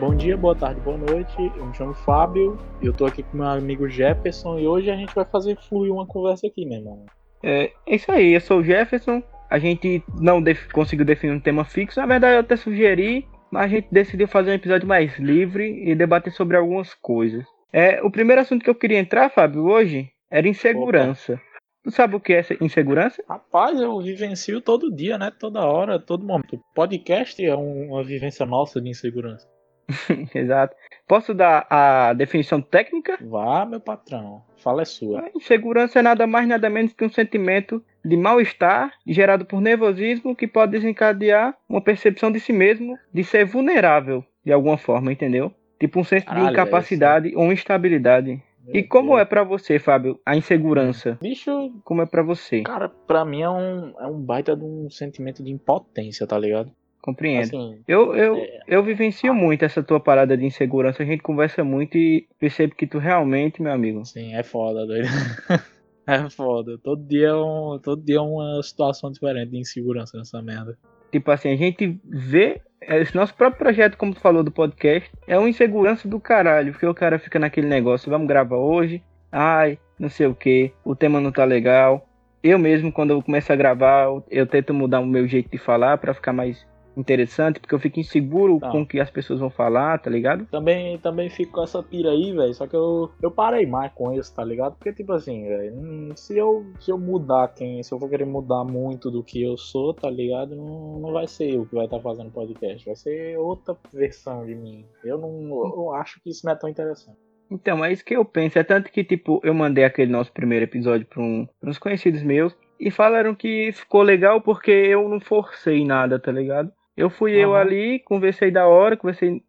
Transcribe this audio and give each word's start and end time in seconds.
Bom 0.00 0.14
dia, 0.14 0.36
boa 0.36 0.54
tarde, 0.54 0.80
boa 0.80 0.96
noite. 0.96 1.34
Eu 1.56 1.66
me 1.66 1.74
chamo 1.74 1.92
Fábio 1.92 2.56
e 2.80 2.86
eu 2.86 2.92
tô 2.92 3.04
aqui 3.04 3.24
com 3.24 3.38
meu 3.38 3.48
amigo 3.48 3.88
Jefferson 3.88 4.58
e 4.58 4.66
hoje 4.66 4.90
a 4.90 4.96
gente 4.96 5.12
vai 5.12 5.24
fazer 5.24 5.56
fluir 5.68 5.92
uma 5.92 6.06
conversa 6.06 6.46
aqui, 6.46 6.64
meu 6.64 6.78
irmão. 6.78 7.06
É, 7.42 7.72
é 7.86 7.96
isso 7.96 8.10
aí, 8.12 8.32
eu 8.32 8.40
sou 8.40 8.60
o 8.60 8.64
Jefferson. 8.64 9.20
A 9.50 9.58
gente 9.58 10.04
não 10.20 10.40
def 10.40 10.70
conseguiu 10.70 11.04
definir 11.04 11.32
um 11.32 11.40
tema 11.40 11.64
fixo, 11.64 11.98
na 11.98 12.06
verdade 12.06 12.34
eu 12.34 12.40
até 12.40 12.54
sugeri, 12.54 13.26
mas 13.50 13.64
a 13.64 13.68
gente 13.68 13.88
decidiu 13.90 14.28
fazer 14.28 14.50
um 14.52 14.54
episódio 14.54 14.86
mais 14.86 15.18
livre 15.18 15.82
e 15.84 15.94
debater 15.96 16.32
sobre 16.32 16.56
algumas 16.56 16.94
coisas. 16.94 17.44
É, 17.72 18.00
o 18.02 18.10
primeiro 18.10 18.40
assunto 18.40 18.62
que 18.62 18.70
eu 18.70 18.74
queria 18.74 18.98
entrar, 18.98 19.30
Fábio, 19.30 19.64
hoje 19.64 20.10
era 20.30 20.46
insegurança. 20.46 21.34
Opa. 21.34 21.42
Tu 21.88 21.92
sabe 21.92 22.16
o 22.16 22.20
que 22.20 22.34
é 22.34 22.44
insegurança? 22.60 23.24
Rapaz, 23.26 23.80
eu 23.80 23.98
vivencio 23.98 24.60
todo 24.60 24.94
dia, 24.94 25.16
né? 25.16 25.30
Toda 25.30 25.64
hora, 25.64 25.98
todo 25.98 26.22
momento. 26.22 26.60
Podcast 26.74 27.42
é 27.42 27.54
uma 27.54 28.04
vivência 28.04 28.44
nossa 28.44 28.78
de 28.78 28.90
insegurança. 28.90 29.48
Exato. 30.34 30.76
Posso 31.06 31.32
dar 31.32 31.66
a 31.70 32.12
definição 32.12 32.60
técnica? 32.60 33.16
Vá, 33.22 33.64
meu 33.64 33.80
patrão. 33.80 34.42
Fala 34.58 34.82
é 34.82 34.84
sua. 34.84 35.22
A 35.22 35.30
insegurança 35.34 36.00
é 36.00 36.02
nada 36.02 36.26
mais 36.26 36.46
nada 36.46 36.68
menos 36.68 36.92
que 36.92 37.06
um 37.06 37.10
sentimento 37.10 37.82
de 38.04 38.18
mal-estar 38.18 38.92
gerado 39.06 39.46
por 39.46 39.58
nervosismo 39.58 40.36
que 40.36 40.46
pode 40.46 40.72
desencadear 40.72 41.56
uma 41.66 41.80
percepção 41.80 42.30
de 42.30 42.38
si 42.38 42.52
mesmo 42.52 42.98
de 43.14 43.24
ser 43.24 43.46
vulnerável 43.46 44.22
de 44.44 44.52
alguma 44.52 44.76
forma, 44.76 45.10
entendeu? 45.10 45.50
Tipo 45.80 46.00
um 46.00 46.04
senso 46.04 46.26
Caralho, 46.26 46.48
de 46.48 46.52
incapacidade 46.52 47.32
ou 47.34 47.50
instabilidade. 47.50 48.42
E 48.72 48.82
como 48.82 49.10
Deus. 49.10 49.20
é 49.20 49.24
para 49.24 49.44
você, 49.44 49.78
Fábio, 49.78 50.20
a 50.24 50.36
insegurança? 50.36 51.18
Bicho, 51.20 51.72
como 51.84 52.02
é 52.02 52.06
para 52.06 52.22
você? 52.22 52.62
Cara, 52.62 52.88
para 52.88 53.24
mim 53.24 53.42
é 53.42 53.50
um, 53.50 53.94
é 53.98 54.06
um 54.06 54.20
baita 54.20 54.56
de 54.56 54.64
um 54.64 54.90
sentimento 54.90 55.42
de 55.42 55.50
impotência, 55.50 56.26
tá 56.26 56.38
ligado? 56.38 56.70
Compreendo. 57.00 57.44
Assim, 57.44 57.80
eu, 57.86 58.14
eu, 58.14 58.36
é... 58.36 58.60
eu 58.66 58.82
vivencio 58.82 59.32
muito 59.32 59.64
essa 59.64 59.82
tua 59.82 60.00
parada 60.00 60.36
de 60.36 60.44
insegurança. 60.44 61.02
A 61.02 61.06
gente 61.06 61.22
conversa 61.22 61.62
muito 61.64 61.96
e 61.96 62.26
percebo 62.38 62.74
que 62.74 62.86
tu 62.86 62.98
realmente, 62.98 63.62
meu 63.62 63.72
amigo. 63.72 64.04
Sim, 64.04 64.34
é 64.34 64.42
foda, 64.42 64.86
doido. 64.86 65.06
é 66.06 66.28
foda. 66.30 66.76
Todo 66.82 67.02
dia, 67.06 67.28
é 67.28 67.34
um, 67.34 67.78
todo 67.82 68.02
dia 68.02 68.16
é 68.16 68.20
uma 68.20 68.62
situação 68.62 69.10
diferente 69.10 69.52
de 69.52 69.58
insegurança 69.58 70.18
nessa 70.18 70.42
merda. 70.42 70.76
Tipo 71.10 71.30
assim, 71.30 71.52
a 71.52 71.56
gente 71.56 72.00
vê. 72.04 72.60
Esse 72.80 73.14
nosso 73.14 73.34
próprio 73.34 73.58
projeto, 73.58 73.98
como 73.98 74.14
tu 74.14 74.20
falou 74.20 74.42
do 74.42 74.50
podcast, 74.50 75.10
é 75.26 75.38
uma 75.38 75.48
insegurança 75.48 76.08
do 76.08 76.18
caralho. 76.18 76.72
Porque 76.72 76.86
o 76.86 76.94
cara 76.94 77.18
fica 77.18 77.38
naquele 77.38 77.66
negócio, 77.66 78.10
vamos 78.10 78.26
gravar 78.26 78.56
hoje. 78.56 79.02
Ai, 79.30 79.78
não 79.98 80.08
sei 80.08 80.26
o 80.26 80.34
que, 80.34 80.72
o 80.84 80.94
tema 80.94 81.20
não 81.20 81.30
tá 81.30 81.44
legal. 81.44 82.08
Eu 82.42 82.58
mesmo, 82.58 82.90
quando 82.90 83.10
eu 83.10 83.22
começo 83.22 83.52
a 83.52 83.56
gravar, 83.56 84.06
eu 84.30 84.46
tento 84.46 84.72
mudar 84.72 85.00
o 85.00 85.06
meu 85.06 85.26
jeito 85.26 85.50
de 85.50 85.58
falar 85.58 85.98
para 85.98 86.14
ficar 86.14 86.32
mais 86.32 86.66
interessante, 87.00 87.60
porque 87.60 87.74
eu 87.74 87.78
fico 87.78 88.00
inseguro 88.00 88.58
com 88.60 88.82
o 88.82 88.86
que 88.86 89.00
as 89.00 89.10
pessoas 89.10 89.40
vão 89.40 89.50
falar, 89.50 89.98
tá 89.98 90.10
ligado? 90.10 90.46
Também, 90.46 90.98
também 90.98 91.28
fico 91.28 91.52
com 91.52 91.62
essa 91.62 91.82
pira 91.82 92.10
aí, 92.10 92.32
velho. 92.32 92.54
Só 92.54 92.66
que 92.66 92.76
eu, 92.76 93.10
eu 93.22 93.30
parei 93.30 93.66
mais 93.66 93.92
com 93.92 94.12
isso, 94.12 94.34
tá 94.34 94.44
ligado? 94.44 94.76
Porque, 94.76 94.92
tipo 94.92 95.12
assim, 95.12 95.46
velho, 95.46 95.74
hum, 95.74 96.12
se 96.14 96.36
eu, 96.36 96.66
se 96.80 96.90
eu 96.90 96.98
mudar 96.98 97.48
quem, 97.48 97.82
se 97.82 97.92
eu 97.92 97.98
for 97.98 98.08
querer 98.08 98.26
mudar 98.26 98.64
muito 98.64 99.10
do 99.10 99.22
que 99.22 99.42
eu 99.42 99.56
sou, 99.56 99.94
tá 99.94 100.10
ligado? 100.10 100.56
Não, 100.56 100.98
não 100.98 101.12
vai 101.12 101.26
ser 101.26 101.54
eu 101.54 101.66
que 101.66 101.74
vai 101.74 101.84
estar 101.84 101.98
tá 101.98 102.02
fazendo 102.02 102.30
podcast, 102.30 102.84
vai 102.84 102.96
ser 102.96 103.38
outra 103.38 103.76
versão 103.92 104.44
de 104.44 104.54
mim. 104.54 104.84
Eu 105.04 105.18
não 105.18 105.28
eu 105.50 105.94
acho 105.94 106.20
que 106.20 106.30
isso 106.30 106.44
não 106.44 106.52
é 106.52 106.56
tão 106.56 106.68
interessante. 106.68 107.16
Então, 107.50 107.84
é 107.84 107.92
isso 107.92 108.04
que 108.04 108.14
eu 108.14 108.24
penso. 108.24 108.58
É 108.58 108.62
tanto 108.62 108.90
que, 108.90 109.02
tipo, 109.02 109.40
eu 109.42 109.54
mandei 109.54 109.84
aquele 109.84 110.12
nosso 110.12 110.32
primeiro 110.32 110.64
episódio 110.64 111.06
para 111.06 111.22
um, 111.22 111.48
uns 111.62 111.78
conhecidos 111.78 112.22
meus 112.22 112.54
e 112.78 112.90
falaram 112.90 113.34
que 113.34 113.72
ficou 113.72 114.02
legal 114.02 114.40
porque 114.40 114.70
eu 114.70 115.08
não 115.08 115.20
forcei 115.20 115.84
nada, 115.84 116.18
tá 116.18 116.30
ligado? 116.30 116.70
Eu 116.98 117.08
fui 117.08 117.32
uhum. 117.36 117.40
eu 117.40 117.54
ali, 117.54 118.00
conversei 118.00 118.50
da 118.50 118.66
hora, 118.66 118.96
conversei, 118.96 119.40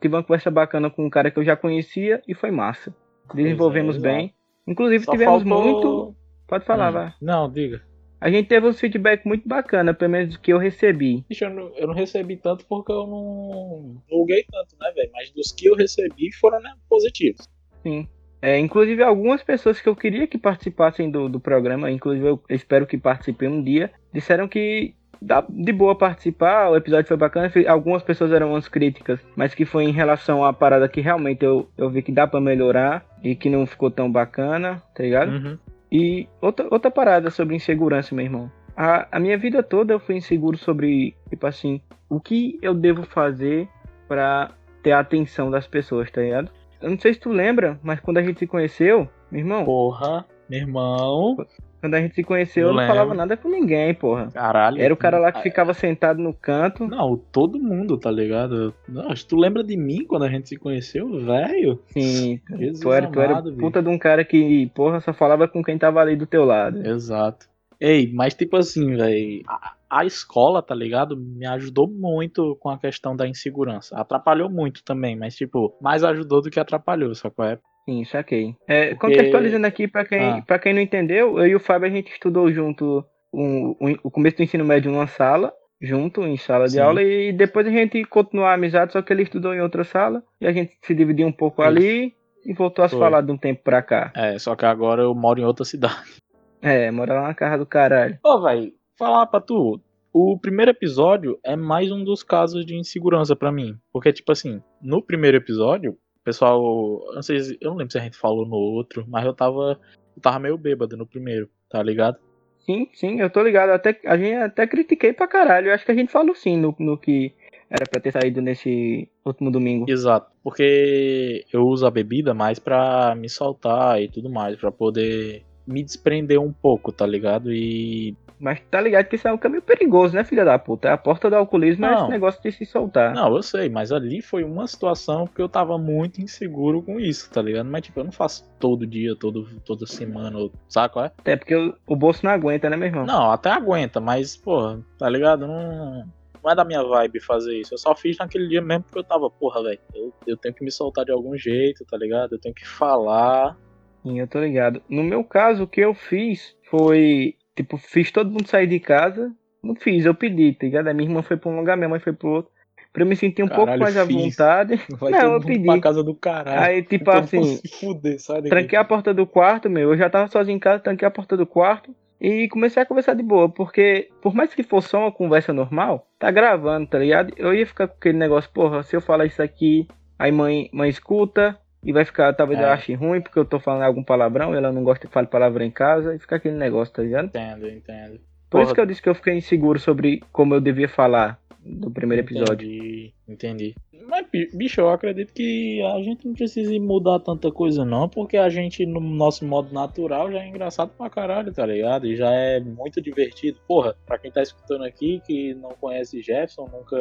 tive 0.00 0.16
uma 0.16 0.22
conversa 0.24 0.50
bacana 0.50 0.90
com 0.90 1.06
um 1.06 1.08
cara 1.08 1.30
que 1.30 1.38
eu 1.38 1.44
já 1.44 1.54
conhecia 1.54 2.20
e 2.26 2.34
foi 2.34 2.50
massa. 2.50 2.92
Desenvolvemos 3.32 3.96
é, 3.98 4.00
bem. 4.00 4.34
Inclusive 4.66 5.04
Só 5.04 5.12
tivemos 5.12 5.44
faltou... 5.44 5.62
muito. 5.62 6.16
Pode 6.48 6.64
falar, 6.64 6.90
hum. 6.90 6.92
vai. 6.94 7.14
Não, 7.22 7.48
diga. 7.48 7.80
A 8.20 8.28
gente 8.28 8.48
teve 8.48 8.66
um 8.66 8.72
feedback 8.72 9.24
muito 9.24 9.48
bacana, 9.48 9.94
pelo 9.94 10.10
menos 10.10 10.34
do 10.34 10.40
que 10.40 10.52
eu 10.52 10.58
recebi. 10.58 11.24
eu 11.40 11.50
não, 11.50 11.72
eu 11.76 11.86
não 11.86 11.94
recebi 11.94 12.36
tanto 12.36 12.66
porque 12.66 12.90
eu 12.90 13.06
não 13.06 14.02
julguei 14.10 14.44
tanto, 14.50 14.76
né, 14.80 14.90
velho? 14.90 15.10
Mas 15.12 15.30
dos 15.30 15.52
que 15.52 15.66
eu 15.66 15.76
recebi 15.76 16.32
foram 16.32 16.60
né, 16.60 16.74
positivos. 16.88 17.46
Sim. 17.84 18.08
É, 18.42 18.58
inclusive 18.58 19.04
algumas 19.04 19.44
pessoas 19.44 19.80
que 19.80 19.88
eu 19.88 19.94
queria 19.94 20.26
que 20.26 20.36
participassem 20.36 21.08
do, 21.12 21.28
do 21.28 21.38
programa, 21.38 21.92
inclusive 21.92 22.26
eu 22.26 22.42
espero 22.50 22.88
que 22.88 22.98
participem 22.98 23.48
um 23.48 23.62
dia, 23.62 23.92
disseram 24.12 24.48
que 24.48 24.94
dá 25.20 25.44
de 25.48 25.72
boa 25.72 25.94
participar, 25.94 26.70
o 26.70 26.76
episódio 26.76 27.08
foi 27.08 27.16
bacana. 27.16 27.50
Algumas 27.66 28.02
pessoas 28.02 28.32
eram 28.32 28.50
umas 28.50 28.68
críticas, 28.68 29.20
mas 29.36 29.54
que 29.54 29.64
foi 29.64 29.84
em 29.84 29.92
relação 29.92 30.44
à 30.44 30.52
parada 30.52 30.88
que 30.88 31.00
realmente 31.00 31.44
eu, 31.44 31.68
eu 31.76 31.90
vi 31.90 32.02
que 32.02 32.12
dá 32.12 32.26
para 32.26 32.40
melhorar 32.40 33.04
e 33.22 33.34
que 33.34 33.50
não 33.50 33.66
ficou 33.66 33.90
tão 33.90 34.10
bacana, 34.10 34.82
tá 34.94 35.02
ligado? 35.02 35.32
Uhum. 35.32 35.58
E 35.90 36.28
outra, 36.40 36.66
outra 36.70 36.90
parada 36.90 37.30
sobre 37.30 37.56
insegurança, 37.56 38.14
meu 38.14 38.24
irmão. 38.24 38.50
A, 38.76 39.08
a 39.16 39.18
minha 39.18 39.36
vida 39.36 39.62
toda 39.62 39.92
eu 39.92 40.00
fui 40.00 40.16
inseguro 40.16 40.56
sobre, 40.56 41.16
tipo 41.28 41.46
assim, 41.46 41.80
o 42.08 42.20
que 42.20 42.58
eu 42.62 42.74
devo 42.74 43.02
fazer 43.02 43.68
para 44.06 44.52
ter 44.82 44.92
a 44.92 45.00
atenção 45.00 45.50
das 45.50 45.66
pessoas, 45.66 46.10
tá 46.10 46.20
ligado? 46.20 46.50
Eu 46.80 46.90
não 46.90 46.98
sei 46.98 47.12
se 47.12 47.20
tu 47.20 47.30
lembra, 47.30 47.78
mas 47.82 47.98
quando 47.98 48.18
a 48.18 48.22
gente 48.22 48.38
se 48.38 48.46
conheceu, 48.46 49.08
meu 49.30 49.40
irmão. 49.40 49.64
Porra, 49.64 50.24
meu 50.48 50.60
irmão. 50.60 51.36
Quando 51.80 51.94
a 51.94 52.00
gente 52.00 52.14
se 52.14 52.24
conheceu, 52.24 52.68
eu 52.68 52.74
não 52.74 52.86
falava 52.86 53.14
nada 53.14 53.36
com 53.36 53.48
ninguém, 53.48 53.94
porra. 53.94 54.30
Caralho. 54.32 54.80
Era 54.80 54.92
o 54.92 54.96
cara 54.96 55.18
lá 55.18 55.30
que 55.30 55.42
ficava 55.42 55.72
sentado 55.72 56.20
no 56.20 56.34
canto. 56.34 56.86
Não, 56.86 57.16
todo 57.16 57.58
mundo, 57.58 57.96
tá 57.96 58.10
ligado? 58.10 58.74
Não, 58.88 59.14
tu 59.14 59.36
lembra 59.36 59.62
de 59.62 59.76
mim 59.76 60.04
quando 60.04 60.24
a 60.24 60.28
gente 60.28 60.48
se 60.48 60.56
conheceu, 60.56 61.08
velho? 61.24 61.80
Sim. 61.86 62.40
Jesus 62.50 62.80
tu 62.80 62.92
era, 62.92 63.06
amado, 63.06 63.44
tu 63.44 63.48
era 63.50 63.58
puta 63.58 63.82
de 63.82 63.88
um 63.88 63.98
cara 63.98 64.24
que, 64.24 64.70
porra, 64.74 65.00
só 65.00 65.12
falava 65.12 65.46
com 65.46 65.62
quem 65.62 65.78
tava 65.78 66.00
ali 66.00 66.16
do 66.16 66.26
teu 66.26 66.44
lado. 66.44 66.84
Exato. 66.84 67.46
Ei, 67.80 68.12
mas 68.12 68.34
tipo 68.34 68.56
assim, 68.56 68.96
velho, 68.96 69.42
a, 69.46 69.74
a, 69.88 70.04
escola, 70.04 70.60
tá 70.60 70.74
ligado? 70.74 71.16
Me 71.16 71.46
ajudou 71.46 71.88
muito 71.88 72.56
com 72.56 72.70
a 72.70 72.78
questão 72.78 73.14
da 73.14 73.26
insegurança. 73.28 73.96
Atrapalhou 73.96 74.50
muito 74.50 74.82
também, 74.82 75.14
mas 75.14 75.36
tipo, 75.36 75.76
mais 75.80 76.02
ajudou 76.02 76.42
do 76.42 76.50
que 76.50 76.58
atrapalhou, 76.58 77.14
sacou? 77.14 77.44
É 77.44 77.58
Sim, 77.88 78.04
saquei. 78.04 78.54
É, 78.68 78.94
Porque... 78.94 79.16
Contextualizando 79.16 79.66
aqui, 79.66 79.88
para 79.88 80.04
quem, 80.04 80.20
ah. 80.20 80.42
Pra 80.46 80.58
quem 80.58 80.74
não 80.74 80.80
entendeu, 80.82 81.38
eu 81.38 81.46
e 81.46 81.54
o 81.54 81.60
Fábio 81.60 81.88
a 81.88 81.90
gente 81.90 82.12
estudou 82.12 82.52
junto 82.52 83.02
um, 83.32 83.74
um, 83.80 83.96
o 84.02 84.10
começo 84.10 84.36
do 84.36 84.42
ensino 84.42 84.62
médio 84.62 84.92
numa 84.92 85.06
sala, 85.06 85.54
junto, 85.80 86.22
em 86.22 86.36
sala 86.36 86.68
Sim. 86.68 86.74
de 86.74 86.80
aula, 86.82 87.02
e 87.02 87.32
depois 87.32 87.66
a 87.66 87.70
gente 87.70 88.04
continuou 88.04 88.46
a 88.46 88.52
amizade, 88.52 88.92
só 88.92 89.00
que 89.00 89.10
ele 89.10 89.22
estudou 89.22 89.54
em 89.54 89.62
outra 89.62 89.84
sala, 89.84 90.22
e 90.38 90.46
a 90.46 90.52
gente 90.52 90.76
se 90.82 90.94
dividiu 90.94 91.26
um 91.26 91.32
pouco 91.32 91.62
Isso. 91.62 91.68
ali 91.68 92.14
e 92.44 92.52
voltou 92.52 92.84
a 92.84 92.88
se 92.90 92.98
falar 92.98 93.22
de 93.22 93.32
um 93.32 93.38
tempo 93.38 93.62
pra 93.64 93.80
cá. 93.80 94.12
É, 94.14 94.38
só 94.38 94.54
que 94.54 94.66
agora 94.66 95.04
eu 95.04 95.14
moro 95.14 95.40
em 95.40 95.44
outra 95.44 95.64
cidade. 95.64 96.20
É, 96.60 96.90
mora 96.90 97.14
lá 97.14 97.28
na 97.28 97.34
casa 97.34 97.56
do 97.56 97.64
caralho. 97.64 98.18
Ô, 98.22 98.38
vai, 98.38 98.72
falar 98.98 99.24
pra 99.28 99.40
tu, 99.40 99.80
o 100.12 100.38
primeiro 100.38 100.72
episódio 100.72 101.38
é 101.42 101.56
mais 101.56 101.90
um 101.90 102.04
dos 102.04 102.22
casos 102.22 102.66
de 102.66 102.76
insegurança 102.76 103.34
para 103.34 103.50
mim. 103.50 103.78
Porque, 103.90 104.12
tipo 104.12 104.30
assim, 104.30 104.60
no 104.82 105.02
primeiro 105.02 105.38
episódio, 105.38 105.96
pessoal, 106.28 106.60
eu 107.06 107.14
não 107.14 107.22
sei, 107.22 107.38
eu 107.58 107.70
não 107.70 107.78
lembro 107.78 107.90
se 107.90 107.98
a 107.98 108.02
gente 108.02 108.18
falou 108.18 108.46
no 108.46 108.56
outro, 108.56 109.02
mas 109.08 109.24
eu 109.24 109.32
tava, 109.32 109.80
eu 110.14 110.20
tava 110.20 110.38
meio 110.38 110.58
bêbado 110.58 110.94
no 110.94 111.06
primeiro, 111.06 111.48
tá 111.70 111.82
ligado? 111.82 112.18
Sim, 112.58 112.86
sim, 112.92 113.18
eu 113.18 113.30
tô 113.30 113.42
ligado. 113.42 113.70
Até, 113.70 113.98
a 114.04 114.14
gente 114.18 114.34
até 114.34 114.66
critiquei 114.66 115.14
pra 115.14 115.26
caralho. 115.26 115.68
Eu 115.68 115.74
acho 115.74 115.86
que 115.86 115.90
a 115.90 115.94
gente 115.94 116.12
falou 116.12 116.34
sim 116.34 116.58
no, 116.58 116.76
no 116.78 116.98
que 116.98 117.32
era 117.70 117.86
pra 117.90 117.98
ter 117.98 118.12
saído 118.12 118.42
nesse 118.42 119.08
último 119.24 119.50
domingo. 119.50 119.90
Exato, 119.90 120.30
porque 120.44 121.46
eu 121.50 121.66
uso 121.66 121.86
a 121.86 121.90
bebida 121.90 122.34
mais 122.34 122.58
pra 122.58 123.14
me 123.14 123.28
soltar 123.30 124.02
e 124.02 124.08
tudo 124.08 124.28
mais, 124.28 124.54
pra 124.56 124.70
poder 124.70 125.46
me 125.66 125.82
desprender 125.82 126.38
um 126.38 126.52
pouco, 126.52 126.92
tá 126.92 127.06
ligado? 127.06 127.50
E 127.50 128.14
mas 128.40 128.60
tá 128.70 128.80
ligado 128.80 129.06
que 129.06 129.16
isso 129.16 129.26
é 129.26 129.32
um 129.32 129.38
caminho 129.38 129.62
perigoso, 129.62 130.14
né, 130.14 130.24
filha 130.24 130.44
da 130.44 130.58
puta? 130.58 130.88
É 130.88 130.92
a 130.92 130.96
porta 130.96 131.28
do 131.28 131.36
alcoolismo 131.36 131.82
não, 131.82 131.90
é 131.90 131.94
esse 131.94 132.10
negócio 132.10 132.42
de 132.42 132.52
se 132.52 132.64
soltar. 132.64 133.14
Não, 133.14 133.34
eu 133.34 133.42
sei, 133.42 133.68
mas 133.68 133.90
ali 133.90 134.22
foi 134.22 134.44
uma 134.44 134.66
situação 134.66 135.26
que 135.26 135.40
eu 135.40 135.48
tava 135.48 135.76
muito 135.78 136.20
inseguro 136.20 136.82
com 136.82 137.00
isso, 137.00 137.30
tá 137.30 137.42
ligado? 137.42 137.66
Mas, 137.66 137.82
tipo, 137.82 138.00
eu 138.00 138.04
não 138.04 138.12
faço 138.12 138.48
todo 138.58 138.86
dia, 138.86 139.16
todo, 139.16 139.48
toda 139.64 139.86
semana, 139.86 140.38
saco, 140.68 141.00
é? 141.00 141.06
Até 141.18 141.36
porque 141.36 141.54
o, 141.54 141.74
o 141.86 141.96
bolso 141.96 142.24
não 142.24 142.32
aguenta, 142.32 142.70
né, 142.70 142.76
meu 142.76 142.88
irmão? 142.88 143.06
Não, 143.06 143.30
até 143.30 143.50
aguenta, 143.50 144.00
mas, 144.00 144.36
pô, 144.36 144.78
tá 144.98 145.08
ligado? 145.08 145.46
Não, 145.46 146.04
não 146.42 146.50
é 146.50 146.54
da 146.54 146.64
minha 146.64 146.82
vibe 146.82 147.20
fazer 147.20 147.58
isso. 147.58 147.74
Eu 147.74 147.78
só 147.78 147.94
fiz 147.94 148.16
naquele 148.18 148.48
dia 148.48 148.62
mesmo 148.62 148.84
porque 148.84 148.98
eu 148.98 149.04
tava, 149.04 149.28
porra, 149.30 149.62
velho, 149.62 149.80
eu, 149.94 150.12
eu 150.26 150.36
tenho 150.36 150.54
que 150.54 150.64
me 150.64 150.70
soltar 150.70 151.04
de 151.04 151.12
algum 151.12 151.36
jeito, 151.36 151.84
tá 151.84 151.96
ligado? 151.96 152.34
Eu 152.34 152.40
tenho 152.40 152.54
que 152.54 152.66
falar. 152.66 153.56
Sim, 154.02 154.20
eu 154.20 154.28
tô 154.28 154.40
ligado. 154.40 154.80
No 154.88 155.02
meu 155.02 155.24
caso, 155.24 155.64
o 155.64 155.68
que 155.68 155.80
eu 155.80 155.94
fiz 155.94 156.56
foi 156.70 157.34
Tipo, 157.58 157.76
fiz 157.76 158.12
todo 158.12 158.30
mundo 158.30 158.46
sair 158.46 158.68
de 158.68 158.78
casa. 158.78 159.34
Não 159.60 159.74
fiz, 159.74 160.04
eu 160.04 160.14
pedi, 160.14 160.52
tá 160.52 160.64
ligado? 160.64 160.86
A 160.86 160.94
minha 160.94 161.08
irmã 161.08 161.22
foi 161.22 161.36
pra 161.36 161.50
um 161.50 161.56
lugar, 161.58 161.76
minha 161.76 161.88
mãe 161.88 161.98
foi 161.98 162.12
pro 162.12 162.28
outro. 162.28 162.52
Pra 162.92 163.02
eu 163.02 163.06
me 163.06 163.16
sentir 163.16 163.42
um 163.42 163.48
caralho, 163.48 163.66
pouco 163.66 163.80
mais 163.80 163.96
à 163.96 164.04
vontade. 164.04 164.80
Vai 164.96 165.10
não, 165.10 165.32
eu 165.32 165.40
pedi. 165.40 165.66
Pra 165.66 165.80
casa 165.80 166.04
do 166.04 166.14
caralho. 166.14 166.60
Aí, 166.60 166.82
tipo 166.84 167.10
então, 167.10 167.18
assim. 167.18 167.60
Fuder, 167.80 168.16
tranquei 168.48 168.78
a 168.78 168.84
porta 168.84 169.12
do 169.12 169.26
quarto, 169.26 169.68
meu. 169.68 169.90
Eu 169.90 169.98
já 169.98 170.08
tava 170.08 170.28
sozinho 170.28 170.54
em 170.54 170.60
casa, 170.60 170.84
tranquei 170.84 171.08
a 171.08 171.10
porta 171.10 171.36
do 171.36 171.44
quarto. 171.44 171.92
E 172.20 172.46
comecei 172.46 172.80
a 172.80 172.86
conversar 172.86 173.14
de 173.14 173.22
boa, 173.24 173.48
porque 173.48 174.08
por 174.22 174.32
mais 174.32 174.54
que 174.54 174.62
fosse 174.62 174.90
só 174.90 175.00
uma 175.00 175.12
conversa 175.12 175.52
normal, 175.52 176.08
tá 176.16 176.30
gravando, 176.30 176.88
tá 176.88 176.98
ligado? 176.98 177.32
Eu 177.36 177.52
ia 177.52 177.66
ficar 177.66 177.88
com 177.88 177.94
aquele 177.94 178.18
negócio, 178.18 178.50
porra, 178.52 178.84
se 178.84 178.94
eu 178.94 179.00
falar 179.00 179.26
isso 179.26 179.42
aqui, 179.42 179.86
aí 180.16 180.30
mãe, 180.32 180.68
mãe 180.72 180.90
escuta, 180.90 181.58
e 181.82 181.92
vai 181.92 182.04
ficar, 182.04 182.32
talvez 182.32 182.58
é. 182.58 182.62
ela 182.62 182.74
ache 182.74 182.94
ruim, 182.94 183.20
porque 183.20 183.38
eu 183.38 183.44
tô 183.44 183.58
falando 183.60 183.82
algum 183.82 184.02
palavrão, 184.02 184.54
e 184.54 184.56
ela 184.56 184.72
não 184.72 184.82
gosta 184.82 185.06
de 185.06 185.12
falar 185.12 185.26
palavrão 185.26 185.64
em 185.64 185.70
casa, 185.70 186.14
e 186.14 186.18
fica 186.18 186.36
aquele 186.36 186.56
negócio, 186.56 186.94
tá 186.94 187.02
ligado? 187.02 187.26
Entendo, 187.26 187.68
entendo. 187.68 188.20
Por 188.50 188.58
Porra. 188.58 188.64
isso 188.64 188.74
que 188.74 188.80
eu 188.80 188.86
disse 188.86 189.02
que 189.02 189.08
eu 189.08 189.14
fiquei 189.14 189.34
inseguro 189.34 189.78
sobre 189.78 190.22
como 190.32 190.54
eu 190.54 190.60
devia 190.60 190.88
falar 190.88 191.38
do 191.62 191.90
primeiro 191.90 192.24
episódio. 192.24 192.66
Entendi, 192.66 193.14
entendi. 193.28 193.74
Mas, 194.08 194.26
bicho, 194.54 194.80
eu 194.80 194.88
acredito 194.88 195.34
que 195.34 195.82
a 195.82 196.02
gente 196.02 196.26
não 196.26 196.32
precisa 196.32 196.72
mudar 196.80 197.20
tanta 197.20 197.52
coisa, 197.52 197.84
não, 197.84 198.08
porque 198.08 198.38
a 198.38 198.48
gente, 198.48 198.86
no 198.86 199.00
nosso 199.00 199.44
modo 199.44 199.72
natural, 199.72 200.32
já 200.32 200.38
é 200.38 200.48
engraçado 200.48 200.92
pra 200.96 201.10
caralho, 201.10 201.52
tá 201.52 201.66
ligado? 201.66 202.06
E 202.06 202.16
já 202.16 202.30
é 202.30 202.58
muito 202.58 203.02
divertido. 203.02 203.58
Porra, 203.68 203.94
pra 204.06 204.18
quem 204.18 204.30
tá 204.30 204.42
escutando 204.42 204.84
aqui, 204.84 205.20
que 205.26 205.52
não 205.54 205.70
conhece 205.78 206.22
Jefferson, 206.22 206.70
nunca. 206.72 206.96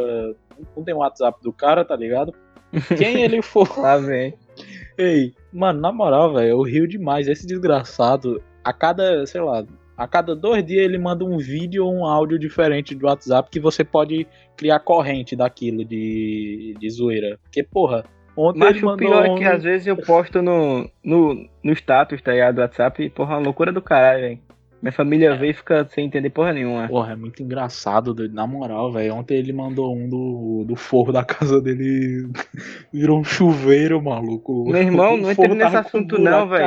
Não 0.75 0.83
tem 0.83 0.94
o 0.94 0.97
WhatsApp 0.97 1.41
do 1.41 1.53
cara, 1.53 1.85
tá 1.85 1.95
ligado? 1.95 2.33
Quem 2.97 3.23
ele 3.23 3.41
for. 3.41 3.65
Tá 3.69 3.97
bem. 3.97 4.33
Ei, 4.98 5.33
mano, 5.54 5.80
na 5.80 5.92
moral, 5.92 6.33
velho, 6.33 6.50
eu 6.50 6.62
rio 6.62 6.88
demais. 6.88 7.27
Esse 7.27 7.45
desgraçado, 7.45 8.42
a 8.63 8.74
cada, 8.74 9.25
sei 9.25 9.42
lá, 9.42 9.63
a 9.98 10.07
cada 10.07 10.36
dois 10.36 10.63
dias 10.63 10.86
ele 10.86 10.98
manda 10.98 11.25
um 11.25 11.38
vídeo 11.38 11.86
ou 11.86 11.94
um 11.94 12.06
áudio 12.06 12.38
diferente 12.38 12.94
do 12.94 13.07
WhatsApp 13.07 13.50
que 13.50 13.59
você 13.59 13.83
pode 13.83 14.27
criar 14.56 14.80
corrente 14.80 15.36
daquilo 15.36 15.83
de, 15.83 16.75
de 16.80 16.89
zoeira. 16.89 17.39
Porque, 17.44 17.63
porra, 17.63 18.06
ontem 18.36 18.59
Mas 18.59 18.77
ele 18.77 18.86
o 18.86 18.95
pior 18.95 19.25
é 19.25 19.36
que 19.36 19.44
às 19.44 19.63
vezes 19.63 19.88
eu 19.88 19.98
posto 19.98 20.42
no, 20.42 20.89
no, 21.04 21.48
no 21.63 21.71
status, 21.74 22.21
tá 22.21 22.31
ligado, 22.31 22.56
do 22.56 22.62
WhatsApp, 22.62 23.04
e, 23.04 23.09
porra, 23.09 23.38
uma 23.38 23.45
loucura 23.45 23.71
do 23.71 23.81
caralho, 23.81 24.21
velho. 24.21 24.39
Minha 24.81 24.91
família 24.91 25.29
é. 25.29 25.35
vê 25.35 25.50
e 25.50 25.53
fica 25.53 25.88
sem 25.89 26.06
entender 26.06 26.29
porra 26.29 26.53
nenhuma. 26.53 26.88
Porra, 26.88 27.13
é 27.13 27.15
muito 27.15 27.41
engraçado, 27.41 28.13
doido. 28.13 28.33
Na 28.33 28.45
moral, 28.45 28.91
velho. 28.91 29.15
Ontem 29.15 29.38
ele 29.38 29.51
mandou 29.51 29.95
um 29.95 30.07
do, 30.07 30.65
do 30.68 30.75
forro 30.75 31.12
da 31.12 31.24
casa 31.24 31.59
dele. 31.59 32.27
Virou 32.94 33.19
um 33.19 33.24
chuveiro, 33.24 34.01
maluco. 34.01 34.65
Meu 34.69 34.81
irmão, 34.81 35.18
não 35.18 35.31
entrei 35.31 35.56
nesse 35.56 35.75
assunto, 35.75 36.19
não, 36.19 36.47
velho. 36.47 36.63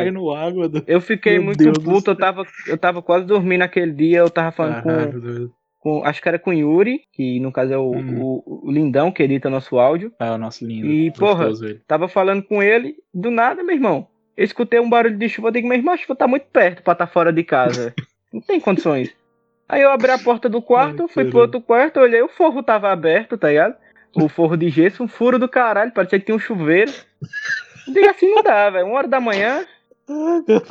Eu 0.87 1.01
fiquei 1.01 1.35
Meu 1.35 1.45
muito 1.45 1.63
Deus 1.63 1.79
puto. 1.79 2.11
Eu 2.11 2.17
tava, 2.17 2.45
eu 2.67 2.77
tava 2.77 3.03
quase 3.03 3.27
dormindo 3.27 3.63
aquele 3.63 3.93
dia. 3.93 4.19
Eu 4.19 4.31
tava 4.31 4.51
falando 4.51 4.83
com, 4.83 5.51
com. 5.79 6.05
Acho 6.05 6.21
que 6.21 6.29
era 6.29 6.39
com 6.39 6.51
o 6.51 6.55
Yuri, 6.55 7.03
que 7.13 7.39
no 7.39 7.53
caso 7.53 7.73
é 7.73 7.79
o, 7.79 7.93
hum. 7.93 8.23
o, 8.23 8.69
o, 8.69 8.71
Lindão 8.73 9.13
que 9.13 9.23
edita 9.23 9.49
nosso 9.49 9.79
áudio. 9.79 10.13
É, 10.19 10.31
o 10.33 10.39
nosso 10.39 10.67
lindo. 10.67 10.87
E, 10.89 11.13
porra, 11.13 11.49
tava 11.87 12.09
falando 12.09 12.43
com 12.43 12.61
ele. 12.61 12.97
Do 13.15 13.31
nada, 13.31 13.63
meu 13.63 13.77
irmão. 13.77 14.09
Eu 14.41 14.45
escutei 14.45 14.81
um 14.81 14.89
barulho 14.89 15.19
de 15.19 15.29
chuva, 15.29 15.49
eu 15.49 15.53
digo, 15.53 15.71
irmão, 15.71 15.93
a 15.93 15.99
chuva 15.99 16.17
tá 16.17 16.27
muito 16.27 16.47
perto 16.47 16.83
pra 16.83 16.95
estar 16.95 17.07
tá 17.07 17.13
fora 17.13 17.31
de 17.31 17.45
casa. 17.45 17.93
Não 18.33 18.41
tem 18.41 18.59
condições. 18.59 19.15
Aí 19.69 19.83
eu 19.83 19.91
abri 19.91 20.11
a 20.11 20.19
porta 20.19 20.49
do 20.49 20.63
quarto, 20.63 21.07
fui 21.09 21.27
pro 21.27 21.41
outro 21.41 21.61
quarto, 21.61 22.01
olhei, 22.01 22.23
o 22.23 22.29
forro 22.29 22.63
tava 22.63 22.91
aberto, 22.91 23.37
tá 23.37 23.49
ligado? 23.49 23.77
O 24.17 24.31
forro 24.31 24.57
de 24.57 24.71
gesso, 24.71 25.03
um 25.03 25.09
furo 25.09 25.39
do 25.39 25.47
caralho, 25.47 25.93
parecia 25.93 26.19
que 26.19 26.25
tinha 26.25 26.35
um 26.35 26.39
chuveiro. 26.39 26.91
Digo 27.87 28.09
assim, 28.09 28.35
não 28.35 28.43
dá, 28.43 28.71
velho. 28.71 28.87
Uma 28.87 28.97
hora 28.97 29.09
da 29.09 29.21
manhã. 29.21 29.67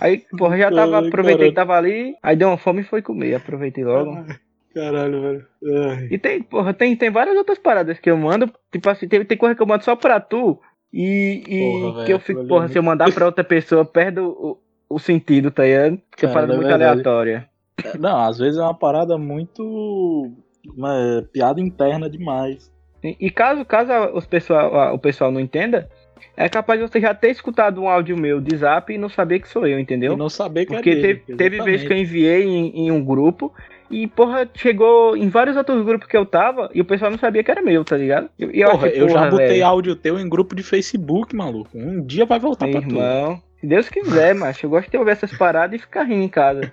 Aí, 0.02 0.26
porra, 0.36 0.58
já 0.58 0.72
tava, 0.72 1.08
aproveitei 1.08 1.50
que 1.50 1.56
tava 1.56 1.78
ali, 1.78 2.16
aí 2.24 2.36
deu 2.36 2.48
uma 2.48 2.58
fome 2.58 2.82
e 2.82 2.86
foi 2.86 3.04
comer, 3.04 3.36
aproveitei 3.36 3.86
logo. 3.86 4.26
Caralho, 4.74 5.22
velho. 5.22 6.08
E 6.10 6.18
tem, 6.18 6.42
porra, 6.42 6.74
tem, 6.74 6.96
tem 6.96 7.12
várias 7.12 7.38
outras 7.38 7.60
paradas 7.60 8.00
que 8.00 8.10
eu 8.10 8.18
mando, 8.18 8.52
tipo 8.72 8.90
assim, 8.90 9.08
tem, 9.08 9.24
tem 9.24 9.38
coisa 9.38 9.54
que 9.54 9.62
eu 9.62 9.68
mando 9.68 9.84
só 9.84 9.96
pra 9.96 10.20
tu, 10.20 10.60
e, 10.92 11.44
e 11.48 11.82
porra, 11.82 12.06
que 12.06 12.14
eu 12.14 12.20
fico, 12.20 12.46
porra, 12.46 12.68
se 12.68 12.78
eu 12.78 12.84
mandar 12.84 13.12
pra 13.14 13.26
outra 13.26 13.44
pessoa, 13.44 13.86
perde 13.86 14.20
o, 14.20 14.58
o 14.90 15.00
sentido, 15.00 15.52
tá 15.52 15.64
ligado? 15.64 16.00
Que 16.18 16.26
é 16.26 16.30
parada 16.30 16.56
muito 16.56 16.72
aleatória. 16.72 17.48
Não, 17.98 18.20
às 18.26 18.38
vezes 18.38 18.58
é 18.58 18.62
uma 18.62 18.74
parada 18.74 19.18
muito. 19.18 20.32
Uma 20.76 21.24
piada 21.32 21.62
interna 21.62 22.10
demais. 22.10 22.72
E, 23.04 23.16
e 23.20 23.30
caso, 23.30 23.64
caso 23.64 23.92
os 24.14 24.26
pessoal, 24.26 24.94
o 24.94 25.00
pessoal 25.00 25.32
não 25.32 25.40
entenda, 25.40 25.90
é 26.36 26.50
capaz 26.50 26.80
de 26.80 26.88
você 26.88 27.00
já 27.00 27.14
ter 27.14 27.30
escutado 27.30 27.82
um 27.82 27.88
áudio 27.88 28.18
meu 28.18 28.42
de 28.42 28.56
zap 28.58 28.94
e 28.94 28.98
não 28.98 29.10
saber 29.10 29.40
que 29.40 29.48
sou 29.48 29.66
eu, 29.68 29.80
entendeu? 29.80 30.14
E 30.14 30.18
não 30.18 30.30
saber 30.30 30.66
que 30.66 30.74
Porque 30.74 30.90
é 30.90 30.96
dele, 30.96 31.20
teve, 31.26 31.38
teve 31.38 31.64
vezes 31.64 31.88
que 31.88 31.94
eu 31.94 31.98
enviei 31.98 32.44
em, 32.44 32.88
em, 32.88 32.92
um 32.92 33.04
grupo 33.04 33.54
e, 33.90 34.08
porra, 34.08 34.48
chegou 34.54 35.18
em 35.18 35.30
vários 35.30 35.56
outros 35.56 35.84
grupos 35.84 36.08
que 36.08 36.16
eu 36.16 36.26
tava 36.26 36.70
e 36.74 36.82
o 36.82 36.86
pessoal 36.86 37.12
não 37.12 37.18
sabia 37.18 37.44
que 37.44 37.52
era 37.52 37.62
meu, 37.62 37.84
tá 37.84 37.98
ligado? 37.98 38.30
E, 38.38 38.62
eu, 38.62 38.72
porra, 38.72 38.88
eu 38.88 39.10
já 39.10 39.30
botei 39.30 39.48
véio. 39.48 39.66
áudio 39.66 39.96
teu 39.96 40.20
em 40.20 40.30
grupo 40.30 40.56
de 40.56 40.64
Facebook, 40.64 41.36
maluco. 41.36 41.70
Um 41.74 42.02
dia 42.02 42.26
vai 42.26 42.40
voltar 42.40 42.68
Meu 42.68 42.82
pra 42.82 42.90
irmão, 42.90 43.36
tu. 43.38 43.60
Se 43.62 43.68
Deus 43.68 43.90
quiser, 43.90 44.34
macho. 44.36 44.66
Eu 44.66 44.70
gosto 44.70 44.90
de 44.90 44.98
ouvir 44.98 45.12
essas 45.12 45.36
paradas 45.36 45.80
e 45.80 45.82
ficar 45.82 46.04
rindo 46.04 46.24
em 46.24 46.30
casa. 46.30 46.72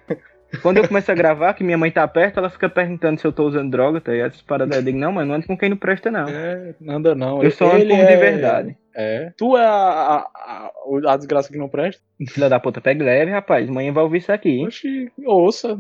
Quando 0.62 0.78
eu 0.78 0.86
começo 0.86 1.10
a 1.10 1.14
gravar, 1.14 1.54
que 1.54 1.64
minha 1.64 1.76
mãe 1.76 1.90
tá 1.90 2.06
perto, 2.06 2.38
ela 2.38 2.48
fica 2.48 2.68
perguntando 2.68 3.20
se 3.20 3.26
eu 3.26 3.32
tô 3.32 3.46
usando 3.46 3.70
droga, 3.70 4.00
tá 4.00 4.12
ligado? 4.12 4.28
Essas 4.28 4.42
paradas. 4.42 4.76
Eu 4.76 4.82
digo, 4.82 4.98
não, 4.98 5.12
mano, 5.12 5.28
não 5.28 5.34
anda 5.36 5.46
com 5.46 5.56
quem 5.56 5.68
não 5.68 5.76
presta, 5.76 6.10
não. 6.10 6.28
É, 6.28 6.74
anda 6.88 7.14
não. 7.14 7.42
Eu 7.42 7.50
sou 7.50 7.68
um 7.68 7.76
é... 7.76 7.84
de 7.84 8.16
verdade. 8.16 8.76
É. 8.94 9.32
Tu 9.36 9.56
é 9.56 9.64
a, 9.64 9.68
a, 9.68 10.30
a, 10.34 11.12
a, 11.12 11.16
desgraça 11.16 11.52
que 11.52 11.58
não 11.58 11.68
presta? 11.68 12.02
Filha 12.28 12.48
da 12.48 12.58
puta, 12.58 12.80
pega 12.80 13.04
leve, 13.04 13.30
rapaz. 13.30 13.68
Manhã 13.68 13.92
vai 13.92 14.04
ouvir 14.04 14.18
isso 14.18 14.32
aqui. 14.32 14.64
Oxi, 14.64 15.12
ouça. 15.26 15.76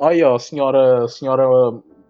Aí, 0.00 0.22
ó, 0.22 0.38
senhora, 0.38 1.06
senhora 1.08 1.44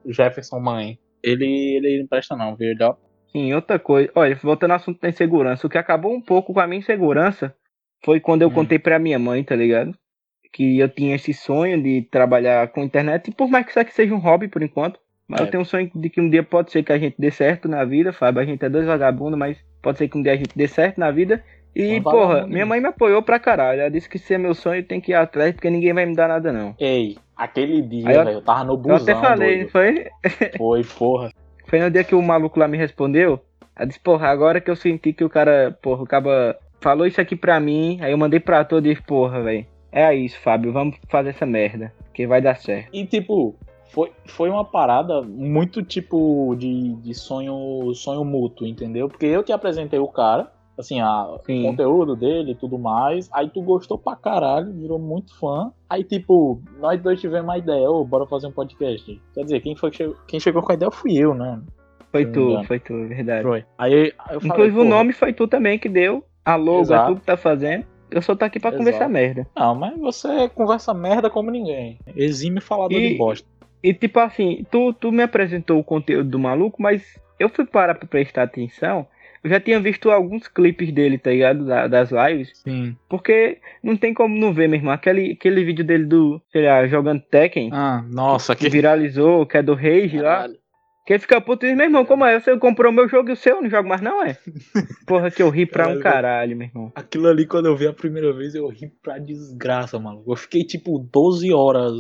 Jefferson 0.06 0.61
mãe. 0.61 0.99
Ele, 1.23 1.77
ele 1.77 2.00
não 2.00 2.06
presta 2.06 2.37
não, 2.37 2.55
viu? 2.55 2.71
Ele, 2.71 2.82
ó. 2.85 2.94
Sim, 3.32 3.53
outra 3.55 3.79
coisa. 3.79 4.11
Olha, 4.15 4.35
voltando 4.37 4.73
ao 4.73 4.77
assunto 4.77 5.00
da 5.00 5.09
insegurança. 5.09 5.67
O 5.67 5.71
que 5.71 5.79
acabou 5.79 6.12
um 6.12 6.21
pouco 6.21 6.53
com 6.53 6.61
a 6.61 6.67
minha 6.67 6.81
insegurança 6.81 7.55
foi 8.05 8.21
quando 8.21 8.43
eu 8.43 8.49
hum. 8.49 8.55
contei 8.55 8.79
pra 8.79 8.99
minha 8.99 9.19
mãe, 9.19 9.43
tá 9.43 9.55
ligado? 9.55 9.94
Que 10.52 10.79
eu 10.79 10.88
tinha 10.88 11.14
esse 11.14 11.32
sonho 11.32 11.81
de 11.82 12.02
trabalhar 12.11 12.69
com 12.69 12.82
internet, 12.82 13.29
e 13.29 13.35
por 13.35 13.49
mais 13.49 13.64
que 13.64 13.70
isso 13.70 13.81
aqui 13.81 13.94
seja 13.94 14.14
um 14.14 14.19
hobby 14.19 14.49
por 14.49 14.62
enquanto, 14.62 14.99
mas 15.29 15.41
é. 15.41 15.44
eu 15.44 15.50
tenho 15.50 15.62
um 15.62 15.67
sonho 15.67 15.91
de 15.94 16.11
que 16.11 16.20
um 16.20 16.29
dia 16.29 16.43
pode 16.43 16.73
ser 16.73 16.82
que 16.82 16.93
a 16.93 16.99
gente 16.99 17.14
dê 17.17 17.31
certo 17.31 17.69
na 17.69 17.85
vida, 17.85 18.12
Fábio. 18.12 18.43
A 18.43 18.44
gente 18.44 18.64
é 18.64 18.69
dois 18.69 18.85
vagabundos, 18.85 19.38
mas 19.38 19.56
pode 19.81 19.99
ser 19.99 20.08
que 20.08 20.19
um 20.19 20.23
dia 20.23 20.32
a 20.32 20.37
gente 20.37 20.56
dê 20.56 20.67
certo 20.67 20.99
na 20.99 21.12
vida. 21.12 21.43
E, 21.75 22.00
porra, 22.00 22.49
minha 22.49 22.67
mãe 22.67 22.81
me 22.81 22.88
apoiou 22.88 23.23
pra 23.23 23.38
caralho. 23.38 23.81
Ela 23.81 23.91
disse 23.91 24.08
que 24.08 24.19
se 24.19 24.35
é 24.35 24.38
meu 24.38 24.55
sonho, 24.55 24.82
tem 24.82 25.00
que 25.00 25.12
ir 25.12 25.14
atrás, 25.14 25.55
porque 25.55 25.70
ninguém 25.70 25.93
vai 25.93 26.05
me 26.05 26.17
dar 26.17 26.26
nada, 26.26 26.53
não. 26.53 26.75
Ei, 26.81 27.17
aquele 27.37 27.81
dia, 27.81 28.11
eu, 28.11 28.23
eu 28.25 28.43
tava 28.43 28.64
no 28.64 28.76
busão. 28.76 28.96
Eu 28.96 29.03
até 29.03 29.14
falei, 29.14 29.56
doido. 29.58 29.70
foi? 29.70 30.06
Foi, 30.58 30.85
porra. 30.99 31.31
Foi 31.67 31.79
no 31.79 31.91
dia 31.91 32.03
que 32.03 32.17
o 32.17 32.23
maluco 32.23 32.58
lá 32.58 32.67
me 32.67 32.76
respondeu. 32.76 33.41
Ela 33.76 33.87
disse, 33.87 34.00
porra, 34.00 34.29
agora 34.29 34.61
que 34.61 34.69
eu 34.69 34.75
senti 34.75 35.12
que 35.12 35.23
o 35.23 35.31
cara, 35.31 35.79
porra, 35.81 36.03
acaba 36.03 36.56
falou 36.81 37.06
isso 37.06 37.20
aqui 37.20 37.37
pra 37.37 37.61
mim, 37.61 37.99
aí 38.00 38.11
eu 38.11 38.19
mandei 38.19 38.41
pra 38.41 38.64
todo 38.64 38.87
e 38.87 38.96
porra, 38.96 39.43
velho. 39.43 39.67
É 39.93 40.15
isso, 40.15 40.39
Fábio, 40.41 40.73
vamos 40.73 40.97
fazer 41.09 41.31
essa 41.31 41.47
merda, 41.47 41.93
que 42.15 42.27
vai 42.27 42.41
dar 42.41 42.57
certo. 42.57 42.89
E 42.93 43.05
tipo, 43.05 43.57
foi, 43.91 44.13
foi 44.27 44.49
uma 44.49 44.65
parada 44.65 45.21
muito 45.23 45.82
tipo 45.82 46.55
de, 46.56 46.94
de 46.97 47.15
sonho 47.15 47.93
sonho 47.94 48.25
mútuo, 48.25 48.67
entendeu? 48.67 49.09
Porque 49.09 49.27
eu 49.27 49.43
te 49.43 49.53
apresentei 49.53 49.99
o 49.99 50.09
cara, 50.09 50.51
assim, 50.79 51.01
a, 51.01 51.25
o 51.25 51.39
conteúdo 51.39 52.17
dele 52.17 52.53
e 52.53 52.55
tudo 52.55 52.79
mais, 52.79 53.29
aí 53.32 53.49
tu 53.49 53.61
gostou 53.63 53.99
pra 53.99 54.17
caralho, 54.17 54.73
virou 54.73 54.99
muito 54.99 55.39
fã. 55.39 55.73
Aí, 55.89 56.05
tipo, 56.05 56.61
nós 56.79 57.01
dois 57.01 57.20
tivemos 57.20 57.47
uma 57.47 57.59
ideia, 57.59 57.91
ô, 57.91 58.05
bora 58.05 58.27
fazer 58.27 58.47
um 58.47 58.53
podcast. 58.53 59.20
Quer 59.35 59.44
dizer, 59.44 59.61
quem, 59.61 59.77
foi, 59.77 59.91
quem 60.27 60.41
chegou 60.41 60.63
com 60.63 60.73
a 60.73 60.75
ideia 60.75 60.91
fui 60.91 61.17
eu, 61.17 61.35
né? 61.35 61.61
Foi 62.11 62.27
tu, 62.27 62.65
foi 62.65 62.81
tu, 62.81 63.06
verdade. 63.06 63.43
Foi. 63.43 63.65
Aí, 63.79 63.94
aí 63.94 64.35
eu 64.35 64.41
falei, 64.41 64.49
Inclusive 64.49 64.79
o 64.81 64.85
nome 64.85 65.13
foi 65.13 65.32
tu 65.32 65.47
também 65.47 65.79
que 65.79 65.89
deu. 65.89 66.25
A 66.44 66.56
logo, 66.56 66.81
Exato. 66.81 67.03
é 67.03 67.06
tudo 67.09 67.20
que 67.20 67.27
tá 67.27 67.37
fazendo. 67.37 67.85
Eu 68.10 68.22
só 68.22 68.34
tô 68.34 68.44
aqui 68.44 68.58
pra 68.58 68.70
Exato. 68.70 68.79
conversar 68.84 69.08
merda. 69.08 69.46
Não, 69.56 69.74
mas 69.74 69.98
você 69.98 70.48
conversa 70.48 70.93
merda 70.94 71.31
como 71.31 71.50
ninguém. 71.50 71.98
Exime 72.17 72.60
falador 72.60 72.98
e, 72.98 73.08
de 73.10 73.14
bosta. 73.17 73.46
E 73.82 73.94
tipo 73.94 74.19
assim, 74.20 74.64
tu, 74.70 74.93
tu 74.93 75.10
me 75.10 75.22
apresentou 75.22 75.79
o 75.79 75.84
conteúdo 75.84 76.29
do 76.29 76.38
maluco, 76.38 76.82
mas 76.82 77.02
eu 77.38 77.48
fui 77.48 77.64
parar 77.64 77.94
pra 77.94 78.06
prestar 78.06 78.43
atenção. 78.43 79.06
Eu 79.43 79.48
já 79.48 79.58
tinha 79.58 79.81
visto 79.81 80.10
alguns 80.10 80.46
clipes 80.48 80.93
dele, 80.93 81.17
tá 81.17 81.31
ligado? 81.31 81.64
Da, 81.64 81.86
das 81.86 82.10
lives. 82.10 82.50
Sim. 82.62 82.94
Porque 83.08 83.56
não 83.82 83.96
tem 83.96 84.12
como 84.12 84.36
não 84.36 84.52
ver, 84.52 84.69
meu 84.69 84.79
irmão. 84.79 84.93
Aquele, 84.93 85.32
aquele 85.32 85.64
vídeo 85.64 85.82
dele 85.82 86.05
do, 86.05 86.43
sei 86.52 86.67
lá, 86.67 86.86
jogando 86.86 87.22
Tekken. 87.22 87.70
Ah, 87.72 88.05
nossa. 88.06 88.55
Que, 88.55 88.67
que 88.67 88.70
viralizou, 88.70 89.46
que 89.46 89.56
é 89.56 89.62
do 89.62 89.74
Rage 89.74 90.19
Caralho. 90.19 90.52
lá. 90.52 90.58
Quem 91.10 91.19
fica 91.19 91.40
puto 91.40 91.67
diz, 91.67 91.76
meu 91.76 91.86
irmão, 91.86 92.05
como 92.05 92.24
é? 92.24 92.38
Você 92.38 92.56
comprou 92.56 92.93
meu 92.93 93.08
jogo 93.08 93.31
e 93.31 93.32
o 93.32 93.36
seu? 93.36 93.60
Não 93.60 93.69
jogo 93.69 93.88
mais, 93.88 94.00
não 94.00 94.22
é? 94.22 94.38
Porra, 95.08 95.29
que 95.29 95.43
eu 95.43 95.50
ri 95.50 95.67
pra 95.67 95.88
um 95.88 95.98
caralho, 95.98 96.56
meu 96.56 96.69
irmão. 96.69 96.93
Aquilo 96.94 97.26
ali, 97.26 97.46
quando 97.46 97.67
eu 97.67 97.74
vi 97.74 97.88
a 97.88 97.93
primeira 97.93 98.32
vez, 98.32 98.55
eu 98.55 98.69
ri 98.69 98.93
pra 99.02 99.19
desgraça, 99.19 99.98
mano. 99.98 100.22
Eu 100.24 100.36
fiquei, 100.36 100.62
tipo, 100.62 101.00
12 101.12 101.52
horas, 101.52 101.93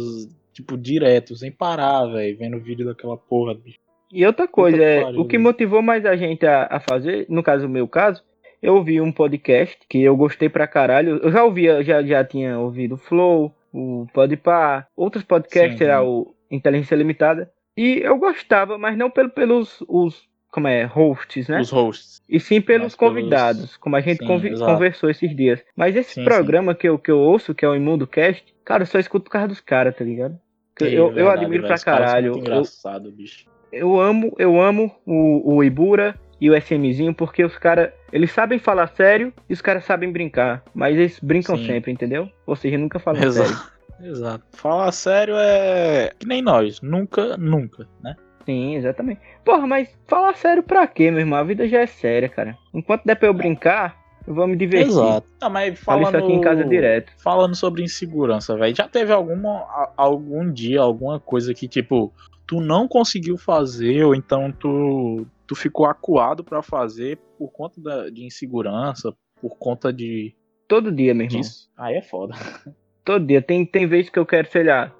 tipo, 0.52 0.78
direto, 0.78 1.34
sem 1.34 1.50
parar, 1.50 2.06
velho, 2.06 2.38
vendo 2.38 2.56
o 2.56 2.60
vídeo 2.60 2.86
daquela 2.86 3.16
porra, 3.16 3.52
bicho. 3.52 3.80
E 4.12 4.24
outra 4.24 4.46
coisa, 4.46 4.80
é, 4.80 5.02
pariu, 5.02 5.20
o 5.22 5.26
que 5.26 5.38
motivou 5.38 5.82
mais 5.82 6.06
a 6.06 6.14
gente 6.14 6.46
a, 6.46 6.68
a 6.70 6.78
fazer, 6.78 7.26
no 7.28 7.42
caso, 7.42 7.66
o 7.66 7.68
meu 7.68 7.88
caso, 7.88 8.22
eu 8.62 8.76
ouvi 8.76 9.00
um 9.00 9.10
podcast 9.10 9.76
que 9.88 10.00
eu 10.00 10.16
gostei 10.16 10.48
pra 10.48 10.68
caralho. 10.68 11.18
Eu 11.20 11.32
já 11.32 11.42
ouvia, 11.42 11.82
já, 11.82 12.00
já 12.00 12.24
tinha 12.24 12.60
ouvido 12.60 12.94
o 12.94 12.98
Flow, 12.98 13.52
o 13.74 14.06
Podpah, 14.14 14.86
outros 14.96 15.24
podcasts, 15.24 15.80
era 15.80 16.00
o 16.00 16.32
Inteligência 16.48 16.94
Limitada. 16.94 17.50
E 17.80 18.00
eu 18.02 18.18
gostava, 18.18 18.76
mas 18.76 18.94
não 18.94 19.08
pelo, 19.10 19.30
pelos 19.30 19.82
os 19.88 20.28
como 20.52 20.68
é, 20.68 20.84
hosts, 20.84 21.48
né? 21.48 21.58
Os 21.60 21.70
hosts. 21.70 22.20
E 22.28 22.38
sim 22.38 22.60
pelos 22.60 22.92
Mas 22.92 22.96
pelos- 22.96 23.14
convidados, 23.14 23.76
como 23.78 23.96
a 23.96 24.00
gente 24.02 24.18
Sim, 24.18 24.46
exato. 24.48 24.70
conversou 24.72 25.08
esses 25.08 25.34
dias. 25.34 25.64
Mas 25.74 25.96
esse 25.96 26.14
Sim, 26.14 26.24
programa 26.24 26.74
Que, 26.74 26.88
eu, 26.90 26.98
que 26.98 27.10
eu 27.10 27.18
ouço, 27.18 27.54
que 27.54 27.64
é 27.64 27.68
o 27.68 27.74
Imundo 27.74 28.06
Cast, 28.06 28.44
cara, 28.66 28.82
eu 28.82 28.86
só 28.86 28.98
escuto 28.98 29.24
por 29.24 29.30
causa 29.30 29.48
dos 29.48 29.60
caras, 29.60 29.96
tá 29.96 30.04
ligado? 30.04 30.38
Eu, 30.78 30.86
Sim, 30.88 30.94
eu, 30.94 31.04
eu 31.06 31.14
verdade, 31.14 31.38
admiro 31.44 31.62
velho, 31.62 31.74
pra 31.74 31.78
caralho. 31.82 32.32
Eu, 32.34 32.38
engraçado, 32.38 33.10
bicho. 33.10 33.46
eu 33.72 33.98
amo, 33.98 34.34
eu 34.38 34.60
amo 34.60 34.94
o, 35.06 35.54
o 35.56 35.64
Ibura 35.64 36.14
e 36.38 36.50
o 36.50 36.54
SMzinho, 36.56 37.14
porque 37.14 37.42
os 37.42 37.56
caras, 37.56 37.92
eles 38.12 38.30
sabem 38.30 38.58
falar 38.58 38.88
sério 38.88 39.32
e 39.48 39.54
os 39.54 39.62
caras 39.62 39.84
sabem 39.86 40.12
brincar. 40.12 40.62
Mas 40.74 40.96
eles 40.96 41.18
brincam 41.18 41.56
Sim. 41.56 41.64
sempre, 41.66 41.90
entendeu? 41.92 42.28
Ou 42.46 42.54
seja, 42.56 42.76
nunca 42.76 42.98
falam 42.98 43.22
sério. 43.32 43.56
Exato. 44.02 44.44
Falar 44.52 44.92
sério 44.92 45.34
é 45.36 46.12
que 46.18 46.26
nem 46.26 46.42
nós. 46.42 46.80
Nunca, 46.80 47.36
nunca, 47.36 47.86
né? 48.02 48.16
Sim, 48.44 48.76
exatamente. 48.76 49.20
Porra, 49.44 49.66
mas 49.66 49.96
falar 50.06 50.34
sério 50.36 50.62
pra 50.62 50.86
quê, 50.86 51.10
meu 51.10 51.20
irmão? 51.20 51.38
A 51.38 51.44
vida 51.44 51.68
já 51.68 51.80
é 51.80 51.86
séria, 51.86 52.28
cara. 52.28 52.56
Enquanto 52.72 53.04
der 53.04 53.14
pra 53.14 53.28
eu 53.28 53.34
brincar, 53.34 53.96
eu 54.26 54.34
vou 54.34 54.46
me 54.46 54.56
divertir. 54.56 54.90
Exato. 54.90 55.26
Não, 55.40 55.50
mas 55.50 55.78
Falo 55.78 56.00
falando, 56.00 56.14
isso 56.16 56.24
aqui 56.24 56.32
em 56.32 56.40
casa 56.40 56.64
direto. 56.64 57.12
falando 57.18 57.54
sobre 57.54 57.82
insegurança, 57.82 58.56
velho. 58.56 58.74
Já 58.74 58.88
teve 58.88 59.12
alguma, 59.12 59.92
algum 59.96 60.50
dia, 60.50 60.80
alguma 60.80 61.20
coisa 61.20 61.52
que, 61.54 61.68
tipo, 61.68 62.12
tu 62.46 62.60
não 62.60 62.88
conseguiu 62.88 63.36
fazer, 63.36 64.04
ou 64.04 64.14
então 64.14 64.50
tu, 64.50 65.26
tu 65.46 65.54
ficou 65.54 65.86
acuado 65.86 66.42
pra 66.42 66.62
fazer 66.62 67.18
por 67.38 67.52
conta 67.52 67.80
da, 67.80 68.08
de 68.10 68.24
insegurança, 68.24 69.14
por 69.40 69.56
conta 69.58 69.92
de 69.92 70.34
Todo 70.66 70.90
dia, 70.92 71.12
meu 71.14 71.26
irmão. 71.26 71.40
disso? 71.40 71.68
Aí 71.76 71.96
é 71.96 72.02
foda. 72.02 72.34
Todo 73.10 73.26
dia. 73.26 73.42
Tem, 73.42 73.64
tem 73.64 73.86
vezes 73.86 74.10
que 74.10 74.18
eu 74.18 74.26
quero, 74.26 74.48
sei 74.48 74.64
lá, 74.64 74.92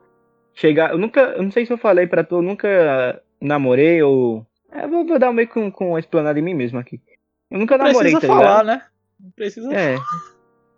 chegar. 0.55 0.91
Eu 0.91 0.99
nunca. 0.99 1.21
Eu 1.21 1.43
não 1.43 1.51
sei 1.51 1.65
se 1.67 1.73
eu 1.73 1.79
falei 1.79 2.07
pra 2.07 2.25
tu, 2.25 2.37
eu 2.37 2.43
nunca 2.43 3.21
namorei 3.41 4.03
ou. 4.03 4.45
É, 4.73 4.87
vou, 4.87 5.05
vou 5.07 5.19
dar 5.19 5.33
meio 5.33 5.49
com, 5.49 5.71
com 5.71 5.91
uma 5.91 5.99
explanada 6.01 6.39
em 6.39 6.43
mim 6.43 6.55
mesmo 6.55 6.79
aqui. 6.79 7.01
Eu 7.51 7.59
nunca 7.59 7.77
namorei, 7.77 8.13
Precisa 8.13 8.21
tá 8.21 8.27
falar, 8.27 8.63
ligado? 8.63 8.67
né? 8.67 8.83
Não 9.21 9.31
precisa 9.33 9.75
É. 9.75 9.97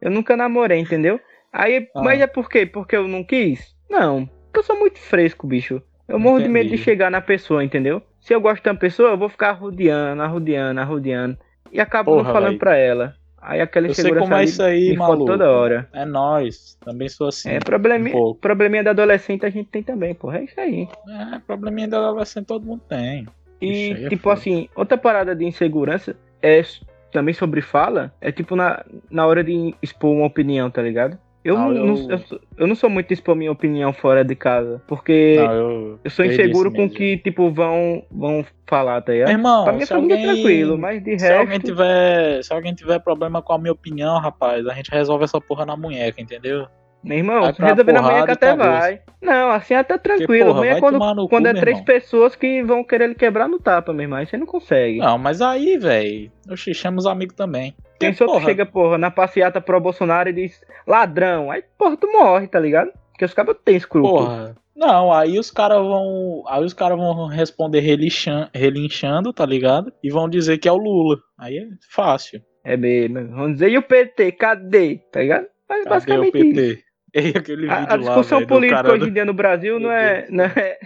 Eu 0.00 0.10
nunca 0.10 0.36
namorei, 0.36 0.78
entendeu? 0.78 1.20
Aí, 1.52 1.88
Ah. 1.94 2.02
mas 2.02 2.20
é 2.20 2.26
por 2.26 2.48
quê? 2.48 2.64
Porque 2.66 2.96
eu 2.96 3.06
não 3.06 3.22
quis? 3.22 3.76
Não. 3.90 4.26
Porque 4.26 4.58
eu 4.60 4.62
sou 4.64 4.78
muito 4.78 4.98
fresco, 4.98 5.46
bicho. 5.46 5.82
Eu 6.08 6.18
morro 6.18 6.40
de 6.40 6.48
medo 6.48 6.64
de 6.68 6.74
Entendi. 6.74 6.82
chegar 6.82 7.10
na 7.10 7.20
pessoa, 7.20 7.62
entendeu? 7.62 8.02
Se 8.20 8.34
eu 8.34 8.40
gosto 8.40 8.62
de 8.62 8.68
uma 8.70 8.76
pessoa, 8.76 9.10
eu 9.10 9.18
vou 9.18 9.28
ficar 9.28 9.50
arrodeando, 9.50 10.22
arrodeando, 10.22 10.80
arrodeando. 10.80 11.38
E 11.70 11.80
acabo 11.80 12.10
não 12.16 12.18
Porra, 12.22 12.32
falando 12.32 12.50
véi. 12.50 12.58
pra 12.58 12.76
ela. 12.76 13.14
Aí 13.42 13.61
aquela 13.61 13.88
Eu 13.88 13.94
sei 13.94 14.04
insegurança 14.04 14.28
como 14.28 14.40
é 14.40 14.44
isso 14.44 14.62
aí, 14.62 14.96
maluco. 14.96 15.26
toda 15.26 15.50
hora. 15.50 15.88
É 15.92 16.04
nós. 16.04 16.78
Também 16.84 17.08
sou 17.08 17.26
assim. 17.26 17.50
É, 17.50 17.58
probleminha, 17.58 18.16
um 18.16 18.34
probleminha 18.34 18.84
da 18.84 18.90
adolescente 18.90 19.44
a 19.44 19.50
gente 19.50 19.68
tem 19.68 19.82
também, 19.82 20.14
porra. 20.14 20.38
É 20.38 20.44
isso 20.44 20.61
aí. 20.61 20.88
É, 21.08 21.38
probleminha 21.40 21.88
da 21.88 21.99
adolescente 21.99 22.46
todo 22.46 22.64
mundo 22.64 22.82
tem. 22.88 23.26
E, 23.61 23.90
Ixi, 23.90 24.04
é 24.04 24.08
tipo 24.08 24.30
assim, 24.30 24.68
outra 24.76 24.96
parada 24.96 25.34
de 25.34 25.44
insegurança 25.44 26.16
é 26.40 26.62
também 27.11 27.34
sobre 27.34 27.61
fala, 27.61 28.12
é 28.20 28.32
tipo 28.32 28.56
na, 28.56 28.84
na 29.11 29.26
hora 29.26 29.44
de 29.44 29.75
expor 29.82 30.12
uma 30.12 30.26
opinião, 30.26 30.70
tá 30.70 30.80
ligado? 30.80 31.18
Eu 31.44 31.58
Não, 31.58 31.70
não, 31.72 31.87
eu- 31.96 32.11
eu 32.11 32.18
sou- 32.18 32.40
eu 32.56 32.66
não 32.68 32.75
sou 32.75 32.88
muito 32.88 33.08
de 33.08 33.14
expor 33.14 33.34
minha 33.34 33.50
opinião 33.50 33.92
fora 33.92 34.25
de 34.25 34.34
casa, 34.37 34.80
porque 34.87 35.34
Não, 35.38 35.52
eu, 35.52 36.00
eu 36.04 36.11
sou 36.11 36.25
inseguro 36.25 36.70
com 36.70 36.84
o 36.84 36.90
que, 36.90 37.16
tipo, 37.18 37.50
vão, 37.50 38.04
vão 38.11 38.44
falar, 38.66 39.00
tá 39.02 39.12
ligado? 39.12 39.30
Irmão, 39.30 39.64
pra 39.64 39.72
família 39.87 40.14
alguém, 40.16 40.18
é 40.30 40.34
tranquilo, 40.34 40.78
mas 40.78 41.02
de 41.02 41.18
se 41.18 41.25
resto... 41.26 41.40
alguém 41.40 41.58
tiver, 41.58 42.44
se 42.44 42.52
alguém 42.52 42.75
tiver 42.75 42.99
problema 43.00 43.42
com 43.42 43.52
a 43.52 43.58
minha 43.58 43.72
opinião, 43.72 44.18
rapaz, 44.20 44.64
a 44.66 44.75
gente 44.75 44.90
resolve 44.90 45.25
essa 45.25 45.40
porra 45.40 45.66
na 45.66 45.76
munheca, 45.76 46.20
entendeu? 46.20 46.66
Meu 47.02 47.18
irmão, 47.18 47.40
Vai 47.42 47.52
se 47.52 47.56
pra 47.56 47.66
resolver 47.68 47.92
na 47.92 48.02
manhã 48.02 48.12
porrada 48.14 48.26
que 48.26 48.32
até 48.44 48.56
vai. 48.56 49.00
Não, 49.21 49.50
assim 49.50 49.75
até 49.75 49.99
tranquilo. 49.99 50.47
porra, 50.47 50.59
Amanhã 50.59 50.80
quando, 50.80 51.28
quando 51.28 51.44
cu, 51.44 51.49
é 51.56 51.61
três 51.61 51.78
irmão. 51.78 51.85
pessoas 51.85 52.37
que 52.37 52.62
vão 52.62 52.85
querer 52.85 53.09
lhe 53.09 53.14
quebrar 53.14 53.49
no 53.49 53.59
tapa, 53.59 53.92
meu 53.92 54.02
irmão. 54.02 54.18
Aí 54.18 54.26
você 54.26 54.37
não 54.37 54.47
consegue. 54.47 54.99
Não, 54.99 55.18
mas 55.18 55.42
aí, 55.42 55.76
velho, 55.78 56.30
oxi, 56.50 56.73
chama 56.73 56.99
os 56.99 57.06
amigos 57.06 57.35
também. 57.35 57.75
Tem 57.99 58.12
Porque, 58.12 58.25
só 58.25 58.38
que 58.38 58.44
chega, 58.44 58.64
porra, 58.66 58.99
na 58.99 59.11
passeata 59.11 59.61
pro 59.61 59.80
Bolsonaro 59.80 60.28
e 60.28 60.32
diz 60.32 60.61
ladrão. 60.87 61.50
Aí, 61.50 61.62
porra, 61.76 61.97
tu 61.97 62.11
morre, 62.12 62.47
tá 62.47 62.61
ligado? 62.61 62.90
Porque 63.11 63.25
os 63.25 63.35
cabos 63.35 63.56
têm 63.64 63.76
escrúpulo. 63.76 64.25
Porra. 64.26 64.56
Não, 64.75 65.12
aí 65.12 65.38
os 65.38 65.50
caras 65.50 65.78
vão. 65.78 66.42
Aí 66.49 66.64
os 66.64 66.73
caras 66.73 66.97
vão 66.99 67.26
responder 67.26 67.80
relinchando, 67.80 68.49
relinchando, 68.54 69.32
tá 69.32 69.44
ligado? 69.44 69.92
E 70.02 70.11
vão 70.11 70.28
dizer 70.28 70.59
que 70.59 70.68
é 70.68 70.73
o 70.73 70.76
Lula. 70.78 71.18
Aí 71.38 71.59
é 71.59 71.66
fácil. 71.90 72.40
É 72.64 72.76
mesmo. 72.76 73.28
Vamos 73.28 73.54
dizer, 73.54 73.71
e 73.71 73.76
o 73.78 73.82
PT, 73.82 74.32
cadê? 74.32 75.00
Tá 75.12 75.21
ligado? 75.21 75.47
Mas 75.68 75.85
Cadê 75.85 75.87
o 75.87 75.90
basicamente 75.90 76.38
isso. 76.38 76.54
PT? 76.54 76.73
E 76.73 76.91
aquele 77.37 77.62
vídeo 77.62 77.73
A, 77.73 77.95
a 77.95 77.97
discussão 77.97 78.38
lá, 78.38 78.45
do 78.45 78.49
política 78.49 78.88
hoje 78.92 78.99
do- 79.00 79.09
em 79.09 79.12
dia 79.12 79.25
no 79.25 79.35
Brasil 79.35 79.78
não 79.81 79.90
é, 79.92 80.26
não 80.31 80.45
é. 80.45 80.78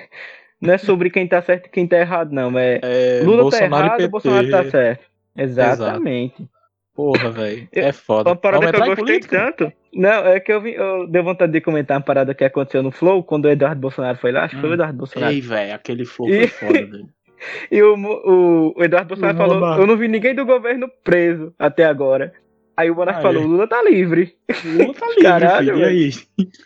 Não 0.61 0.73
é 0.73 0.79
sobre 0.79 1.11
quem 1.11 1.27
tá 1.29 1.43
certo 1.43 1.67
e 1.67 1.71
quem 1.71 1.87
tá 1.87 1.99
errado, 1.99 2.33
não. 2.33 2.59
É, 2.59 2.81
É, 2.83 3.21
Lula 3.23 3.43
Bolsonaro 3.43 3.71
tá 3.71 3.77
e 3.77 3.85
errado, 3.87 3.97
PT. 3.99 4.09
Bolsonaro 4.09 4.51
tá 4.51 4.65
certo. 4.71 5.05
Exatamente. 5.37 6.49
Porra, 6.95 7.31
velho. 7.31 7.69
É 7.73 7.93
foda. 7.93 8.31
Uma 8.31 8.37
parada 8.37 8.71
que 8.73 8.77
eu 8.77 8.87
gostei 8.87 9.05
política? 9.05 9.53
tanto. 9.55 9.73
Não, 9.93 10.27
é 10.27 10.41
que 10.41 10.51
eu, 10.51 10.61
vi, 10.63 10.73
eu 10.75 11.07
dei 11.07 11.21
vontade 11.21 11.53
de 11.53 11.61
comentar 11.61 11.99
uma 11.99 12.03
parada 12.03 12.35
que 12.35 12.43
aconteceu 12.43 12.83
no 12.83 12.91
Flow 12.91 13.23
quando 13.23 13.45
o 13.45 13.51
Eduardo 13.51 13.79
Bolsonaro 13.83 14.17
foi 14.17 14.33
lá. 14.33 14.45
Acho 14.45 14.55
que 14.55 14.61
foi 14.63 14.71
o 14.71 14.73
Hum. 14.73 14.75
Eduardo 14.77 14.97
Bolsonaro. 14.99 15.33
Ei, 15.33 15.41
velho, 15.43 15.75
aquele 15.75 16.05
flow 16.07 16.29
E- 16.31 16.47
foi 16.49 16.69
foda, 16.69 16.87
velho. 16.87 17.09
E 17.71 17.83
o, 17.83 17.95
o, 17.95 18.75
o 18.79 18.83
Eduardo 18.83 19.09
Bolsonaro 19.09 19.37
falou. 19.37 19.79
Eu 19.79 19.87
não 19.87 19.97
vi 19.99 20.09
ninguém 20.09 20.35
do 20.35 20.47
governo 20.47 20.91
preso 21.05 21.53
até 21.59 21.85
agora. 21.85 22.33
Aí 22.77 22.91
o 22.91 22.95
Monarca 22.95 23.21
Ah, 23.21 23.23
falou: 23.23 23.43
é. 23.43 23.47
Lula 23.47 23.67
tá 23.69 23.83
livre. 23.83 24.37
Lula 24.65 24.93
tá 24.95 25.07
livre, 25.09 25.23
Caralho, 25.23 25.75
filho. 25.75 25.79
E 25.79 25.85
aí? 25.85 26.11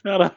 Caralho. 0.03 0.33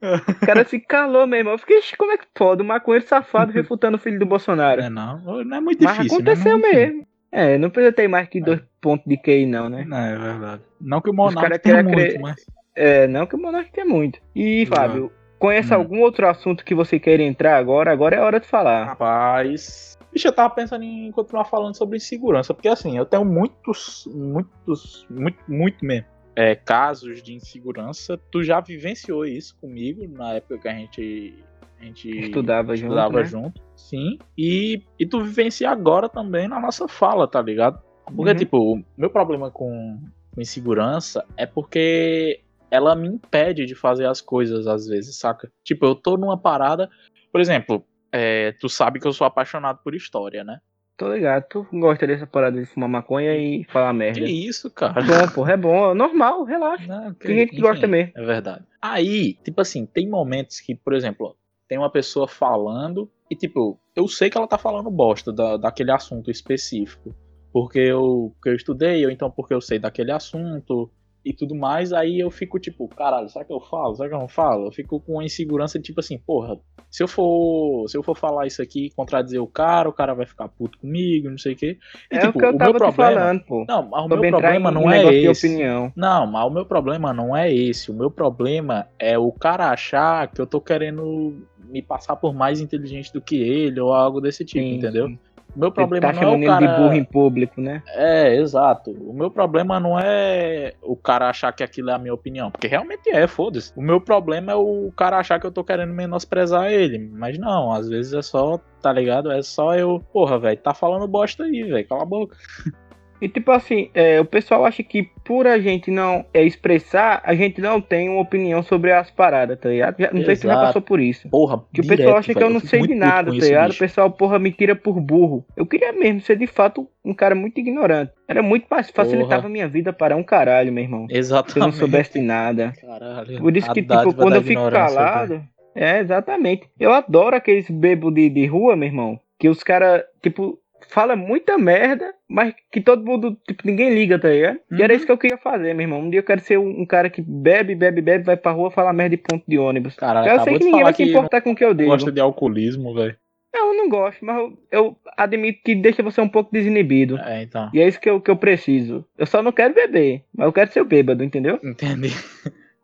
O 0.00 0.46
cara 0.46 0.64
se 0.64 0.78
calou 0.78 1.26
mesmo. 1.26 1.50
Eu 1.50 1.58
fiquei, 1.58 1.78
"Ixi, 1.78 1.96
como 1.96 2.12
é 2.12 2.18
que 2.18 2.26
pode? 2.32 2.62
O 2.62 2.64
maconheiro 2.64 3.04
safado 3.06 3.50
refutando 3.50 3.96
o 3.96 4.00
filho 4.00 4.18
do 4.18 4.26
Bolsonaro. 4.26 4.80
É, 4.80 4.88
não, 4.88 5.18
não 5.44 5.56
é 5.56 5.60
muito 5.60 5.82
Mas 5.82 5.96
difícil. 5.96 6.16
aconteceu 6.18 6.56
né? 6.58 6.62
Não, 6.62 6.72
mesmo. 6.72 7.06
É, 7.32 7.58
não 7.58 7.68
precisa 7.68 7.92
ter 7.92 8.06
mais 8.08 8.28
que 8.28 8.40
dois 8.40 8.60
pontos 8.80 9.04
de 9.06 9.16
QI, 9.16 9.44
não, 9.44 9.68
né? 9.68 9.84
Não, 9.86 9.98
é 9.98 10.16
verdade. 10.16 10.62
Não 10.80 11.00
que 11.00 11.10
o 11.10 11.12
Monarca 11.12 11.58
tenha 11.58 11.82
muito, 11.82 11.96
crer- 11.96 12.20
mas... 12.20 12.46
É, 12.76 13.06
não 13.08 13.26
que 13.26 13.34
o 13.34 13.38
Monarca 13.38 13.70
quer 13.72 13.84
muito. 13.84 14.20
E. 14.36 14.64
Fábio, 14.66 15.12
conhece 15.38 15.74
Hum. 15.74 15.78
algum 15.78 16.00
outro 16.00 16.28
assunto 16.28 16.64
que 16.64 16.74
você 16.76 16.98
queira 17.00 17.22
entrar 17.24 17.56
agora? 17.58 17.90
Agora 17.92 18.14
é 18.16 18.20
hora 18.20 18.38
de 18.38 18.46
falar. 18.46 18.84
Rapaz... 18.84 19.87
Bicho, 20.12 20.28
eu 20.28 20.32
tava 20.32 20.54
pensando 20.54 20.82
em 20.84 21.10
continuar 21.12 21.44
falando 21.44 21.76
sobre 21.76 21.96
insegurança, 21.96 22.54
porque 22.54 22.68
assim, 22.68 22.96
eu 22.96 23.04
tenho 23.06 23.24
muitos, 23.24 24.08
muitos, 24.12 25.06
muito, 25.10 25.38
muito 25.46 25.84
mesmo, 25.84 26.06
é, 26.34 26.54
casos 26.54 27.22
de 27.22 27.34
insegurança. 27.34 28.18
Tu 28.30 28.42
já 28.42 28.60
vivenciou 28.60 29.24
isso 29.24 29.56
comigo 29.60 30.06
na 30.08 30.34
época 30.34 30.58
que 30.58 30.68
a 30.68 30.72
gente... 30.74 31.34
A 31.80 31.84
gente 31.84 32.08
Estudava 32.10 32.74
junto, 32.76 32.86
estudava 32.88 33.18
né? 33.20 33.24
junto, 33.24 33.62
sim. 33.76 34.18
E, 34.36 34.82
e 34.98 35.06
tu 35.06 35.22
vivencia 35.22 35.70
agora 35.70 36.08
também 36.08 36.48
na 36.48 36.58
nossa 36.58 36.88
fala, 36.88 37.28
tá 37.28 37.40
ligado? 37.40 37.80
Porque, 38.16 38.32
Uhum. 38.32 38.36
tipo, 38.36 38.58
o 38.74 38.84
meu 38.96 39.08
problema 39.10 39.48
com, 39.50 40.00
com 40.34 40.40
insegurança 40.40 41.24
é 41.36 41.46
porque 41.46 42.40
ela 42.68 42.96
me 42.96 43.06
impede 43.06 43.64
de 43.64 43.76
fazer 43.76 44.06
as 44.06 44.20
coisas 44.20 44.66
às 44.66 44.86
vezes, 44.88 45.16
saca? 45.16 45.50
Tipo, 45.62 45.86
eu 45.86 45.94
tô 45.94 46.16
numa 46.16 46.36
parada. 46.36 46.90
Por 47.30 47.40
exemplo, 47.40 47.84
é, 48.12 48.52
tu 48.52 48.68
sabe 48.68 49.00
que 49.00 49.06
eu 49.06 49.12
sou 49.12 49.26
apaixonado 49.26 49.80
por 49.82 49.94
história, 49.94 50.44
né? 50.44 50.60
Tô 50.96 51.14
ligado. 51.14 51.44
Tu 51.48 51.66
gosta 51.72 52.06
dessa 52.06 52.26
parada 52.26 52.60
de 52.60 52.66
fumar 52.66 52.88
maconha 52.88 53.36
e 53.36 53.64
falar 53.64 53.92
merda. 53.92 54.20
Que 54.20 54.48
isso, 54.48 54.68
cara? 54.68 55.00
É 55.00 55.04
bom, 55.04 55.32
porra, 55.32 55.52
é 55.52 55.56
bom. 55.56 55.92
É 55.92 55.94
normal, 55.94 56.42
relaxa. 56.42 56.86
Não, 56.86 57.14
Tem 57.14 57.38
gente 57.38 57.50
que 57.50 57.60
gosta 57.60 57.86
mesmo. 57.86 58.12
É 58.16 58.24
verdade. 58.24 58.64
Aí, 58.82 59.34
tipo 59.44 59.60
assim, 59.60 59.86
tem 59.86 60.08
momentos 60.08 60.58
que, 60.58 60.74
por 60.74 60.92
exemplo, 60.92 61.36
tem 61.68 61.78
uma 61.78 61.90
pessoa 61.90 62.26
falando 62.26 63.08
e, 63.30 63.36
tipo, 63.36 63.78
eu 63.94 64.08
sei 64.08 64.28
que 64.28 64.36
ela 64.36 64.48
tá 64.48 64.58
falando 64.58 64.90
bosta 64.90 65.32
da, 65.32 65.56
daquele 65.56 65.92
assunto 65.92 66.32
específico. 66.32 67.14
Porque 67.52 67.78
eu, 67.78 68.32
porque 68.34 68.48
eu 68.48 68.54
estudei, 68.54 69.04
ou 69.04 69.10
então 69.10 69.30
porque 69.30 69.54
eu 69.54 69.60
sei 69.60 69.78
daquele 69.78 70.10
assunto 70.10 70.90
e 71.24 71.32
tudo 71.32 71.54
mais. 71.54 71.92
Aí 71.92 72.18
eu 72.20 72.30
fico, 72.30 72.58
tipo, 72.58 72.88
caralho, 72.88 73.28
será 73.28 73.44
que 73.44 73.52
eu 73.52 73.60
falo? 73.60 73.94
Será 73.96 74.08
que 74.08 74.14
eu 74.14 74.18
não 74.20 74.28
falo? 74.28 74.66
Eu 74.66 74.72
fico 74.72 75.00
com 75.00 75.14
uma 75.14 75.24
insegurança, 75.24 75.78
tipo 75.78 76.00
assim, 76.00 76.18
porra, 76.18 76.58
se 76.90 77.02
eu 77.02 77.08
for, 77.08 77.86
se 77.88 77.96
eu 77.96 78.02
for 78.02 78.16
falar 78.16 78.46
isso 78.46 78.62
aqui 78.62 78.86
e 78.86 78.90
contradizer 78.90 79.42
o 79.42 79.46
cara, 79.46 79.88
o 79.88 79.92
cara 79.92 80.14
vai 80.14 80.26
ficar 80.26 80.48
puto 80.48 80.78
comigo, 80.78 81.28
não 81.28 81.38
sei 81.38 81.52
o 81.52 81.56
quê. 81.56 81.78
E, 82.10 82.16
É 82.16 82.20
tipo, 82.20 82.38
o 82.38 82.40
que 82.40 82.46
eu 82.46 82.50
meu 82.50 82.58
tava 82.58 82.72
te 82.72 82.78
problema. 82.78 83.12
falando, 83.12 83.40
pô. 83.44 83.64
Não, 83.68 83.88
mas 83.88 84.04
o 84.04 84.08
meu 84.08 84.20
problema 84.30 84.70
em 84.70 84.74
não 84.74 84.90
é 84.90 85.10
de 85.10 85.26
esse. 85.26 85.46
opinião. 85.46 85.92
Não, 85.94 86.26
mas 86.26 86.44
o 86.46 86.50
meu 86.50 86.64
problema 86.64 87.12
não 87.12 87.36
é 87.36 87.52
esse. 87.52 87.90
O 87.90 87.94
meu 87.94 88.10
problema 88.10 88.88
é 88.98 89.18
o 89.18 89.30
cara 89.32 89.70
achar 89.70 90.28
que 90.32 90.40
eu 90.40 90.46
tô 90.46 90.60
querendo 90.60 91.46
me 91.68 91.82
passar 91.82 92.16
por 92.16 92.34
mais 92.34 92.60
inteligente 92.60 93.12
do 93.12 93.20
que 93.20 93.36
ele 93.36 93.78
ou 93.80 93.92
algo 93.92 94.20
desse 94.20 94.44
tipo, 94.44 94.64
Sim, 94.64 94.76
entendeu? 94.76 95.10
Meu 95.56 95.72
problema 95.72 96.12
tá 96.12 96.20
não 96.20 96.34
é 96.34 96.36
o 96.36 96.46
cara... 96.46 96.66
de 96.66 96.82
burro 96.82 96.94
em 96.94 97.04
público, 97.04 97.60
né? 97.60 97.82
É, 97.88 98.36
exato. 98.36 98.90
O 98.90 99.12
meu 99.12 99.30
problema 99.30 99.80
não 99.80 99.98
é 99.98 100.74
o 100.82 100.96
cara 100.96 101.28
achar 101.28 101.52
que 101.52 101.62
aquilo 101.62 101.90
é 101.90 101.94
a 101.94 101.98
minha 101.98 102.14
opinião, 102.14 102.50
porque 102.50 102.66
realmente 102.66 103.08
é, 103.10 103.26
foda-se. 103.26 103.72
O 103.76 103.82
meu 103.82 104.00
problema 104.00 104.52
é 104.52 104.54
o 104.54 104.92
cara 104.96 105.18
achar 105.18 105.40
que 105.40 105.46
eu 105.46 105.52
tô 105.52 105.64
querendo 105.64 105.92
menosprezar 105.92 106.70
ele, 106.70 106.98
mas 106.98 107.38
não, 107.38 107.72
às 107.72 107.88
vezes 107.88 108.12
é 108.12 108.22
só, 108.22 108.58
tá 108.80 108.92
ligado? 108.92 109.30
É 109.30 109.42
só 109.42 109.74
eu, 109.74 110.02
porra, 110.12 110.38
velho, 110.38 110.58
tá 110.58 110.74
falando 110.74 111.08
bosta 111.08 111.44
aí, 111.44 111.62
velho, 111.64 111.88
cala 111.88 112.02
a 112.02 112.06
boca. 112.06 112.36
E 113.20 113.28
tipo 113.28 113.50
assim, 113.50 113.90
é, 113.94 114.20
o 114.20 114.24
pessoal 114.24 114.64
acha 114.64 114.82
que 114.82 115.10
por 115.24 115.46
a 115.46 115.58
gente 115.58 115.90
não 115.90 116.24
é, 116.32 116.44
expressar, 116.44 117.20
a 117.24 117.34
gente 117.34 117.60
não 117.60 117.80
tem 117.80 118.08
uma 118.08 118.20
opinião 118.20 118.62
sobre 118.62 118.92
as 118.92 119.10
paradas, 119.10 119.58
tá 119.58 119.68
ligado? 119.68 119.96
Já, 119.98 120.10
não 120.12 120.24
sei 120.24 120.36
se 120.36 120.42
você 120.42 120.48
já 120.48 120.54
passou 120.54 120.82
por 120.82 121.00
isso. 121.00 121.28
Porra, 121.28 121.62
Que 121.72 121.82
direto, 121.82 121.94
o 121.94 121.96
pessoal 121.96 122.16
acha 122.18 122.34
que 122.34 122.42
eu 122.42 122.50
não 122.50 122.60
fico 122.60 122.70
sei 122.70 122.86
de 122.86 122.94
nada, 122.94 123.30
tá 123.30 123.36
ligado? 123.36 123.70
O 123.72 123.78
pessoal, 123.78 124.10
porra, 124.10 124.38
me 124.38 124.52
tira 124.52 124.76
por 124.76 125.00
burro. 125.00 125.44
Eu 125.56 125.66
queria 125.66 125.92
mesmo 125.92 126.20
ser 126.20 126.36
de 126.36 126.46
fato 126.46 126.88
um 127.04 127.14
cara 127.14 127.34
muito 127.34 127.58
ignorante. 127.58 128.12
Era 128.28 128.42
muito 128.42 128.66
mais 128.70 128.90
facilitava 128.90 129.46
a 129.46 129.50
minha 129.50 129.66
vida 129.66 129.92
para 129.92 130.16
um 130.16 130.22
caralho, 130.22 130.72
meu 130.72 130.84
irmão. 130.84 131.06
Se 131.08 131.12
eu 131.12 131.14
não 131.14 131.20
Exatamente. 131.20 131.76
soubesse 131.76 132.12
de 132.14 132.20
nada. 132.20 132.72
Caralho. 132.80 133.38
Por 133.38 133.56
isso 133.56 133.72
que, 133.72 133.82
tipo, 133.82 134.14
quando 134.14 134.34
eu 134.34 134.42
fico 134.42 134.70
calado. 134.70 135.42
É, 135.74 136.00
exatamente. 136.00 136.68
Eu 136.78 136.92
adoro 136.92 137.36
aqueles 137.36 137.70
bebos 137.70 138.12
de, 138.12 138.28
de 138.28 138.46
rua, 138.46 138.74
meu 138.74 138.88
irmão. 138.88 139.20
Que 139.38 139.48
os 139.48 139.62
caras, 139.62 140.02
tipo, 140.20 140.58
fala 140.88 141.16
muita 141.16 141.58
merda, 141.58 142.14
mas 142.28 142.54
que 142.72 142.80
todo 142.80 143.04
mundo, 143.04 143.36
tipo, 143.46 143.62
ninguém 143.66 143.94
liga, 143.94 144.18
tá 144.18 144.28
ligado? 144.28 144.58
E 144.70 144.82
era 144.82 144.92
Uhum. 144.92 144.96
isso 144.96 145.06
que 145.06 145.12
eu 145.12 145.18
queria 145.18 145.36
fazer, 145.38 145.74
meu 145.74 145.84
irmão. 145.84 146.00
Um 146.00 146.10
dia 146.10 146.20
eu 146.20 146.24
quero 146.24 146.40
ser 146.40 146.58
um, 146.58 146.82
um 146.82 146.86
cara 146.86 147.10
que 147.10 147.20
bebe, 147.22 147.74
bebe, 147.74 148.00
bebe, 148.00 148.24
vai 148.24 148.36
pra 148.36 148.52
rua 148.52 148.70
falar 148.70 148.92
merda 148.92 149.16
de 149.16 149.22
ponto 149.22 149.44
de 149.48 149.58
ônibus. 149.58 149.94
Caralho, 149.96 150.30
eu 150.30 150.40
sei 150.40 150.58
que 150.58 150.64
ninguém 150.64 150.82
vai 150.84 150.92
se 150.94 151.02
importar 151.02 151.40
com 151.40 151.50
o 151.50 151.56
que 151.56 151.64
eu 151.64 151.74
digo. 151.74 151.90
gosta 151.90 152.12
de 152.12 152.20
alcoolismo, 152.20 152.94
velho. 152.94 153.16
Não, 153.54 153.72
eu 153.72 153.76
não 153.78 153.88
gosto, 153.88 154.24
mas 154.24 154.36
eu, 154.36 154.58
eu 154.70 154.96
admito 155.16 155.60
que 155.64 155.74
deixa 155.74 156.02
você 156.02 156.20
um 156.20 156.28
pouco 156.28 156.52
desinibido. 156.52 157.18
É, 157.18 157.42
então. 157.42 157.70
E 157.72 157.80
é 157.80 157.88
isso 157.88 157.98
que 157.98 158.08
eu, 158.08 158.20
que 158.20 158.30
eu 158.30 158.36
preciso. 158.36 159.04
Eu 159.16 159.26
só 159.26 159.42
não 159.42 159.50
quero 159.52 159.72
beber, 159.74 160.22
mas 160.36 160.46
eu 160.46 160.52
quero 160.52 160.70
ser 160.70 160.80
o 160.82 160.84
bêbado, 160.84 161.24
entendeu? 161.24 161.58
Entendi. 161.64 162.10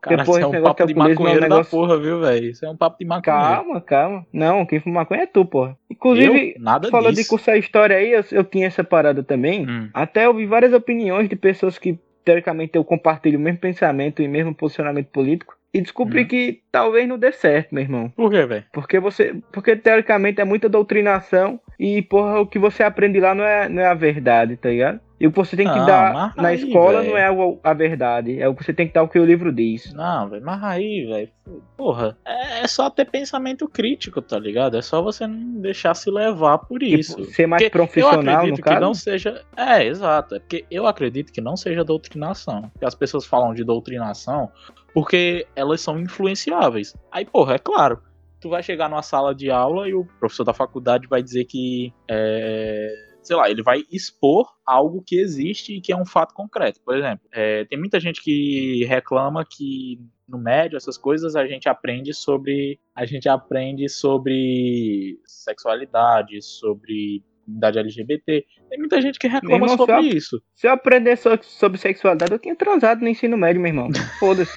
Cara, 0.04 0.16
Depois 0.18 0.36
isso 0.36 0.44
é 0.44 0.48
um 0.48 0.52
negócio 0.52 0.76
papo 0.76 0.86
de 0.86 0.92
alcoolismo 0.92 1.02
é 1.02 1.06
um 1.06 1.08
maconheiro 1.34 1.40
da 1.40 1.48
negócio- 1.48 1.70
porra, 1.70 1.98
viu, 1.98 2.20
velho? 2.20 2.46
Isso 2.50 2.66
é 2.66 2.70
um 2.70 2.76
papo 2.76 2.96
de 2.98 3.04
maconheiro. 3.06 3.46
Calma, 3.46 3.80
calma. 3.80 4.26
Não, 4.32 4.66
quem 4.66 4.78
fuma 4.80 5.00
maconha 5.00 5.22
é 5.22 5.26
tu, 5.26 5.44
porra. 5.46 5.76
Inclusive, 5.90 6.54
Eu? 6.56 6.62
Nada 6.62 6.90
falando 6.90 7.14
de 7.16 7.24
cursar 7.26 7.56
história 7.56 7.96
aí, 7.96 8.12
eu, 8.12 8.22
eu 8.32 8.44
tinha 8.44 8.66
essa 8.66 8.84
parada 8.84 9.22
também. 9.22 9.66
Hum. 9.68 9.88
Até 9.94 10.26
eu 10.26 10.34
vi 10.34 10.44
várias 10.44 10.72
opiniões 10.74 11.26
de 11.28 11.36
pessoas 11.36 11.78
que, 11.78 11.98
teoricamente, 12.24 12.72
eu 12.76 12.84
compartilho 12.84 13.38
o 13.38 13.42
mesmo 13.42 13.58
pensamento 13.60 14.20
e 14.20 14.28
mesmo 14.28 14.54
posicionamento 14.54 15.06
político. 15.08 15.56
E 15.72 15.80
descobri 15.80 16.20
Uhum. 16.22 16.28
que 16.28 16.60
talvez 16.70 17.08
não 17.08 17.18
dê 17.18 17.32
certo, 17.32 17.74
meu 17.74 17.82
irmão. 17.82 18.08
Por 18.10 18.30
quê, 18.30 18.46
velho? 18.46 18.64
Porque 18.72 19.00
você. 19.00 19.34
Porque 19.52 19.74
teoricamente 19.74 20.40
é 20.40 20.44
muita 20.44 20.68
doutrinação 20.68 21.58
e, 21.80 22.00
porra, 22.02 22.38
o 22.40 22.46
que 22.46 22.60
você 22.60 22.84
aprende 22.84 23.18
lá 23.18 23.34
não 23.34 23.42
é, 23.44 23.68
não 23.68 23.82
é 23.82 23.86
a 23.86 23.94
verdade, 23.94 24.56
tá 24.56 24.68
ligado? 24.68 25.00
E 25.20 25.26
o 25.28 25.30
que 25.30 25.36
você 25.38 25.56
tem 25.56 25.68
que 25.70 25.78
Não, 25.78 25.86
dar 25.86 26.12
mas 26.12 26.34
na 26.36 26.48
aí, 26.48 26.56
escola 26.56 27.00
velho. 27.00 27.10
não 27.12 27.16
é 27.18 27.30
o- 27.30 27.60
a 27.62 27.72
verdade. 27.72 28.40
É 28.40 28.48
o 28.48 28.54
que 28.54 28.64
você 28.64 28.72
tem 28.74 28.88
que 28.88 28.92
dar 28.94 29.04
o 29.04 29.08
que 29.08 29.18
o 29.18 29.24
livro 29.24 29.52
diz. 29.52 29.92
Não, 29.94 30.28
velho, 30.28 30.44
mas 30.44 30.62
aí, 30.64 31.06
velho, 31.06 31.28
porra, 31.76 32.18
é, 32.26 32.60
é 32.64 32.66
só 32.66 32.90
ter 32.90 33.04
pensamento 33.04 33.68
crítico, 33.68 34.20
tá 34.20 34.36
ligado? 34.38 34.76
É 34.76 34.82
só 34.82 35.00
você 35.00 35.24
não 35.26 35.60
deixar 35.60 35.94
se 35.94 36.10
levar 36.10 36.58
por 36.58 36.82
isso. 36.82 37.14
Tipo, 37.16 37.30
ser 37.32 37.46
mais 37.46 37.62
Porque 37.62 37.70
profissional, 37.70 38.14
eu 38.14 38.20
acredito 38.32 38.50
no 38.50 38.56
que 38.56 38.62
caso. 38.62 38.80
não 38.80 38.92
seja. 38.92 39.40
É, 39.56 39.84
exato. 39.86 40.34
É 40.34 40.40
porque 40.40 40.64
eu 40.68 40.84
acredito 40.86 41.32
que 41.32 41.40
não 41.40 41.56
seja 41.56 41.84
doutrinação. 41.84 42.62
Porque 42.72 42.84
as 42.84 42.94
pessoas 42.96 43.24
falam 43.24 43.54
de 43.54 43.62
doutrinação 43.62 44.50
porque 44.92 45.46
elas 45.54 45.80
são 45.80 45.98
influenciáveis. 45.98 46.94
Aí, 47.12 47.24
porra, 47.24 47.54
é 47.54 47.58
claro. 47.58 48.00
Tu 48.40 48.48
vai 48.50 48.62
chegar 48.62 48.88
numa 48.90 49.00
sala 49.02 49.34
de 49.34 49.50
aula 49.50 49.88
e 49.88 49.94
o 49.94 50.04
professor 50.20 50.44
da 50.44 50.52
faculdade 50.52 51.06
vai 51.08 51.22
dizer 51.22 51.44
que. 51.44 51.92
É, 52.10 52.92
sei 53.24 53.34
lá, 53.36 53.50
ele 53.50 53.62
vai 53.62 53.82
expor 53.90 54.52
algo 54.64 55.02
que 55.04 55.16
existe 55.18 55.74
e 55.76 55.80
que 55.80 55.92
é 55.92 55.96
um 55.96 56.06
fato 56.06 56.32
concreto. 56.34 56.80
Por 56.84 56.96
exemplo, 56.96 57.26
é, 57.32 57.64
tem 57.64 57.78
muita 57.78 57.98
gente 57.98 58.22
que 58.22 58.84
reclama 58.84 59.44
que 59.44 59.98
no 60.28 60.38
médio, 60.38 60.76
essas 60.76 60.96
coisas, 60.96 61.34
a 61.36 61.46
gente 61.46 61.68
aprende 61.68 62.14
sobre. 62.14 62.78
A 62.94 63.04
gente 63.04 63.28
aprende 63.28 63.88
sobre 63.88 65.18
sexualidade, 65.26 66.40
sobre 66.42 67.22
comunidade 67.44 67.78
LGBT. 67.78 68.44
Tem 68.70 68.78
muita 68.78 69.00
gente 69.02 69.18
que 69.18 69.28
reclama 69.28 69.54
irmão, 69.66 69.76
sobre 69.76 69.94
só- 69.94 70.00
isso. 70.00 70.42
Se 70.54 70.66
eu 70.66 70.72
aprender 70.72 71.16
so- 71.16 71.38
sobre 71.42 71.78
sexualidade, 71.78 72.32
eu 72.32 72.38
tinha 72.38 72.56
transado 72.56 73.00
no 73.02 73.08
ensino 73.08 73.36
médio, 73.36 73.60
meu 73.60 73.68
irmão. 73.68 73.88
Foda-se. 74.18 74.56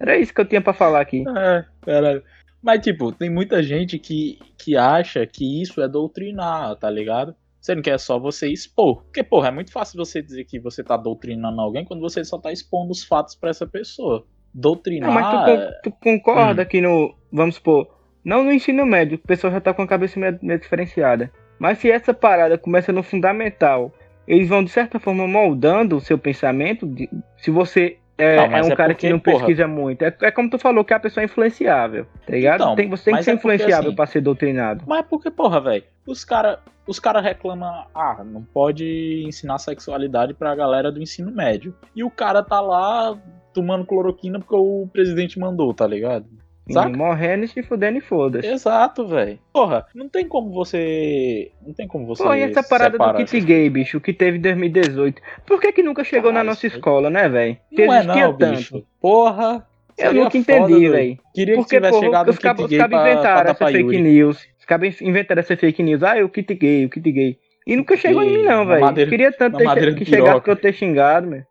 Era 0.00 0.16
isso 0.18 0.32
que 0.32 0.40
eu 0.40 0.48
tinha 0.48 0.60
pra 0.62 0.72
falar 0.72 1.00
aqui. 1.02 1.24
É, 1.28 1.64
caralho. 1.82 2.22
Mas, 2.62 2.80
tipo, 2.80 3.12
tem 3.12 3.28
muita 3.28 3.62
gente 3.62 3.98
que, 3.98 4.38
que 4.56 4.76
acha 4.76 5.26
que 5.26 5.60
isso 5.60 5.82
é 5.82 5.88
doutrinar, 5.88 6.76
tá 6.76 6.88
ligado? 6.88 7.34
Sendo 7.62 7.80
que 7.80 7.88
é 7.90 7.96
só 7.96 8.18
você 8.18 8.48
expor. 8.48 9.04
Porque, 9.04 9.22
porra, 9.22 9.48
é 9.48 9.50
muito 9.52 9.70
fácil 9.72 9.96
você 9.96 10.20
dizer 10.20 10.44
que 10.44 10.58
você 10.58 10.82
tá 10.82 10.96
doutrinando 10.96 11.60
alguém 11.60 11.84
quando 11.84 12.00
você 12.00 12.22
só 12.24 12.36
tá 12.36 12.50
expondo 12.52 12.90
os 12.90 13.04
fatos 13.04 13.36
pra 13.36 13.50
essa 13.50 13.66
pessoa. 13.66 14.26
Doutrinar. 14.52 15.08
Não, 15.08 15.14
mas 15.14 15.70
tu, 15.80 15.90
tu 15.90 15.96
concorda 16.02 16.64
que 16.66 16.80
no. 16.80 17.14
Vamos 17.32 17.54
supor. 17.54 17.88
Não 18.24 18.42
no 18.44 18.52
ensino 18.52 18.84
médio, 18.84 19.16
o 19.16 19.26
pessoal 19.26 19.52
já 19.52 19.60
tá 19.60 19.72
com 19.72 19.82
a 19.82 19.86
cabeça 19.86 20.18
meio, 20.18 20.38
meio 20.42 20.58
diferenciada. 20.58 21.32
Mas 21.58 21.78
se 21.78 21.90
essa 21.90 22.12
parada 22.12 22.58
começa 22.58 22.92
no 22.92 23.02
fundamental, 23.02 23.92
eles 24.26 24.48
vão, 24.48 24.62
de 24.64 24.70
certa 24.70 24.98
forma, 24.98 25.26
moldando 25.28 25.96
o 25.96 26.00
seu 26.00 26.18
pensamento. 26.18 26.84
de- 26.86 27.08
se 27.38 27.50
você 27.50 27.96
é, 28.22 28.36
Não, 28.36 28.56
é 28.56 28.62
um 28.62 28.72
é 28.72 28.76
cara 28.76 28.90
porque, 28.94 29.06
que 29.06 29.12
não 29.12 29.18
porra- 29.18 29.38
pesquisa 29.38 29.66
muito. 29.66 30.02
É, 30.02 30.14
é 30.22 30.30
como 30.30 30.48
tu 30.50 30.58
falou, 30.58 30.84
que 30.84 30.94
a 30.94 31.00
pessoa 31.00 31.22
é 31.22 31.26
influenciável, 31.26 32.06
tá 32.26 32.32
ligado? 32.32 32.62
Então, 32.62 32.74
Tem- 32.76 32.88
você 32.88 33.04
tem 33.04 33.16
que 33.16 33.22
ser 33.24 33.30
é 33.30 33.34
porque, 33.34 33.38
influenciável 33.54 33.88
assim, 33.88 33.96
pra 33.96 34.06
ser 34.06 34.20
doutrinado. 34.20 34.84
Mas 34.86 35.04
porque, 35.08 35.30
porra, 35.30 35.60
velho, 35.60 35.84
os 36.06 36.24
caras 36.24 36.58
os 36.86 36.98
cara 36.98 37.20
reclamam, 37.20 37.86
ah, 37.94 38.22
não 38.24 38.42
pode 38.42 39.22
ensinar 39.26 39.58
sexualidade 39.58 40.34
pra 40.34 40.52
galera 40.54 40.90
do 40.90 41.00
ensino 41.00 41.30
médio. 41.30 41.72
E 41.94 42.02
o 42.02 42.10
cara 42.10 42.42
tá 42.42 42.60
lá 42.60 43.16
tomando 43.54 43.84
cloroquina 43.86 44.40
porque 44.40 44.54
o 44.56 44.88
presidente 44.92 45.38
mandou, 45.38 45.72
tá 45.72 45.86
ligado? 45.86 46.26
Saca? 46.72 46.90
E 46.90 46.96
morrendo, 46.96 47.46
se 47.48 47.62
fudendo 47.62 47.98
e 47.98 48.00
foda-se. 48.00 48.46
Exato, 48.46 49.06
velho. 49.06 49.38
Porra, 49.52 49.86
não 49.94 50.08
tem 50.08 50.26
como 50.26 50.50
você. 50.52 51.50
Não 51.66 51.72
tem 51.72 51.86
como 51.86 52.06
você. 52.06 52.22
Pô, 52.22 52.34
e 52.34 52.42
essa 52.42 52.62
parada 52.62 52.98
do 52.98 53.14
kit 53.14 53.36
essas 53.36 53.44
gay, 53.44 53.68
bicho, 53.70 54.00
que 54.00 54.12
teve 54.12 54.38
em 54.38 54.40
2018? 54.40 55.22
Por 55.46 55.60
que 55.60 55.72
que 55.72 55.82
nunca 55.82 56.04
chegou 56.04 56.32
na 56.32 56.42
nossa 56.44 56.66
escola, 56.66 57.10
né, 57.10 57.28
velho? 57.28 57.56
Que 57.74 57.86
Não 57.86 57.94
é 57.94 58.02
não, 58.02 58.36
tanto. 58.36 58.56
bicho. 58.56 58.84
Porra. 59.00 59.66
Eu 59.98 60.14
nunca 60.14 60.38
entendi, 60.38 60.88
velho. 60.88 61.18
Queria 61.34 61.54
que 61.54 61.60
Porque, 61.60 61.76
tivesse 61.76 61.92
porra, 61.92 62.04
chegado 62.04 62.28
os 62.30 62.38
cabos 62.38 62.66
pra, 62.66 62.86
inventaram 62.86 63.50
essa 63.50 63.66
fake 63.66 63.98
news. 63.98 64.46
Os 64.58 64.64
cabos 64.64 65.00
inventaram 65.00 65.40
essa 65.40 65.56
fake 65.56 65.82
news. 65.82 66.02
Ah, 66.02 66.16
o 66.24 66.28
kit 66.28 66.54
gay, 66.54 66.86
o 66.86 66.88
kit 66.90 67.12
gay. 67.12 67.38
E 67.66 67.76
nunca 67.76 67.96
chegou 67.96 68.22
em 68.22 68.38
mim, 68.38 68.42
não, 68.42 68.66
velho. 68.66 69.08
Queria 69.08 69.30
tanto 69.30 69.58
ter 69.58 69.94
que 69.94 70.04
chegasse 70.04 70.40
pra 70.40 70.52
eu 70.52 70.56
ter 70.56 70.72
xingado, 70.72 71.28
meu. 71.28 71.42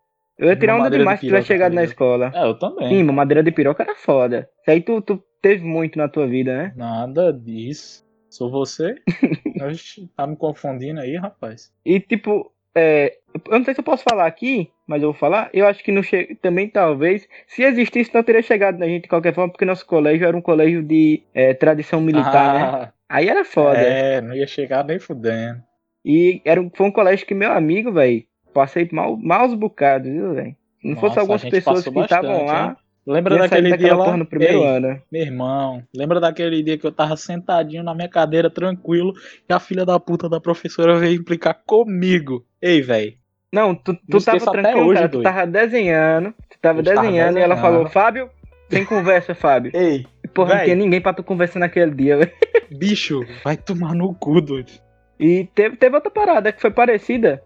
Eu 0.42 0.48
ia 0.50 0.56
tirar 0.56 0.74
Na 0.74 0.80
onda 0.80 0.84
madeira 0.86 1.04
demais 1.04 1.20
de 1.20 1.22
se 1.22 1.28
tivesse 1.28 1.48
chegado 1.48 1.74
na 1.74 1.84
escola. 1.84 2.32
É, 2.36 2.44
eu 2.44 2.56
também. 2.56 2.90
Sim, 2.90 3.04
mas 3.04 3.16
madeira 3.16 3.44
de 3.44 3.52
piroca 3.52 3.84
era 3.84 3.96
foda. 3.96 4.50
Isso 4.62 4.72
aí 4.72 4.82
tu, 4.82 5.00
tu 5.02 5.24
teve 5.42 5.64
muito 5.64 5.98
na 6.00 6.08
tua 6.10 6.28
vida, 6.28 6.58
né? 6.58 6.74
Nada 6.76 7.32
disso. 7.32 8.04
Sou 8.30 8.50
você? 8.50 8.96
Tá 10.18 10.26
me 10.26 10.36
confundindo 10.36 11.00
aí, 11.00 11.16
rapaz. 11.16 11.72
E 11.86 12.00
tipo, 12.00 12.52
é, 12.74 13.18
eu 13.50 13.60
não 13.60 13.66
sei 13.66 13.74
se 13.76 13.80
eu 13.82 13.84
posso 13.86 14.04
falar 14.04 14.26
aqui, 14.26 14.72
mas 14.88 15.04
eu 15.04 15.12
vou 15.12 15.20
falar. 15.20 15.50
Eu 15.54 15.68
acho 15.68 15.84
que 15.84 15.92
não 15.92 16.02
che... 16.02 16.36
também 16.42 16.68
talvez, 16.68 17.28
se 17.46 17.62
existisse, 17.64 18.12
não 18.14 18.24
teria 18.24 18.42
chegado 18.42 18.80
na 18.80 18.88
gente 18.88 19.04
de 19.04 19.10
qualquer 19.10 19.36
forma, 19.36 19.52
porque 19.52 19.66
nosso 19.66 19.86
colégio 19.86 20.26
era 20.28 20.36
um 20.36 20.42
colégio 20.42 20.82
de 20.82 21.22
é, 21.34 21.54
tradição 21.54 22.02
militar, 22.02 22.54
né? 22.54 22.62
Ah, 22.64 22.94
Aí 23.10 23.28
era 23.30 23.44
foda. 23.46 23.78
É, 23.78 24.22
não 24.22 24.34
ia 24.34 24.48
chegar 24.48 24.84
nem 24.86 24.98
fudendo. 24.98 25.62
E 26.04 26.42
era, 26.46 26.60
um- 26.62 26.72
foi 26.74 26.88
um 26.88 26.92
colégio 26.92 27.28
que 27.28 27.36
meu 27.36 27.52
amigo, 27.52 27.92
velho, 27.92 28.24
passei 28.54 28.88
mal, 28.92 29.18
maus 29.18 29.54
bocados, 29.54 30.12
viu, 30.12 30.34
velho? 30.34 30.56
Não 30.84 30.96
fosse 30.96 31.16
Nossa, 31.16 31.20
a 31.20 31.22
algumas 31.22 31.44
pessoas 31.44 31.84
que 31.84 32.00
estavam 32.00 32.46
lá, 32.46 32.68
hein? 32.70 32.76
Lembra 33.06 33.38
daquele 33.38 33.76
dia 33.78 33.96
lá? 33.96 34.16
no 34.16 34.26
primeiro 34.26 34.60
Ei, 34.60 34.66
ano. 34.68 35.02
Meu 35.12 35.22
irmão, 35.24 35.84
lembra 35.96 36.20
daquele 36.20 36.62
dia 36.62 36.78
que 36.78 36.86
eu 36.86 36.92
tava 36.92 37.18
sentadinho 37.18 37.84
na 37.84 37.96
minha 37.96 38.08
cadeira, 38.10 38.50
tranquilo, 38.50 39.14
e 39.50 39.54
a 39.54 39.60
filha 39.60 39.84
da 39.86 40.00
puta 40.00 40.30
da 40.30 40.40
professora 40.40 40.98
veio 41.00 41.20
implicar 41.20 41.60
comigo. 41.66 42.46
Ei, 42.62 42.82
velho. 42.82 43.14
Não, 43.52 43.74
tu, 43.76 43.94
Não 43.94 44.20
tu 44.20 44.24
tava 44.26 44.38
esqueço 44.38 44.50
até 44.50 44.62
tranquilo, 44.62 44.88
hoje, 44.88 44.96
cara. 45.00 45.10
Tu 45.10 45.22
tava 45.24 45.48
desenhando. 45.48 46.34
Tu 46.50 46.60
tava 46.62 46.80
Eu 46.80 46.84
tava 46.84 47.02
desenhando 47.02 47.38
e 47.38 47.42
ela 47.42 47.56
desenhando. 47.56 47.62
falou, 47.62 47.90
Fábio, 47.90 48.30
sem 48.70 48.86
conversa, 48.86 49.34
Fábio. 49.36 49.72
Ei, 49.76 50.06
porra, 50.34 50.50
não 50.50 50.56
Véi. 50.58 50.66
tinha 50.66 50.76
ninguém 50.76 51.02
pra 51.02 51.14
tu 51.14 51.24
conversar 51.24 51.60
naquele 51.60 51.92
dia, 51.92 52.18
velho. 52.18 52.32
bicho, 52.72 53.26
vai 53.44 53.58
tomar 53.58 53.94
no 53.96 54.14
cu, 54.14 54.40
doido. 54.42 54.72
E 55.20 55.48
teve, 55.56 55.76
teve 55.76 55.96
outra 55.96 56.10
parada 56.12 56.52
que 56.52 56.62
foi 56.62 56.72
parecida. 56.72 57.44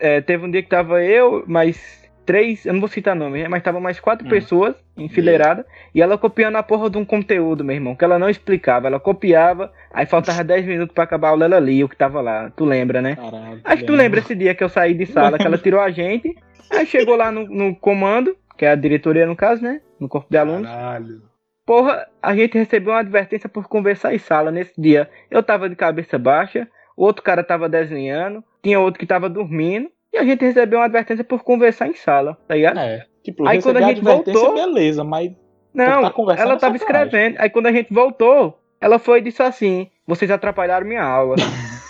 É, 0.00 0.20
teve 0.20 0.44
um 0.44 0.50
dia 0.50 0.62
que 0.62 0.68
tava 0.68 1.02
eu, 1.02 1.44
mais 1.46 2.04
três, 2.26 2.64
eu 2.64 2.72
não 2.72 2.80
vou 2.80 2.88
citar 2.88 3.14
nome, 3.14 3.42
né, 3.42 3.48
mas 3.48 3.62
tava 3.62 3.78
mais 3.80 4.00
quatro 4.00 4.26
Hum. 4.26 4.30
pessoas 4.30 4.74
enfileiradas 4.96 5.64
e 5.94 6.00
ela 6.00 6.16
copiando 6.16 6.56
a 6.56 6.62
porra 6.62 6.88
de 6.88 6.96
um 6.96 7.04
conteúdo, 7.04 7.62
meu 7.64 7.74
irmão, 7.74 7.94
que 7.94 8.04
ela 8.04 8.18
não 8.18 8.30
explicava. 8.30 8.86
Ela 8.86 8.98
copiava, 9.00 9.72
aí 9.92 10.06
faltava 10.06 10.42
10 10.42 10.64
minutos 10.64 10.94
pra 10.94 11.04
acabar 11.04 11.28
a 11.28 11.30
aula, 11.32 11.44
ela 11.44 11.58
lia 11.60 11.84
o 11.84 11.88
que 11.88 11.96
tava 11.96 12.20
lá. 12.20 12.50
Tu 12.50 12.64
lembra, 12.64 13.02
né? 13.02 13.16
Caralho. 13.16 13.60
Acho 13.64 13.76
que 13.78 13.86
tu 13.86 13.94
lembra 13.94 14.20
esse 14.20 14.34
dia 14.34 14.54
que 14.54 14.64
eu 14.64 14.68
saí 14.68 14.94
de 14.94 15.06
sala, 15.06 15.38
que 15.38 15.46
ela 15.46 15.58
tirou 15.58 15.80
a 15.80 15.90
gente, 15.90 16.34
aí 16.72 16.86
chegou 16.86 17.16
lá 17.16 17.30
no, 17.30 17.46
no 17.46 17.74
comando, 17.76 18.36
que 18.56 18.64
é 18.64 18.70
a 18.70 18.74
diretoria 18.74 19.26
no 19.26 19.36
caso, 19.36 19.62
né? 19.62 19.80
No 20.00 20.08
corpo 20.08 20.28
de 20.30 20.38
alunos. 20.38 20.68
Caralho. 20.68 21.22
Porra, 21.66 22.06
a 22.22 22.34
gente 22.36 22.58
recebeu 22.58 22.92
uma 22.92 23.00
advertência 23.00 23.48
por 23.48 23.68
conversar 23.68 24.14
em 24.14 24.18
sala 24.18 24.50
nesse 24.50 24.78
dia. 24.78 25.08
Eu 25.30 25.42
tava 25.42 25.68
de 25.68 25.74
cabeça 25.74 26.18
baixa, 26.18 26.68
o 26.96 27.04
outro 27.04 27.22
cara 27.22 27.42
tava 27.42 27.68
desenhando, 27.70 28.44
tinha 28.64 28.80
outro 28.80 28.98
que 28.98 29.06
tava 29.06 29.28
dormindo, 29.28 29.88
e 30.12 30.18
a 30.18 30.24
gente 30.24 30.44
recebeu 30.44 30.78
uma 30.80 30.86
advertência 30.86 31.22
por 31.22 31.44
conversar 31.44 31.86
em 31.86 31.94
sala, 31.94 32.36
tá 32.48 32.54
ligado? 32.54 32.78
É, 32.80 33.04
tipo, 33.22 33.46
Aí 33.46 33.62
quando 33.62 33.76
a 33.76 33.82
gente 33.82 34.00
voltou- 34.00 34.54
beleza, 34.54 35.04
mas 35.04 35.30
Não, 35.72 36.02
tá 36.02 36.12
ela 36.38 36.56
tava 36.56 36.76
sacanagem. 36.76 36.76
escrevendo. 36.76 37.36
Aí 37.38 37.50
quando 37.50 37.66
a 37.66 37.72
gente 37.72 37.92
voltou, 37.92 38.58
ela 38.80 38.98
foi 38.98 39.18
e 39.18 39.22
disse 39.22 39.42
assim: 39.42 39.88
vocês 40.06 40.30
atrapalharam 40.30 40.86
minha 40.86 41.02
aula. 41.02 41.36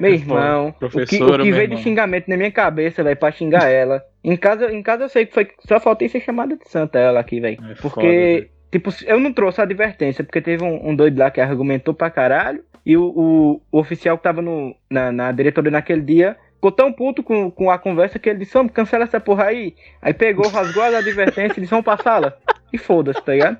Meu 0.00 0.12
irmão, 0.14 0.72
o 0.80 0.88
que, 1.06 1.22
o 1.22 1.38
que 1.38 1.50
veio 1.52 1.68
de 1.68 1.78
xingamento 1.78 2.28
na 2.28 2.36
minha 2.36 2.52
cabeça, 2.52 3.02
velho, 3.02 3.16
pra 3.16 3.32
xingar 3.32 3.68
ela. 3.68 4.00
Em 4.22 4.36
casa, 4.36 4.72
em 4.72 4.80
casa 4.80 5.04
eu 5.04 5.08
sei 5.08 5.26
que 5.26 5.34
foi. 5.34 5.48
Só 5.66 5.80
faltei 5.80 6.08
ser 6.08 6.20
chamada 6.20 6.56
de 6.56 6.68
santa 6.68 7.00
ela 7.00 7.18
aqui, 7.18 7.40
velho. 7.40 7.58
É 7.68 7.74
porque, 7.74 8.48
foda, 8.48 8.57
tipo, 8.70 8.90
eu 9.04 9.18
não 9.20 9.32
trouxe 9.32 9.60
a 9.60 9.64
advertência, 9.64 10.24
porque 10.24 10.40
teve 10.40 10.64
um, 10.64 10.90
um 10.90 10.96
doido 10.96 11.18
lá 11.18 11.30
que 11.30 11.40
argumentou 11.40 11.94
pra 11.94 12.10
caralho. 12.10 12.64
E 12.84 12.96
o, 12.96 13.04
o, 13.04 13.62
o 13.70 13.78
oficial 13.78 14.16
que 14.16 14.22
tava 14.22 14.40
no, 14.40 14.74
na, 14.88 15.12
na 15.12 15.32
diretoria 15.32 15.70
naquele 15.70 16.00
dia 16.00 16.36
ficou 16.54 16.72
tão 16.72 16.92
puto 16.92 17.22
com, 17.22 17.50
com 17.50 17.70
a 17.70 17.78
conversa 17.78 18.18
que 18.18 18.28
ele 18.28 18.40
disse: 18.40 18.54
Vamos, 18.54 18.72
cancela 18.72 19.04
essa 19.04 19.20
porra 19.20 19.44
aí. 19.44 19.74
Aí 20.00 20.14
pegou, 20.14 20.48
rasgou 20.48 20.82
as 20.82 20.94
advertências 20.94 21.58
e 21.58 21.60
disse: 21.60 21.70
Vamos 21.70 21.84
pra 21.84 21.98
sala. 21.98 22.38
E 22.72 22.78
foda-se, 22.78 23.22
tá 23.22 23.32
ligado? 23.32 23.58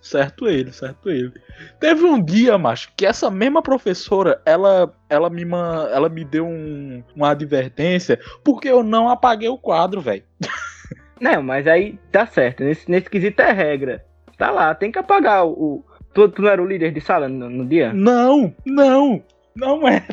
Certo 0.00 0.48
ele, 0.48 0.72
certo 0.72 1.10
ele. 1.10 1.32
Teve 1.78 2.04
um 2.04 2.22
dia, 2.22 2.56
macho, 2.56 2.90
que 2.96 3.04
essa 3.04 3.30
mesma 3.30 3.62
professora, 3.62 4.40
ela, 4.46 4.90
ela, 5.08 5.28
me, 5.28 5.42
ela 5.92 6.08
me 6.08 6.24
deu 6.24 6.46
um, 6.46 7.02
uma 7.14 7.30
advertência 7.30 8.18
porque 8.42 8.68
eu 8.68 8.82
não 8.82 9.10
apaguei 9.10 9.50
o 9.50 9.58
quadro, 9.58 10.00
velho. 10.00 10.24
Não, 11.20 11.42
mas 11.42 11.66
aí 11.66 11.98
tá 12.12 12.26
certo. 12.26 12.64
Nesse, 12.64 12.90
nesse 12.90 13.10
quesito 13.10 13.42
é 13.42 13.52
regra. 13.52 14.04
Tá 14.36 14.50
lá, 14.50 14.74
tem 14.74 14.92
que 14.92 14.98
apagar 14.98 15.44
o. 15.44 15.50
o... 15.50 15.84
Tu, 16.14 16.28
tu 16.30 16.42
não 16.42 16.48
era 16.48 16.62
o 16.62 16.66
líder 16.66 16.92
de 16.92 17.00
sala 17.00 17.28
no, 17.28 17.50
no 17.50 17.66
dia? 17.66 17.92
Não, 17.92 18.54
não, 18.64 19.22
não 19.54 19.86
era. 19.86 20.06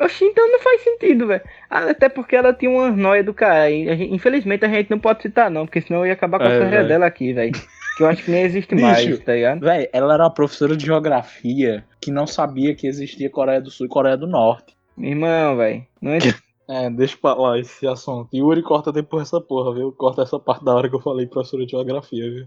Oxi, 0.00 0.24
então 0.24 0.50
não 0.50 0.60
faz 0.60 0.80
sentido, 0.82 1.26
velho. 1.26 1.42
Ah, 1.68 1.90
até 1.90 2.08
porque 2.08 2.36
ela 2.36 2.52
tinha 2.52 2.70
uma 2.70 2.90
noia 2.90 3.24
do 3.24 3.34
cara. 3.34 3.70
infelizmente 3.70 4.64
a 4.64 4.68
gente 4.68 4.90
não 4.90 4.98
pode 4.98 5.22
citar, 5.22 5.50
não, 5.50 5.66
porque 5.66 5.80
senão 5.80 6.00
eu 6.00 6.06
ia 6.06 6.12
acabar 6.12 6.38
com 6.38 6.46
a 6.46 6.52
é, 6.52 6.58
carreira 6.60 6.84
dela 6.84 7.06
aqui, 7.06 7.32
velho. 7.32 7.52
Que 7.96 8.04
eu 8.04 8.06
acho 8.06 8.22
que 8.22 8.30
nem 8.30 8.42
existe 8.42 8.76
Bicho, 8.76 8.86
mais, 8.86 9.18
tá 9.18 9.34
ligado? 9.34 9.60
Véi, 9.60 9.88
ela 9.92 10.14
era 10.14 10.22
uma 10.22 10.32
professora 10.32 10.76
de 10.76 10.86
geografia 10.86 11.84
que 12.00 12.12
não 12.12 12.28
sabia 12.28 12.74
que 12.74 12.86
existia 12.86 13.28
Coreia 13.28 13.60
do 13.60 13.72
Sul 13.72 13.86
e 13.86 13.88
Coreia 13.88 14.16
do 14.16 14.28
Norte. 14.28 14.76
Irmão, 14.96 15.56
velho. 15.56 15.84
Não 16.00 16.12
é... 16.12 16.18
é, 16.68 16.90
deixa 16.90 17.16
pra 17.16 17.34
lá 17.34 17.58
esse 17.58 17.86
assunto. 17.86 18.28
Yuri 18.34 18.62
corta 18.62 18.92
depois 18.92 19.22
essa 19.22 19.40
porra, 19.40 19.74
viu? 19.74 19.92
Corta 19.92 20.22
essa 20.22 20.38
parte 20.38 20.64
da 20.64 20.74
hora 20.74 20.88
que 20.88 20.94
eu 20.94 21.00
falei 21.00 21.26
professora 21.26 21.64
de 21.64 21.72
geografia, 21.72 22.30
viu? 22.30 22.46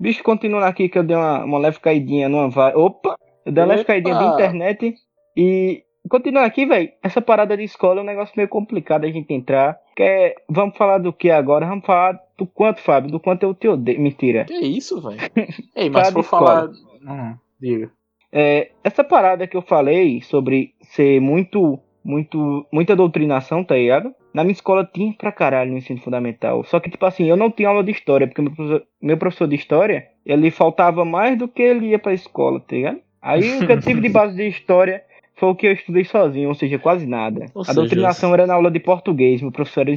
Bicho, 0.00 0.22
continua 0.22 0.66
aqui 0.66 0.88
que 0.88 0.98
eu 0.98 1.04
dei 1.04 1.16
uma, 1.16 1.44
uma 1.44 1.58
leve 1.58 1.80
caidinha 1.80 2.28
numa 2.28 2.50
vai. 2.50 2.74
Opa! 2.74 3.16
Eu 3.44 3.52
dei 3.52 3.64
uma 3.64 3.70
leve 3.70 3.84
caidinha 3.84 4.18
de 4.18 4.24
internet 4.24 4.94
e 5.36 5.86
Continuando 6.08 6.46
aqui, 6.46 6.66
velho, 6.66 6.90
essa 7.02 7.20
parada 7.20 7.56
de 7.56 7.64
escola 7.64 8.00
é 8.00 8.02
um 8.02 8.06
negócio 8.06 8.34
meio 8.36 8.48
complicado 8.48 9.04
a 9.04 9.10
gente 9.10 9.32
entrar. 9.32 9.78
Que 9.94 10.02
é, 10.02 10.34
vamos 10.48 10.76
falar 10.76 10.98
do 10.98 11.12
que 11.12 11.30
agora? 11.30 11.66
Vamos 11.66 11.84
falar 11.84 12.20
do 12.38 12.46
quanto, 12.46 12.80
Fábio, 12.80 13.10
do 13.10 13.18
quanto 13.18 13.42
eu 13.42 13.54
te 13.54 13.66
odeio. 13.66 14.00
Mentira. 14.00 14.44
Que 14.44 14.54
isso, 14.54 15.00
velho? 15.00 15.18
Ei, 15.74 15.90
mas 15.90 16.08
se 16.08 16.12
for 16.12 16.22
falar. 16.22 16.68
Hum, 17.02 17.34
diga. 17.60 17.90
É, 18.32 18.70
essa 18.84 19.02
parada 19.02 19.46
que 19.46 19.56
eu 19.56 19.62
falei 19.62 20.20
sobre 20.22 20.74
ser 20.82 21.20
muito, 21.20 21.78
muito, 22.06 22.64
muita 22.72 22.94
doutrinação, 22.94 23.64
tá 23.64 23.74
ligado? 23.74 24.14
Na 24.32 24.44
minha 24.44 24.52
escola 24.52 24.88
tinha 24.90 25.12
pra 25.12 25.32
caralho 25.32 25.72
no 25.72 25.78
ensino 25.78 26.00
fundamental. 26.00 26.62
Só 26.64 26.78
que, 26.78 26.88
tipo 26.88 27.04
assim, 27.04 27.28
eu 27.28 27.36
não 27.36 27.50
tinha 27.50 27.68
aula 27.68 27.82
de 27.82 27.90
história, 27.90 28.26
porque 28.26 28.40
meu 28.40 28.52
professor, 28.52 28.82
meu 29.02 29.16
professor 29.18 29.48
de 29.48 29.56
história, 29.56 30.06
ele 30.24 30.50
faltava 30.50 31.04
mais 31.04 31.36
do 31.36 31.48
que 31.48 31.62
ele 31.62 31.86
ia 31.88 31.98
pra 31.98 32.14
escola, 32.14 32.60
tá 32.60 32.76
ligado? 32.76 33.00
Aí 33.20 33.58
o 33.58 33.66
que 33.66 33.72
eu 33.72 33.80
tive 33.80 34.00
de 34.00 34.08
base 34.10 34.36
de 34.36 34.46
história 34.46 35.02
foi 35.34 35.48
o 35.48 35.54
que 35.54 35.66
eu 35.66 35.72
estudei 35.72 36.04
sozinho, 36.04 36.48
ou 36.48 36.54
seja, 36.54 36.78
quase 36.78 37.06
nada. 37.06 37.46
Ou 37.52 37.62
a 37.62 37.64
seja, 37.64 37.80
doutrinação 37.80 38.32
era 38.32 38.46
na 38.46 38.54
aula 38.54 38.70
de 38.70 38.78
português, 38.78 39.42
meu 39.42 39.50
professor 39.50 39.80
era 39.80 39.90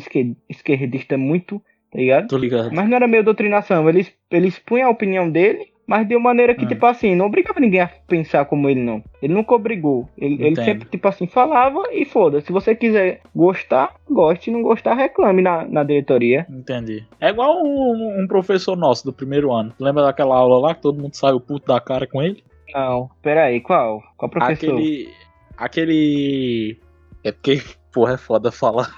esquerdista 0.50 1.16
muito, 1.18 1.62
tá 1.92 2.00
ligado? 2.00 2.28
Tô 2.28 2.38
ligado. 2.38 2.74
Mas 2.74 2.90
não 2.90 2.96
era 2.96 3.08
meio 3.08 3.24
doutrinação, 3.24 3.88
ele, 3.88 4.08
ele 4.32 4.48
expunha 4.48 4.88
a 4.88 4.90
opinião 4.90 5.30
dele, 5.30 5.68
mas 5.90 6.08
de 6.08 6.16
uma 6.16 6.30
maneira 6.30 6.54
que, 6.54 6.66
ah. 6.66 6.68
tipo 6.68 6.86
assim, 6.86 7.16
não 7.16 7.26
obrigava 7.26 7.60
ninguém 7.60 7.82
a 7.82 7.90
pensar 8.08 8.46
como 8.46 8.70
ele, 8.70 8.80
não. 8.80 9.04
Ele 9.24 9.34
nunca 9.34 9.56
obrigou. 9.56 10.08
Ele, 10.16 10.36
ele 10.46 10.56
sempre, 10.56 10.88
tipo 10.88 11.08
assim, 11.08 11.26
falava 11.26 11.82
e 11.92 12.06
foda. 12.06 12.42
Se 12.42 12.52
você 12.52 12.76
quiser 12.76 13.22
gostar, 13.36 13.96
goste. 14.08 14.46
Se 14.46 14.52
não 14.52 14.62
gostar, 14.62 14.94
reclame 14.94 15.42
na, 15.42 15.66
na 15.66 15.84
diretoria. 15.84 16.46
Entendi. 16.48 17.04
É 17.20 17.30
igual 17.30 17.64
um, 17.64 18.22
um 18.22 18.28
professor 18.28 18.78
nosso 18.78 19.04
do 19.04 19.12
primeiro 19.12 19.52
ano. 19.52 19.74
Lembra 19.80 20.04
daquela 20.04 20.36
aula 20.36 20.60
lá 20.60 20.76
que 20.76 20.82
todo 20.84 21.02
mundo 21.02 21.16
saiu 21.16 21.40
puto 21.40 21.66
da 21.66 21.82
cara 21.82 22.06
com 22.06 22.22
ele? 22.22 22.44
Não, 22.72 23.10
peraí, 23.24 23.60
qual? 23.60 24.04
Qual 24.16 24.30
professor? 24.30 24.76
Aquele, 24.76 25.10
Aquele. 25.58 26.78
É 27.24 27.32
porque, 27.32 27.64
porra, 27.92 28.14
é 28.14 28.18
foda 28.18 28.52
falar. 28.52 28.94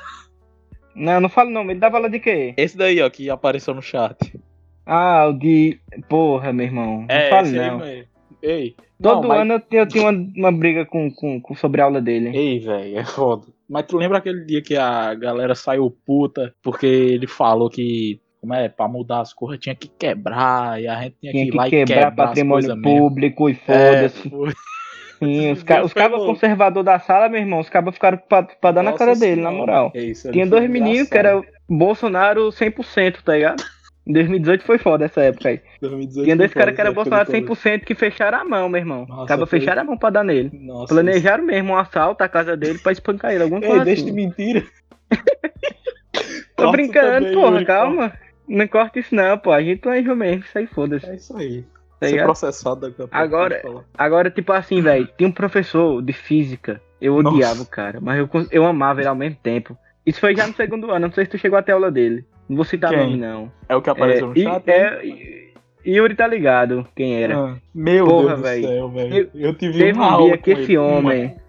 Não, 0.93 1.21
não 1.21 1.30
falo 1.30 1.49
não, 1.49 1.63
ele 1.63 1.80
dava 1.80 1.95
aula 1.95 2.10
de 2.10 2.19
quê? 2.19 2.54
Esse 2.58 2.77
daí, 2.77 3.01
ó, 3.01 3.10
que 3.10 3.30
apareceu 3.30 3.73
no 3.73 3.82
chat. 3.82 4.38
Ah, 4.86 5.28
o 5.28 5.34
de. 5.34 5.80
Porra, 6.10 6.52
meu 6.52 6.65
irmão. 6.65 7.02
Não 7.02 7.15
é, 7.15 7.44
não. 7.44 7.82
Aí, 7.82 8.06
Ei. 8.41 8.76
Todo 9.02 9.28
não, 9.28 9.32
ano 9.34 9.54
mas... 9.56 9.63
eu, 9.72 9.88
tinha 9.88 10.10
uma, 10.10 10.28
uma 10.36 10.52
briga 10.52 10.86
com, 10.86 11.12
com, 11.12 11.41
com, 11.41 11.56
sobre 11.56 11.82
a 11.82 11.86
aula 11.86 12.02
dele. 12.02 12.36
Ei, 12.36 12.60
velho, 12.60 13.00
é 13.00 13.04
foda. 13.04 13.48
Mas 13.67 13.86
tu 13.86 13.98
lembra 13.98 14.17
aquele 14.17 14.46
dia 14.46 14.62
que 14.62 14.76
a 14.76 15.13
galera 15.13 15.56
saiu 15.56 15.96
puta 16.06 16.54
porque 16.62 16.86
ele 16.86 17.28
falou 17.28 17.70
que 17.70 18.20
como 18.41 18.56
é, 18.56 18.67
pra 18.67 18.88
mudar 18.88 19.22
as 19.22 19.34
coisas 19.34 19.60
tinha 19.60 19.76
que 19.76 19.88
quebrar, 19.88 20.82
e 20.82 20.88
a 20.88 21.00
gente 21.04 21.15
tinha, 21.22 21.32
tinha 21.32 21.46
que 21.46 21.52
ir 21.52 21.56
lá 21.56 21.70
quebrar, 21.70 21.84
e 21.84 21.86
quebrar 21.86 22.12
patrimônio 22.12 22.82
público 22.82 23.46
mesmo. 23.46 23.62
e 23.62 23.65
foda-se. 23.65 24.28
É, 24.28 24.72
Sim, 25.20 25.52
os, 25.54 25.63
ca 25.63 25.84
os 25.84 25.94
cabos 25.94 26.26
conservador 26.26 26.84
da 26.84 26.98
sala, 26.98 27.30
meu 27.30 27.39
irmão, 27.39 27.60
os 27.60 27.70
cabos 27.70 27.94
ficaram 27.94 28.17
pra, 28.17 28.41
pra 28.41 28.72
dar 28.72 28.82
Nossa 28.82 28.94
na 28.94 28.98
cara 28.98 29.15
dele, 29.15 29.36
senhora. 29.36 29.52
na 29.52 29.58
moral. 29.58 29.91
É 29.94 30.04
isso, 30.04 30.32
Tinha 30.32 30.48
dois 30.48 30.67
meninos 30.67 31.08
que 31.08 31.17
era 31.17 31.39
Bolsonaro 31.70 32.50
100%, 32.50 33.22
tá 33.24 33.34
ligado? 33.34 33.63
Em 34.05 34.13
2018 34.13 34.63
foi 34.63 34.77
foda 34.79 35.05
essa 35.05 35.21
época 35.21 35.49
aí. 35.49 35.61
Tinha 36.11 36.35
dois 36.35 36.53
caras 36.53 36.73
que 36.73 36.81
era 36.81 36.91
Bolsonaro 36.91 37.31
100% 37.31 37.83
que 37.83 37.93
fecharam 37.93 38.39
a 38.39 38.43
mão, 38.43 38.67
meu 38.67 38.79
irmão. 38.79 39.05
Acaba 39.23 39.45
foi... 39.45 39.59
fecharam 39.59 39.81
a 39.83 39.85
mão 39.85 39.97
pra 39.97 40.09
dar 40.09 40.23
nele. 40.23 40.49
Nossa, 40.53 40.93
Planejaram 40.93 41.43
isso. 41.43 41.51
mesmo 41.51 41.73
um 41.73 41.77
assalto 41.77 42.23
à 42.23 42.27
casa 42.27 42.57
dele 42.57 42.79
pra 42.79 42.91
espancar 42.91 43.31
ele. 43.31 43.43
Alguma 43.43 43.61
Ei, 43.61 43.67
coisa 43.67 43.85
deixa 43.85 44.01
assim. 44.01 44.11
de 44.11 44.15
mentira. 44.15 44.63
Tô 46.55 46.71
brincando, 46.71 47.25
também, 47.25 47.33
porra, 47.33 47.65
calma. 47.65 48.13
Não 48.47 48.67
corta 48.67 48.99
isso 48.99 49.13
não, 49.13 49.37
pô. 49.37 49.51
A 49.51 49.61
gente 49.61 49.79
planejou 49.79 50.15
mesmo, 50.15 50.43
isso 50.43 50.57
aí 50.57 50.67
foda-se. 50.67 51.05
É 51.05 51.15
isso 51.15 51.37
aí. 51.37 51.63
Tá 51.99 52.07
ser 52.07 52.23
processado 52.23 52.81
daqui 52.81 52.95
a 52.95 53.07
pouco. 53.07 53.15
Agora, 53.15 53.61
agora 53.93 54.31
tipo 54.31 54.51
assim, 54.51 54.81
velho, 54.81 55.07
tinha 55.15 55.29
um 55.29 55.31
professor 55.31 56.01
de 56.01 56.13
física. 56.13 56.81
Eu 56.99 57.15
odiava 57.15 57.55
Nossa. 57.55 57.63
o 57.63 57.67
cara, 57.67 57.99
mas 58.01 58.17
eu, 58.17 58.29
eu 58.51 58.65
amava 58.65 58.99
ele 58.99 59.07
ao 59.07 59.15
mesmo 59.15 59.37
tempo. 59.41 59.77
Isso 60.05 60.19
foi 60.19 60.35
já 60.35 60.47
no 60.47 60.55
segundo 60.55 60.91
ano, 60.91 61.07
não 61.07 61.13
sei 61.13 61.25
se 61.25 61.31
tu 61.31 61.37
chegou 61.37 61.57
até 61.57 61.71
a 61.71 61.75
aula 61.75 61.91
dele. 61.91 62.25
Não 62.51 62.57
vou 62.57 62.65
citar 62.65 62.91
nome, 62.91 63.15
não. 63.15 63.49
É 63.69 63.75
o 63.77 63.81
que 63.81 63.89
apareceu 63.89 64.25
é, 64.25 64.29
no 64.29 64.35
chat? 64.35 64.69
É, 64.69 65.51
Yuri 65.87 66.15
tá 66.15 66.27
ligado 66.27 66.85
quem 66.93 67.23
era. 67.23 67.37
Ah, 67.37 67.55
meu 67.73 68.05
Porra, 68.05 68.35
Deus 68.35 68.41
véio. 68.41 68.61
do 68.61 68.67
céu, 68.67 68.89
velho. 68.89 69.15
Eu, 69.15 69.29
eu 69.33 69.53
tive 69.53 69.77
teve 69.79 69.97
um 69.97 70.25
dia 70.25 70.37
que 70.37 70.51
esse 70.51 70.77
homem. 70.77 71.35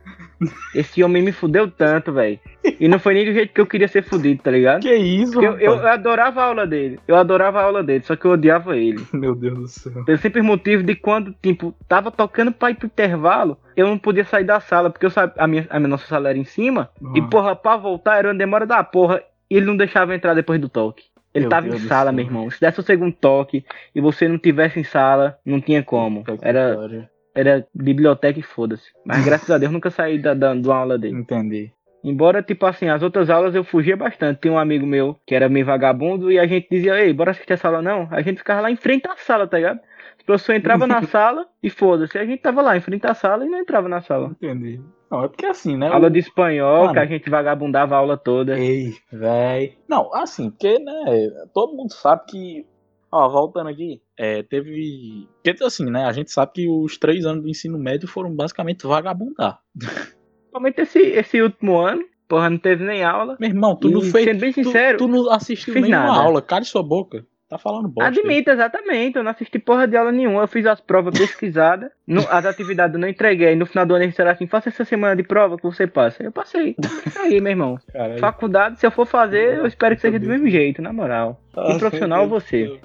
Esse 0.75 1.05
homem 1.05 1.23
me 1.23 1.31
fudeu 1.31 1.71
tanto, 1.71 2.13
velho. 2.13 2.37
E 2.81 2.89
não 2.89 2.99
foi 2.99 3.15
nem 3.15 3.25
do 3.25 3.33
jeito 3.33 3.55
que 3.55 3.61
eu 3.61 3.67
queria 3.67 3.87
ser 3.87 4.03
fudido, 4.03 4.43
tá 4.43 4.51
ligado? 4.51 4.83
Que 4.83 4.93
isso, 4.93 5.41
eu, 5.41 5.57
eu, 5.57 5.87
adorava 5.87 6.43
a 6.43 6.47
aula 6.47 6.67
dele. 6.67 6.99
Eu 7.07 7.15
adorava 7.15 7.61
a 7.61 7.63
aula 7.63 7.81
dele, 7.81 8.03
só 8.03 8.17
que 8.17 8.25
eu 8.25 8.33
odiava 8.33 8.77
ele. 8.77 9.07
Meu 9.15 9.37
Deus 9.37 9.59
do 9.59 9.69
céu. 9.69 10.05
Tem 10.05 10.17
sempre 10.17 10.43
motivo 10.43 10.83
de 10.83 10.97
quando, 10.97 11.33
tipo, 11.41 11.73
tava 11.89 12.11
tocando 12.11 12.51
pra 12.51 12.73
ir 12.73 12.75
pro 12.75 12.87
intervalo, 12.87 13.57
eu 13.77 13.87
não 13.87 13.97
podia 13.97 14.25
sair 14.25 14.43
da 14.43 14.59
sala, 14.59 14.91
porque 14.91 15.07
eu 15.07 15.11
sabia, 15.11 15.35
a 15.39 15.47
minha, 15.47 15.65
a 15.71 15.79
minha 15.79 15.91
nossa 15.91 16.09
sala 16.09 16.31
era 16.31 16.39
em 16.39 16.45
cima. 16.45 16.91
Uhum. 17.01 17.17
E, 17.17 17.23
porra, 17.23 17.55
pra 17.55 17.77
voltar 17.77 18.19
era 18.19 18.27
uma 18.27 18.35
demora 18.35 18.67
da 18.67 18.83
porra. 18.83 19.23
E 19.53 19.57
ele 19.57 19.67
não 19.67 19.77
deixava 19.77 20.15
entrar 20.15 20.33
depois 20.33 20.59
do 20.59 20.67
toque. 20.67 21.05
Ele 21.35 21.45
meu 21.45 21.51
tava 21.51 21.69
Deus 21.69 21.85
em 21.85 21.87
sala, 21.87 22.11
meu 22.11 22.25
irmão. 22.25 22.51
Se 22.51 22.59
desse 22.59 22.81
o 22.81 22.83
segundo 22.83 23.13
toque 23.13 23.67
e 23.95 24.01
você 24.01 24.27
não 24.27 24.39
tivesse 24.39 24.81
em 24.81 24.85
sala, 24.85 25.39
não 25.45 25.61
tinha 25.61 25.83
como. 25.83 26.25
Era, 26.41 27.11
era 27.35 27.67
biblioteca 27.75 28.41
e 28.41 28.43
foda-se. 28.43 28.91
Mas 29.05 29.23
graças 29.23 29.51
a 29.51 29.59
Deus 29.59 29.71
nunca 29.71 29.91
saí 29.91 30.19
da, 30.19 30.33
da, 30.33 30.55
da 30.55 30.75
aula 30.75 30.97
dele. 30.97 31.19
Entendi. 31.19 31.71
Embora, 32.03 32.43
tipo 32.43 32.65
assim, 32.65 32.89
as 32.89 33.03
outras 33.03 33.29
aulas 33.29 33.55
eu 33.55 33.63
fugia 33.63 33.95
bastante. 33.95 34.41
Tinha 34.41 34.55
um 34.55 34.59
amigo 34.59 34.87
meu 34.87 35.21
que 35.27 35.35
era 35.35 35.51
meio 35.51 35.67
vagabundo 35.67 36.33
e 36.33 36.39
a 36.39 36.47
gente 36.47 36.69
dizia, 36.71 36.99
ei, 36.99 37.13
bora 37.13 37.33
assistir 37.33 37.53
essa 37.53 37.69
aula 37.69 37.83
não. 37.83 38.09
A 38.11 38.23
gente 38.23 38.39
ficava 38.39 38.63
lá 38.63 38.71
em 38.71 38.77
frente 38.77 39.07
à 39.07 39.17
sala, 39.19 39.47
tá 39.47 39.59
ligado? 39.59 39.81
O 40.23 40.25
professor 40.25 40.55
entrava 40.55 40.87
na 40.87 41.03
sala 41.07 41.47
e 41.63 41.69
foda-se. 41.69 42.17
A 42.17 42.25
gente 42.25 42.41
tava 42.41 42.63
lá 42.63 42.75
em 42.75 42.81
frente 42.81 43.07
à 43.07 43.13
sala 43.13 43.45
e 43.45 43.51
não 43.51 43.59
entrava 43.59 43.87
na 43.87 44.01
sala. 44.01 44.29
Entendi. 44.31 44.81
Não, 45.13 45.25
é 45.25 45.29
porque 45.29 45.45
assim, 45.45 45.77
né? 45.77 45.89
Aula 45.89 46.11
de 46.11 46.21
espanhol, 46.21 46.85
Mano, 46.85 46.95
que 46.95 46.99
a 46.99 47.05
gente 47.05 47.29
vagabundava 47.29 47.95
a 47.95 47.99
aula 47.99 48.17
toda. 48.17 48.59
Ei, 48.59 48.95
véi. 49.13 49.77
Não, 49.87 50.13
assim, 50.15 50.51
porque, 50.51 50.79
né, 50.79 51.31
todo 51.53 51.77
mundo 51.77 51.93
sabe 51.93 52.23
que 52.27 52.67
Ó, 53.15 53.29
voltando 53.29 53.69
aqui, 53.69 54.01
é, 54.17 54.43
teve. 54.43 55.29
Porque 55.45 55.63
assim, 55.63 55.91
né? 55.91 56.07
A 56.07 56.13
gente 56.13 56.33
sabe 56.33 56.53
que 56.55 56.67
os 56.67 56.97
três 56.97 57.27
anos 57.27 57.43
do 57.43 57.51
ensino 57.51 57.79
médio 57.79 58.09
foram 58.09 58.35
basicamente 58.35 58.87
vagabundar. 58.87 59.61
Principalmente 59.79 60.81
esse, 60.81 60.99
esse 60.99 61.43
último 61.43 61.79
ano. 61.79 62.03
Porra, 62.27 62.49
não 62.49 62.57
teve 62.57 62.83
nem 62.83 63.05
aula. 63.05 63.37
Meu 63.39 63.51
irmão, 63.51 63.77
tu 63.77 63.91
e, 63.91 63.93
não 63.93 64.01
fez. 64.01 64.25
Sendo 64.25 64.41
bem 64.41 64.53
sincero, 64.53 64.97
tu, 64.97 65.07
tu 65.07 65.13
não 65.13 65.31
assistiu 65.31 65.75
nenhuma 65.75 66.07
nada. 66.07 66.21
aula. 66.21 66.41
Cale 66.41 66.65
sua 66.65 66.83
boca. 66.83 67.27
Tá 67.53 67.59
falando 67.59 67.87
bosta. 67.87 68.09
Admito, 68.09 68.51
exatamente. 68.51 69.19
Eu 69.19 69.23
não 69.23 69.31
assisti 69.31 69.59
porra 69.59 69.87
de 69.87 69.95
aula 69.95 70.11
nenhuma. 70.11 70.41
Eu 70.41 70.49
fiz 70.49 70.65
as 70.65 70.81
provas 70.81 71.13
pesquisadas. 71.19 71.91
as 72.31 72.47
atividades 72.47 72.95
eu 72.95 73.01
não 73.01 73.07
entreguei. 73.07 73.55
No 73.55 73.67
final 73.67 73.85
do 73.85 73.93
ano 73.93 74.05
eles 74.05 74.15
disseram 74.15 74.31
assim: 74.31 74.47
faça 74.47 74.71
essa 74.71 74.87
semana 74.87 75.15
de 75.15 75.23
prova 75.23 75.59
que 75.59 75.63
você 75.63 75.87
passa. 75.87 76.23
Eu 76.23 76.33
passei. 76.33 76.75
Aí, 77.21 77.43
meu 77.43 77.51
irmão. 77.51 77.79
Caralho. 77.93 78.19
Faculdade, 78.19 78.81
se 78.81 78.87
eu 78.87 78.91
for 78.91 79.05
fazer, 79.05 79.59
eu 79.59 79.67
espero 79.67 79.95
que 79.95 80.01
seja 80.01 80.19
do 80.19 80.27
mesmo 80.27 80.49
jeito, 80.49 80.81
na 80.81 80.95
moral. 80.95 81.43
Ah, 81.55 81.75
e 81.75 81.79
profissional 81.79 82.27
você. 82.27 82.81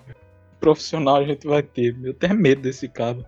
profissional 0.60 1.16
a 1.16 1.24
gente 1.24 1.48
vai 1.48 1.64
ter? 1.64 1.96
Eu 2.04 2.14
tenho 2.14 2.36
medo 2.36 2.62
desse 2.62 2.90
cara. 2.90 3.20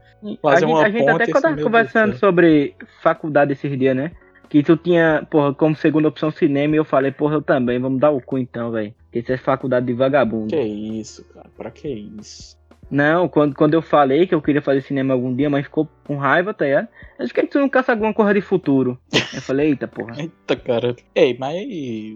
Fazer 0.42 0.66
a 0.66 0.68
gente, 0.68 0.84
a 0.84 0.90
gente 0.90 1.10
até 1.10 1.32
quando 1.32 1.64
conversando 1.64 2.18
sobre 2.18 2.76
faculdade 3.02 3.54
esses 3.54 3.80
dias, 3.80 3.96
né? 3.96 4.12
Que 4.50 4.64
tu 4.64 4.76
tinha, 4.76 5.26
porra, 5.30 5.54
como 5.54 5.76
segunda 5.76 6.08
opção 6.08 6.32
cinema 6.32 6.76
e 6.76 6.78
eu 6.78 6.86
falei, 6.86 7.12
porra, 7.12 7.36
eu 7.36 7.42
também, 7.42 7.80
vamos 7.80 8.00
dar 8.00 8.10
o 8.10 8.20
cu 8.20 8.38
então, 8.38 8.72
velho. 8.72 8.94
Que 9.12 9.20
isso 9.20 9.32
é 9.32 9.38
faculdade 9.38 9.86
de 9.86 9.94
vagabundo. 9.94 10.48
Que 10.48 10.62
isso, 10.62 11.24
cara, 11.34 11.50
pra 11.56 11.72
que 11.72 11.88
isso? 11.88 12.58
Não, 12.90 13.28
quando, 13.28 13.56
quando 13.56 13.76
eu 13.76 13.82
falei 13.82 14.26
que 14.26 14.34
eu 14.34 14.42
queria 14.42 14.62
fazer 14.62 14.82
cinema 14.82 15.14
algum 15.14 15.36
dia, 15.36 15.50
mas 15.50 15.66
ficou 15.66 15.88
com 16.06 16.18
raiva, 16.18 16.54
tá 16.54 16.66
ligado? 16.66 16.88
Eu 17.20 17.26
disse 17.26 17.34
que 17.34 17.46
tu 17.46 17.60
não 17.60 17.70
caça 17.70 17.92
alguma 17.92 18.14
coisa 18.14 18.34
de 18.34 18.42
futuro. 18.42 19.00
Eu 19.32 19.42
falei, 19.42 19.70
eita, 19.70 19.88
porra. 19.88 20.16
eita, 20.20 20.56
cara. 20.56 20.96
Ei, 21.14 21.38
mas 21.38 21.68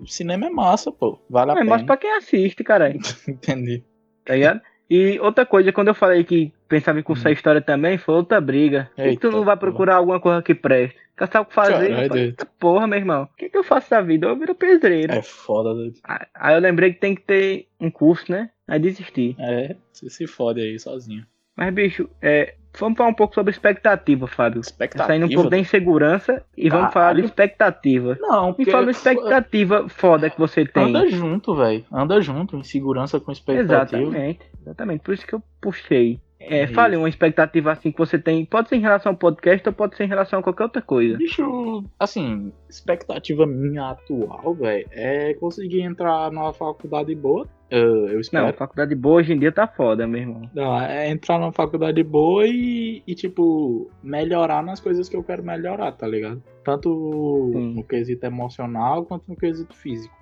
o 0.01 0.07
cinema 0.07 0.47
é 0.47 0.49
massa, 0.49 0.91
pô. 0.91 1.19
Vale 1.29 1.51
a 1.51 1.53
é, 1.53 1.57
pena. 1.57 1.67
É 1.67 1.69
massa 1.69 1.85
pra 1.85 1.97
quem 1.97 2.17
assiste, 2.17 2.63
cara. 2.63 2.89
Entendi. 3.27 3.83
Tá 4.25 4.33
ligado? 4.33 4.61
E 4.89 5.19
outra 5.19 5.45
coisa, 5.45 5.71
quando 5.71 5.89
eu 5.89 5.95
falei 5.95 6.23
que 6.23 6.51
pensava 6.73 6.99
em 6.99 7.03
cursar 7.03 7.31
hum. 7.31 7.33
história 7.33 7.61
também, 7.61 7.97
foi 7.97 8.15
outra 8.15 8.41
briga. 8.41 8.89
Eita, 8.97 9.11
que 9.11 9.17
tu 9.17 9.31
não 9.31 9.43
vai 9.43 9.55
procurar 9.55 9.93
porra. 9.93 9.99
alguma 9.99 10.19
coisa 10.19 10.41
que 10.41 10.55
preste? 10.55 10.97
Caçar 11.15 11.43
o 11.43 11.45
que 11.45 11.53
fazer? 11.53 11.89
Caralho, 11.89 12.07
falei, 12.07 12.35
porra, 12.59 12.87
meu 12.87 12.97
irmão. 12.97 13.23
O 13.23 13.37
que, 13.37 13.49
que 13.49 13.57
eu 13.57 13.63
faço 13.63 13.91
da 13.91 14.01
vida? 14.01 14.25
Eu 14.25 14.35
viro 14.35 14.55
pedreiro. 14.55 15.13
É 15.13 15.21
foda, 15.21 15.73
doido. 15.73 15.99
Aí 16.33 16.55
eu 16.55 16.59
lembrei 16.59 16.91
que 16.91 16.99
tem 16.99 17.13
que 17.13 17.21
ter 17.21 17.67
um 17.79 17.91
curso, 17.91 18.31
né? 18.31 18.49
Aí 18.67 18.79
desisti. 18.79 19.35
É, 19.37 19.75
você 19.91 20.09
se 20.09 20.25
fode 20.25 20.61
aí 20.61 20.79
sozinho. 20.79 21.23
Mas, 21.55 21.71
bicho, 21.71 22.09
é, 22.19 22.55
vamos 22.79 22.97
falar 22.97 23.09
um 23.11 23.13
pouco 23.13 23.35
sobre 23.35 23.51
expectativa, 23.51 24.25
Fábio. 24.25 24.59
Expectativa? 24.59 25.05
Saindo 25.05 25.27
um 25.27 25.29
pouco 25.29 25.51
da 25.51 25.57
insegurança 25.59 26.43
e 26.57 26.63
Caralho. 26.63 26.79
vamos 26.79 26.93
falar 26.93 27.13
de 27.13 27.21
expectativa. 27.21 28.17
Não, 28.19 28.47
porque... 28.53 28.65
Me 28.65 28.71
fala 28.71 28.89
expectativa 28.89 29.87
foda 29.89 30.31
que 30.31 30.39
você 30.39 30.65
tem. 30.65 30.85
Anda 30.85 31.07
junto, 31.07 31.55
velho. 31.55 31.85
Anda 31.91 32.19
junto, 32.21 32.57
insegurança 32.57 33.19
com 33.19 33.31
expectativa. 33.31 34.01
Exatamente, 34.01 34.39
exatamente. 34.59 35.01
Por 35.01 35.13
isso 35.13 35.27
que 35.27 35.35
eu 35.35 35.43
puxei. 35.61 36.19
É, 36.49 36.59
é 36.61 36.67
fale 36.67 36.95
uma 36.95 37.09
expectativa 37.09 37.71
assim 37.71 37.91
que 37.91 37.97
você 37.97 38.19
tem. 38.19 38.45
Pode 38.45 38.69
ser 38.69 38.75
em 38.75 38.81
relação 38.81 39.11
ao 39.11 39.17
podcast 39.17 39.67
ou 39.67 39.73
pode 39.73 39.95
ser 39.95 40.03
em 40.05 40.07
relação 40.07 40.39
a 40.39 40.43
qualquer 40.43 40.63
outra 40.63 40.81
coisa. 40.81 41.17
Bicho, 41.17 41.83
assim, 41.99 42.51
expectativa 42.69 43.45
minha 43.45 43.91
atual, 43.91 44.53
velho, 44.53 44.87
é 44.91 45.33
conseguir 45.35 45.81
entrar 45.81 46.31
numa 46.31 46.53
faculdade 46.53 47.13
boa. 47.15 47.47
Uh, 47.71 48.07
eu 48.07 48.19
espero. 48.19 48.45
Não, 48.45 48.53
faculdade 48.53 48.93
boa 48.93 49.15
hoje 49.15 49.33
em 49.33 49.39
dia 49.39 49.51
tá 49.51 49.67
foda, 49.67 50.05
meu 50.05 50.21
irmão. 50.21 50.49
Não, 50.53 50.79
é 50.79 51.09
entrar 51.09 51.39
numa 51.39 51.51
faculdade 51.51 52.03
boa 52.03 52.45
e, 52.45 53.01
e 53.07 53.15
tipo, 53.15 53.89
melhorar 54.03 54.61
nas 54.61 54.79
coisas 54.79 55.09
que 55.09 55.15
eu 55.15 55.23
quero 55.23 55.43
melhorar, 55.43 55.91
tá 55.93 56.07
ligado? 56.07 56.43
Tanto 56.63 57.49
Sim. 57.53 57.75
no 57.75 57.83
quesito 57.83 58.25
emocional 58.25 59.05
quanto 59.05 59.23
no 59.27 59.35
quesito 59.35 59.75
físico. 59.75 60.13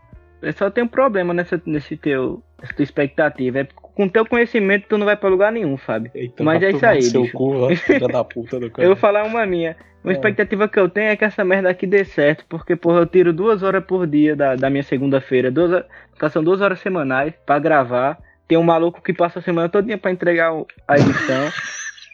Eu 0.42 0.54
só 0.54 0.72
tem 0.72 0.84
um 0.84 0.88
problema 0.88 1.34
nessa, 1.34 1.62
nesse 1.66 1.96
teu, 1.96 2.42
nessa 2.60 2.74
tua 2.74 2.84
expectativa. 2.84 3.60
É 3.60 3.68
com 3.96 4.08
teu 4.08 4.26
conhecimento 4.26 4.88
tu 4.88 4.98
não 4.98 5.06
vai 5.06 5.16
pra 5.16 5.30
lugar 5.30 5.52
nenhum, 5.52 5.78
Fábio. 5.78 6.12
Eita, 6.14 6.44
Mas 6.44 6.62
é 6.64 6.72
isso 6.72 6.86
aí, 6.86 7.02
seu 7.02 7.24
bicho. 7.24 7.38
Cu, 7.38 7.68
da 8.12 8.24
puta 8.24 8.60
do 8.60 8.70
cara. 8.70 8.86
eu 8.86 8.90
vou 8.90 8.96
falar 8.96 9.24
uma 9.24 9.46
minha. 9.46 9.76
Uma 10.04 10.14
é. 10.14 10.16
expectativa 10.16 10.68
que 10.68 10.80
eu 10.80 10.90
tenho 10.90 11.10
é 11.10 11.16
que 11.16 11.24
essa 11.24 11.44
merda 11.44 11.70
aqui 11.70 11.86
dê 11.86 12.04
certo, 12.04 12.44
porque, 12.50 12.76
porra, 12.76 13.00
eu 13.00 13.06
tiro 13.06 13.32
duas 13.32 13.62
horas 13.62 13.84
por 13.84 14.08
dia 14.08 14.36
da, 14.36 14.56
da 14.56 14.70
minha 14.70 14.84
segunda-feira. 14.84 15.52
Duas, 15.52 15.84
são 16.32 16.44
duas 16.44 16.60
horas 16.60 16.80
semanais 16.80 17.34
pra 17.46 17.60
gravar. 17.60 18.18
Tem 18.48 18.58
um 18.58 18.64
maluco 18.64 19.02
que 19.02 19.14
passa 19.14 19.40
a 19.40 19.42
semana 19.42 19.70
todinha 19.70 19.98
pra 19.98 20.12
entregar 20.12 20.52
a 20.88 20.96
edição. 20.96 21.50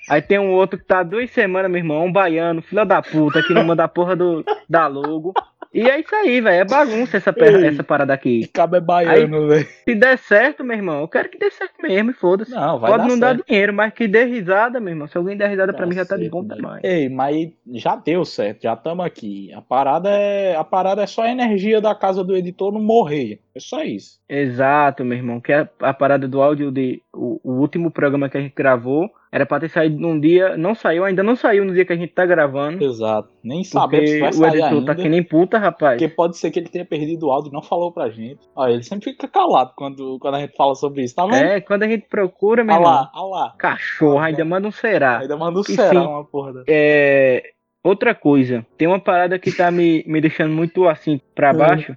Aí 0.10 0.22
tem 0.22 0.40
um 0.40 0.52
outro 0.52 0.80
que 0.80 0.86
tá 0.86 1.04
duas 1.04 1.30
semanas, 1.32 1.70
meu 1.70 1.80
irmão, 1.80 2.06
um 2.06 2.12
baiano, 2.12 2.62
filha 2.62 2.86
da 2.86 3.02
puta, 3.02 3.44
que 3.44 3.54
não 3.54 3.64
manda 3.66 3.84
a 3.84 3.90
porra 3.90 4.16
do, 4.16 4.44
da 4.70 4.88
logo. 4.88 5.34
E 5.74 5.82
é 5.90 6.00
isso 6.00 6.16
aí, 6.16 6.42
velho. 6.42 6.62
É 6.62 6.66
bagunça 6.66 7.18
essa, 7.18 7.34
Ei, 7.38 7.68
essa 7.68 7.84
parada 7.84 8.14
aqui. 8.14 8.48
Cabo 8.48 8.76
é 8.76 8.82
baiano, 8.82 9.48
velho. 9.48 9.68
Se 9.84 9.96
der 9.96 10.18
certo, 10.18 10.64
meu 10.64 10.76
irmão, 10.78 11.02
eu 11.02 11.08
quero 11.08 11.30
que 11.30 11.38
dê 11.38 11.52
certo 11.52 11.82
mesmo, 11.82 12.14
foda-se. 12.14 12.52
Não, 12.52 12.80
vai 12.80 12.92
Pode 12.92 13.04
dar 13.04 13.10
não 13.10 13.18
certo. 13.18 13.38
dar 13.38 13.44
dinheiro, 13.44 13.74
mas 13.74 13.94
que 13.94 14.08
dê 14.08 14.26
risada, 14.26 14.80
meu 14.80 14.90
irmão. 14.90 15.08
Se 15.08 15.18
alguém 15.18 15.38
der 15.38 15.50
risada 15.50 15.72
dá 15.72 15.78
pra 15.78 15.86
mim, 15.86 15.96
já 15.96 16.06
tá 16.06 16.18
de 16.18 16.30
bom 16.30 16.44
tamanho. 16.44 16.82
Ei, 16.84 17.10
mas 17.10 17.50
já 17.74 17.96
deu 17.96 18.24
certo, 18.26 18.64
já 18.64 18.74
estamos 18.74 19.06
aqui. 19.06 19.52
A 19.54 19.62
parada 19.62 20.10
é. 20.10 20.56
A 20.56 20.64
parada 20.64 21.04
é 21.04 21.08
só 21.08 21.24
a 21.24 21.32
energia 21.32 21.82
da 21.82 21.94
casa 21.94 22.24
do 22.24 22.36
editor 22.36 22.72
não 22.72 22.82
morrer. 22.82 23.40
É 23.54 23.60
só 23.60 23.84
isso. 23.84 24.20
Exato, 24.30 25.04
meu 25.04 25.18
irmão. 25.18 25.40
Que 25.40 25.52
é 25.54 25.68
a 25.80 25.94
parada 25.94 26.28
do 26.28 26.42
áudio 26.42 26.72
de. 26.72 27.02
O, 27.14 27.40
o 27.44 27.52
último 27.60 27.90
programa 27.92 28.30
que 28.30 28.38
a 28.38 28.42
gente 28.42 28.54
gravou 28.56 29.10
era 29.38 29.46
pra 29.46 29.60
ter 29.60 29.70
saído 29.70 30.00
num 30.00 30.20
dia, 30.20 30.58
não 30.58 30.74
saiu, 30.74 31.06
ainda 31.06 31.22
não 31.22 31.36
saiu 31.36 31.64
no 31.64 31.74
dia 31.74 31.86
que 31.86 31.94
a 31.94 31.96
gente 31.96 32.12
tá 32.12 32.26
gravando. 32.26 32.84
Exato. 32.84 33.30
Nem 33.44 33.64
sabemos 33.64 34.10
se 34.10 34.20
vai 34.20 34.34
sair 34.34 34.42
o 34.42 34.48
editor 34.48 34.70
tá 34.70 34.76
ainda. 34.76 34.96
tá 34.96 34.96
que 34.96 35.10
nem 35.10 35.24
puta, 35.24 35.60
rapaz. 35.60 36.00
Porque 36.02 36.14
pode 36.14 36.38
ser 36.38 36.50
que 36.50 36.60
ele 36.60 36.70
tenha 36.70 36.84
perdido 36.84 37.28
o 37.28 37.32
áudio 37.32 37.50
e 37.50 37.54
não 37.54 37.62
falou 37.62 37.92
pra 37.92 38.10
gente. 38.10 38.40
Ó, 38.56 38.68
ele 38.68 38.82
sempre 38.82 39.12
fica 39.12 39.28
calado 39.28 39.74
quando, 39.76 40.18
quando 40.20 40.36
a 40.36 40.40
gente 40.40 40.56
fala 40.56 40.74
sobre 40.74 41.04
isso, 41.04 41.16
tá 41.16 41.26
vendo? 41.26 41.36
É, 41.36 41.62
quando 41.62 41.84
a 41.84 41.88
gente 41.88 42.08
procura, 42.08 42.64
meu 42.64 42.76
ah 42.76 42.78
irmão. 42.80 42.94
Lá, 42.94 43.12
ah 43.14 43.24
lá. 43.24 43.56
Cachorro, 43.58 44.20
ainda 44.20 44.44
manda 44.44 44.68
um 44.68 44.72
será. 44.72 45.20
Ainda 45.20 45.38
manda 45.38 45.60
um 45.60 45.64
será, 45.64 46.02
uma 46.02 46.26
porra. 46.26 46.54
Da... 46.54 46.64
É... 46.68 47.44
Outra 47.84 48.16
coisa, 48.16 48.66
tem 48.76 48.88
uma 48.88 49.00
parada 49.00 49.38
que 49.38 49.52
tá 49.52 49.70
me, 49.70 50.04
me 50.08 50.20
deixando 50.20 50.54
muito 50.54 50.88
assim 50.88 51.22
pra 51.36 51.52
hum. 51.52 51.58
baixo. 51.58 51.96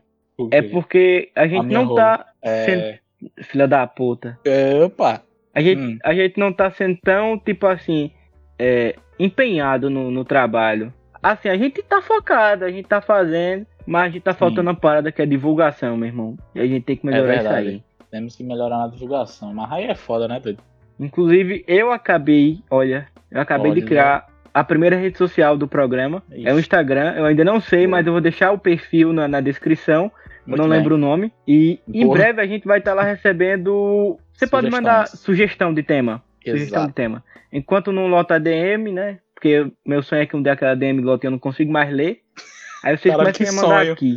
é 0.50 0.60
porque 0.60 1.30
a 1.34 1.46
gente 1.48 1.74
a 1.74 1.78
não 1.78 1.94
tá 1.94 2.26
é... 2.42 2.64
sendo... 2.64 3.00
Filha 3.42 3.68
da 3.68 3.86
puta. 3.86 4.38
É, 4.46 4.82
opa. 4.82 5.22
A 5.54 5.60
gente, 5.60 5.80
hum. 5.80 5.98
a 6.04 6.14
gente 6.14 6.38
não 6.38 6.52
tá 6.52 6.70
sendo 6.70 6.98
tão, 7.02 7.38
tipo 7.38 7.66
assim, 7.66 8.10
é, 8.58 8.94
empenhado 9.18 9.90
no, 9.90 10.10
no 10.10 10.24
trabalho. 10.24 10.92
Assim, 11.22 11.48
a 11.48 11.56
gente 11.56 11.82
tá 11.82 12.00
focado, 12.00 12.64
a 12.64 12.70
gente 12.70 12.86
tá 12.86 13.00
fazendo, 13.00 13.66
mas 13.86 14.04
a 14.04 14.08
gente 14.08 14.22
tá 14.22 14.32
Sim. 14.32 14.38
faltando 14.38 14.70
uma 14.70 14.76
parada 14.76 15.12
que 15.12 15.20
é 15.20 15.26
divulgação, 15.26 15.96
meu 15.96 16.08
irmão. 16.08 16.36
E 16.54 16.60
a 16.60 16.66
gente 16.66 16.84
tem 16.84 16.96
que 16.96 17.04
melhorar 17.04 17.34
é 17.34 17.38
isso 17.38 17.48
aí. 17.48 17.82
Temos 18.10 18.36
que 18.36 18.42
melhorar 18.42 18.78
na 18.78 18.88
divulgação. 18.88 19.52
Mas 19.52 19.70
aí 19.72 19.84
é 19.84 19.94
foda, 19.94 20.26
né, 20.26 20.40
Pedro? 20.42 20.62
Inclusive, 20.98 21.64
eu 21.66 21.90
acabei, 21.92 22.60
olha, 22.70 23.06
eu 23.30 23.40
acabei 23.40 23.70
olha, 23.70 23.80
de 23.80 23.86
criar 23.86 24.26
a 24.52 24.64
primeira 24.64 24.96
rede 24.96 25.16
social 25.16 25.56
do 25.56 25.68
programa. 25.68 26.22
Isso. 26.30 26.48
É 26.48 26.52
o 26.52 26.58
Instagram. 26.58 27.14
Eu 27.16 27.24
ainda 27.24 27.44
não 27.44 27.60
sei, 27.60 27.86
mas 27.86 28.06
eu 28.06 28.12
vou 28.12 28.20
deixar 28.20 28.52
o 28.52 28.58
perfil 28.58 29.12
na, 29.12 29.28
na 29.28 29.40
descrição. 29.40 30.10
Muito 30.46 30.60
não 30.60 30.68
bem. 30.68 30.78
lembro 30.78 30.94
o 30.94 30.98
nome. 30.98 31.32
E 31.46 31.80
em 31.88 32.08
breve 32.08 32.40
a 32.40 32.46
gente 32.46 32.66
vai 32.66 32.78
estar 32.78 32.92
tá 32.92 32.96
lá 32.96 33.02
recebendo. 33.02 34.18
Você 34.32 34.46
pode 34.46 34.70
mandar 34.70 35.06
sugestão 35.08 35.72
de 35.72 35.82
tema. 35.82 36.22
Exato. 36.44 36.58
Sugestão 36.58 36.86
de 36.86 36.92
tema. 36.92 37.24
Enquanto 37.52 37.92
não 37.92 38.06
lota 38.06 38.36
a 38.36 38.38
DM, 38.38 38.92
né? 38.92 39.18
Porque 39.34 39.70
meu 39.84 40.02
sonho 40.02 40.22
é 40.22 40.26
que 40.26 40.36
um 40.36 40.42
dia 40.42 40.52
aquela 40.52 40.74
DM 40.74 41.00
lote 41.00 41.24
eu 41.24 41.30
não 41.30 41.38
consigo 41.38 41.72
mais 41.72 41.92
ler. 41.92 42.20
Aí 42.84 42.96
vocês 42.96 43.14
Cara, 43.14 43.32
começam 43.32 43.58
a 43.58 43.62
mandar 43.62 43.80
sonho. 43.80 43.92
aqui. 43.92 44.16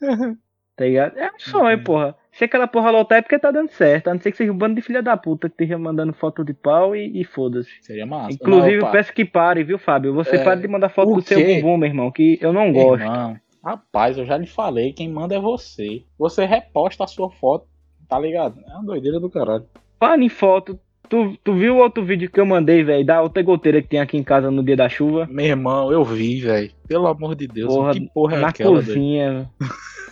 tá 0.76 0.84
ligado? 0.84 1.18
É 1.18 1.26
um 1.26 1.38
sonho, 1.38 1.76
uhum. 1.76 1.84
porra. 1.84 2.16
Se 2.32 2.44
aquela 2.44 2.66
porra 2.66 2.90
lotar 2.90 3.18
é 3.18 3.22
porque 3.22 3.38
tá 3.38 3.50
dando 3.50 3.70
certo. 3.70 4.08
A 4.08 4.14
não 4.14 4.20
ser 4.20 4.30
que 4.30 4.36
seja 4.36 4.52
um 4.52 4.56
bando 4.56 4.76
de 4.76 4.82
filha 4.82 5.02
da 5.02 5.16
puta 5.16 5.48
que 5.48 5.54
esteja 5.54 5.76
mandando 5.76 6.12
foto 6.12 6.44
de 6.44 6.54
pau 6.54 6.94
e, 6.94 7.20
e 7.20 7.24
foda-se. 7.24 7.70
Seria 7.82 8.06
massa. 8.06 8.32
Inclusive, 8.32 8.78
não, 8.78 8.90
peço 8.90 9.12
que 9.12 9.24
pare, 9.24 9.64
viu, 9.64 9.78
Fábio? 9.78 10.14
Você 10.14 10.36
é... 10.36 10.44
pare 10.44 10.60
de 10.60 10.68
mandar 10.68 10.88
foto 10.88 11.14
do 11.14 11.20
seu 11.20 11.38
bumbum, 11.38 11.76
meu 11.76 11.88
irmão, 11.88 12.10
que 12.10 12.38
eu 12.40 12.52
não 12.52 12.72
gosto. 12.72 13.02
Irmão, 13.02 13.36
Rapaz, 13.62 14.16
eu 14.16 14.24
já 14.24 14.38
lhe 14.38 14.46
falei, 14.46 14.92
quem 14.92 15.08
manda 15.08 15.34
é 15.34 15.40
você. 15.40 16.02
Você 16.18 16.46
reposta 16.46 17.04
a 17.04 17.06
sua 17.06 17.30
foto, 17.30 17.66
tá 18.08 18.18
ligado? 18.18 18.58
É 18.66 18.72
uma 18.74 18.84
doideira 18.84 19.20
do 19.20 19.28
caralho. 19.28 19.66
Fala 19.98 20.24
em 20.24 20.30
foto, 20.30 20.80
tu, 21.10 21.36
tu 21.44 21.54
viu 21.54 21.76
o 21.76 21.78
outro 21.78 22.02
vídeo 22.02 22.30
que 22.30 22.40
eu 22.40 22.46
mandei, 22.46 22.82
velho, 22.82 23.04
da 23.04 23.20
outra 23.20 23.42
goteira 23.42 23.82
que 23.82 23.88
tem 23.88 24.00
aqui 24.00 24.16
em 24.16 24.22
casa 24.22 24.50
no 24.50 24.62
dia 24.62 24.76
da 24.76 24.88
chuva? 24.88 25.28
Meu 25.30 25.44
irmão, 25.44 25.92
eu 25.92 26.02
vi, 26.02 26.40
velho. 26.40 26.70
Pelo 26.88 27.06
amor 27.06 27.34
de 27.34 27.46
Deus, 27.46 27.72
porra, 27.72 27.92
que 27.92 28.08
porra 28.14 28.36
é 28.36 28.40
na 28.40 28.48
aquela? 28.48 28.70
Na 28.70 28.76
cozinha, 28.76 29.50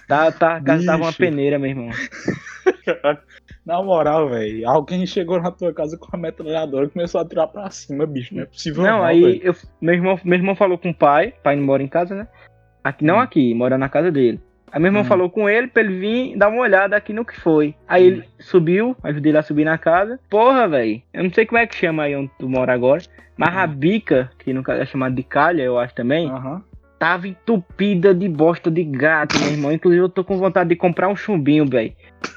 tá, 0.07 0.31
tá, 0.31 0.61
casa 0.63 0.85
tava 0.85 1.05
uma 1.05 1.13
peneira, 1.13 1.59
meu 1.59 1.71
irmão. 1.71 1.89
Na 3.65 3.83
moral, 3.83 4.31
velho, 4.31 4.67
alguém 4.67 5.05
chegou 5.05 5.39
na 5.43 5.51
tua 5.51 5.75
casa 5.75 5.99
com 5.99 6.09
a 6.11 6.19
metralhadora 6.19 6.87
e 6.87 6.89
começou 6.89 7.19
a 7.19 7.23
atirar 7.23 7.49
pra 7.49 7.69
cima, 7.71 8.07
bicho. 8.07 8.35
Não 8.35 8.43
é 8.43 8.47
possível. 8.47 8.83
Não, 8.83 8.99
não 8.99 9.05
aí 9.05 9.43
eu, 9.43 9.55
meu, 9.79 9.95
irmão, 9.95 10.19
meu 10.25 10.39
irmão 10.39 10.57
falou 10.57 10.79
com 10.79 10.89
o 10.89 10.95
pai, 10.95 11.35
pai 11.43 11.55
não 11.55 11.65
mora 11.65 11.83
em 11.83 11.89
casa, 11.89 12.15
né? 12.15 12.27
Aqui, 12.89 13.05
não 13.05 13.17
hum. 13.17 13.21
aqui, 13.21 13.55
mora 13.55 13.77
na 13.77 13.89
casa 13.89 14.11
dele. 14.11 14.41
Aí 14.73 14.81
meu 14.81 14.89
irmão 14.89 15.03
hum. 15.03 15.05
falou 15.05 15.29
com 15.29 15.49
ele 15.49 15.67
pra 15.67 15.83
ele 15.83 15.99
vir 15.99 16.39
dar 16.39 16.49
uma 16.49 16.63
olhada 16.63 16.97
aqui 16.97 17.13
no 17.13 17.25
que 17.25 17.39
foi. 17.39 17.75
Aí 17.87 18.03
hum. 18.03 18.07
ele 18.07 18.25
subiu, 18.39 18.97
ajudei 19.03 19.31
ele 19.31 19.39
a 19.39 19.43
subir 19.43 19.65
na 19.65 19.77
casa. 19.77 20.19
Porra, 20.31 20.67
velho. 20.67 21.03
Eu 21.13 21.25
não 21.25 21.31
sei 21.31 21.45
como 21.45 21.59
é 21.59 21.67
que 21.67 21.75
chama 21.75 22.05
aí 22.05 22.17
onde 22.17 22.31
tu 22.39 22.49
mora 22.49 22.73
agora. 22.73 23.03
Mas 23.37 23.55
a 23.55 23.65
hum. 23.65 23.69
bica, 23.69 24.31
que 24.39 24.55
no 24.55 24.63
caso 24.63 24.81
é 24.81 24.87
chamada 24.87 25.15
de 25.15 25.23
calha, 25.23 25.63
eu 25.63 25.79
acho 25.79 25.95
também. 25.95 26.31
Uhum. 26.31 26.63
Tava 26.99 27.29
entupida 27.29 28.15
de 28.15 28.27
bosta 28.27 28.71
de 28.71 28.83
gato, 28.85 29.39
meu 29.39 29.51
irmão. 29.51 29.71
Inclusive, 29.71 30.03
eu 30.03 30.09
tô 30.09 30.25
com 30.25 30.39
vontade 30.39 30.71
de 30.71 30.77
comprar 30.77 31.09
um 31.09 31.15
chumbinho, 31.15 31.67
velho. 31.67 31.93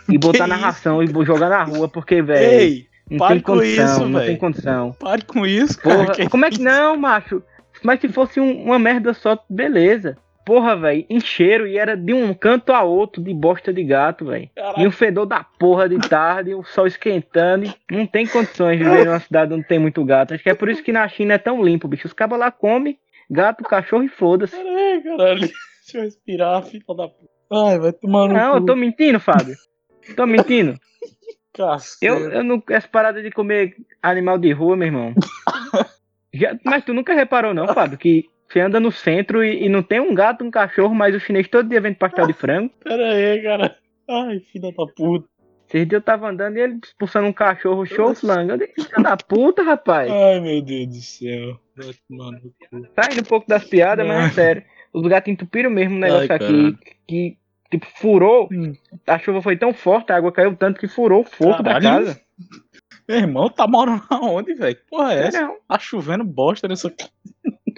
E 0.10 0.18
botar 0.20 0.48
na 0.48 0.58
ração 0.58 1.02
e 1.02 1.08
jogar 1.08 1.50
na 1.50 1.64
rua, 1.64 1.88
porque, 1.88 2.22
velho. 2.22 2.86
Não 3.10 3.28
tem 3.28 3.40
condição, 3.40 3.86
isso, 3.86 4.10
não 4.10 4.20
tem 4.22 4.38
condição. 4.38 4.96
Pare 5.00 5.24
com 5.24 5.46
isso, 5.46 5.78
cara. 5.80 6.06
Porra, 6.06 6.30
como 6.30 6.46
é 6.46 6.50
que 6.50 6.62
não, 6.62 6.96
macho? 6.96 7.42
Mas 7.84 8.00
se 8.00 8.08
fosse 8.08 8.40
um, 8.40 8.64
uma 8.64 8.78
merda 8.78 9.14
só, 9.14 9.38
beleza. 9.50 10.18
Porra, 10.46 10.76
velho, 10.76 11.06
encheram 11.10 11.68
e 11.68 11.78
era 11.78 11.96
de 11.96 12.14
um 12.14 12.34
canto 12.34 12.72
a 12.74 12.82
outro 12.84 13.22
de 13.24 13.34
bosta 13.34 13.72
de 13.72 13.84
gato, 13.84 14.26
velho. 14.26 14.50
E 14.78 14.88
um 14.88 14.92
fedor 14.92 15.26
da 15.26 15.44
porra 15.44 15.88
de 15.88 15.98
tarde, 16.10 16.54
o 16.56 16.64
sol 16.64 16.88
esquentando. 16.88 17.66
E 17.68 17.96
não 17.96 18.06
tem 18.08 18.26
condições 18.28 18.78
de 18.78 18.84
viver 18.84 19.06
numa 19.06 19.20
cidade 19.20 19.54
onde 19.54 19.68
tem 19.68 19.78
muito 19.80 20.04
gato. 20.04 20.34
Acho 20.34 20.44
que 20.44 20.50
é 20.50 20.56
por 20.56 20.68
isso 20.70 20.84
que 20.84 20.92
na 20.92 21.08
China 21.08 21.36
é 21.36 21.38
tão 21.38 21.64
limpo, 21.64 21.88
bicho. 21.88 22.08
Os 22.08 22.14
cabas 22.14 22.40
lá 22.40 22.50
comem 22.52 22.98
gato, 23.30 23.64
cachorro 23.64 24.04
e 24.04 24.10
foda-se. 24.10 24.56
Caralho, 24.58 25.04
caralho. 25.04 25.40
Deixa 25.82 25.98
eu 25.98 26.02
respirar, 26.02 26.64
filha 26.64 26.84
da 26.88 27.08
puta. 27.08 27.32
Ai, 27.54 27.80
vai 27.80 27.92
tomar 27.94 28.28
no 28.28 28.34
Não, 28.34 28.52
cu. 28.52 28.58
eu 28.58 28.66
tô 28.66 28.76
mentindo, 28.76 29.20
Fábio. 29.20 29.56
Tô 30.16 30.26
mentindo. 30.26 30.76
Eu, 32.02 32.32
eu 32.32 32.44
não. 32.46 32.64
Essa 32.70 32.88
parada 32.88 33.22
de 33.22 33.30
comer 33.30 33.76
animal 34.02 34.38
de 34.38 34.54
rua, 34.54 34.78
meu 34.78 34.88
irmão. 34.88 35.14
Já- 36.34 36.58
mas 36.64 36.84
tu 36.86 36.94
nunca 36.94 37.14
reparou, 37.14 37.54
não, 37.54 37.68
Fábio, 37.68 37.98
que 37.98 38.26
você 38.52 38.60
anda 38.60 38.80
no 38.80 38.92
centro 38.92 39.44
e, 39.44 39.66
e 39.66 39.70
não 39.70 39.82
tem 39.82 40.00
um 40.00 40.14
gato, 40.14 40.44
um 40.44 40.52
cachorro, 40.52 40.94
mas 40.94 41.16
o 41.16 41.20
chinês 41.20 41.48
todo 41.48 41.70
dia 41.70 41.80
vende 41.80 41.98
pastel 41.98 42.28
de 42.28 42.34
frango. 42.34 42.72
Pera 42.84 43.12
aí, 43.12 43.42
cara. 43.42 43.78
Ai, 44.10 44.40
filha 44.40 44.72
da 44.72 44.86
puta. 44.86 45.30
Esses 45.70 45.88
dias 45.88 46.00
eu 46.00 46.02
tava 46.02 46.30
andando 46.30 46.58
e 46.58 46.60
ele 46.60 46.80
expulsando 46.84 47.28
um 47.28 47.34
cachorro 47.34 47.86
show 47.86 48.14
flango. 48.14 48.52
Eu 48.52 48.58
disse, 48.58 48.74
filha 48.74 49.04
da 49.04 49.16
puta, 49.16 49.64
rapaz. 49.64 50.12
Ai, 50.12 50.42
meu 50.42 50.62
Deus 50.62 50.88
do 50.88 51.02
céu. 51.02 51.60
Tá 52.94 53.08
indo 53.10 53.22
um 53.22 53.26
pouco 53.26 53.48
das 53.48 53.64
piadas, 53.64 54.06
mas 54.06 54.32
é 54.32 54.34
sério. 54.34 54.64
Os 54.94 55.08
gatos 55.08 55.32
entupiram 55.32 55.70
mesmo 55.70 55.96
o 55.96 56.00
negócio 56.00 56.28
Ai, 56.30 56.36
aqui. 56.36 56.78
Que, 57.08 57.38
tipo, 57.72 57.88
furou. 57.96 58.50
Hum. 58.52 58.74
A 59.08 59.18
chuva 59.18 59.42
foi 59.42 59.56
tão 59.56 59.74
forte, 59.74 60.12
a 60.12 60.18
água 60.18 60.34
caiu 60.34 60.54
tanto 60.58 60.78
que 60.78 60.90
furou 60.90 61.22
o 61.22 61.26
fogo 61.26 61.64
da 61.64 61.80
casa. 61.80 62.20
Meu 63.08 63.20
irmão, 63.20 63.50
tá 63.50 63.68
morando 63.68 64.04
aonde, 64.12 64.54
velho? 64.54 64.76
Que 64.76 64.84
Porra, 64.90 65.14
é 65.14 65.18
Sei 65.18 65.28
essa? 65.28 65.42
não, 65.42 65.58
Tá 65.68 65.80
chovendo 65.80 66.24
bosta 66.24 66.68
nessa 66.68 66.90
casa. 66.90 67.12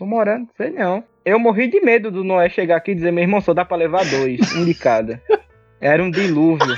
Tô 0.04 0.06
morando, 0.06 0.48
sei 0.58 0.70
não. 0.70 1.04
Eu 1.24 1.40
morri 1.40 1.68
de 1.68 1.80
medo 1.80 2.12
do 2.12 2.24
Noé 2.24 2.50
chegar 2.50 2.76
aqui 2.76 2.92
e 2.92 2.96
dizer, 2.96 3.12
meu 3.12 3.24
irmão, 3.24 3.40
só 3.40 3.54
dá 3.54 3.64
pra 3.64 3.78
levar 3.78 4.06
dois, 4.06 4.54
um 4.56 4.66
de 4.66 4.74
cada. 4.74 5.22
Era 5.80 6.04
um 6.04 6.12
dilúvio. 6.12 6.76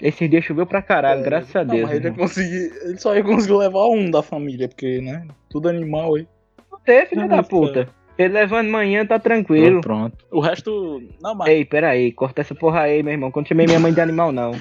Esse 0.00 0.26
dia 0.26 0.40
choveu 0.40 0.66
pra 0.66 0.82
caralho, 0.82 1.22
graças 1.22 1.54
a 1.54 1.64
Não, 1.64 1.74
Deus. 1.74 1.88
mas 1.88 2.04
ele, 2.04 2.10
conseguir, 2.10 2.72
ele 2.82 2.98
só 2.98 3.14
ia 3.14 3.22
conseguir 3.22 3.54
levar 3.54 3.86
um 3.88 4.10
da 4.10 4.22
família, 4.22 4.68
porque, 4.68 5.00
né? 5.00 5.26
Tudo 5.48 5.68
animal 5.68 6.14
aí. 6.14 6.26
Não 6.70 6.78
tem, 6.80 7.06
filho 7.06 7.22
Não, 7.22 7.28
da 7.28 7.42
puta. 7.42 7.88
Ele 8.18 8.34
levando 8.34 8.68
manhã, 8.68 9.04
tá 9.06 9.18
tranquilo. 9.18 9.80
Pronto. 9.80 10.24
O 10.30 10.40
resto. 10.40 11.02
Não, 11.22 11.34
mas. 11.34 11.48
Ei, 11.48 11.64
pera 11.64 11.90
aí, 11.90 12.12
corta 12.12 12.42
essa 12.42 12.54
porra 12.54 12.82
aí, 12.82 13.02
meu 13.02 13.12
irmão. 13.12 13.30
Quando 13.30 13.48
chamei 13.48 13.66
minha 13.66 13.80
mãe 13.80 13.92
de 13.92 14.00
animal, 14.00 14.30
não. 14.30 14.52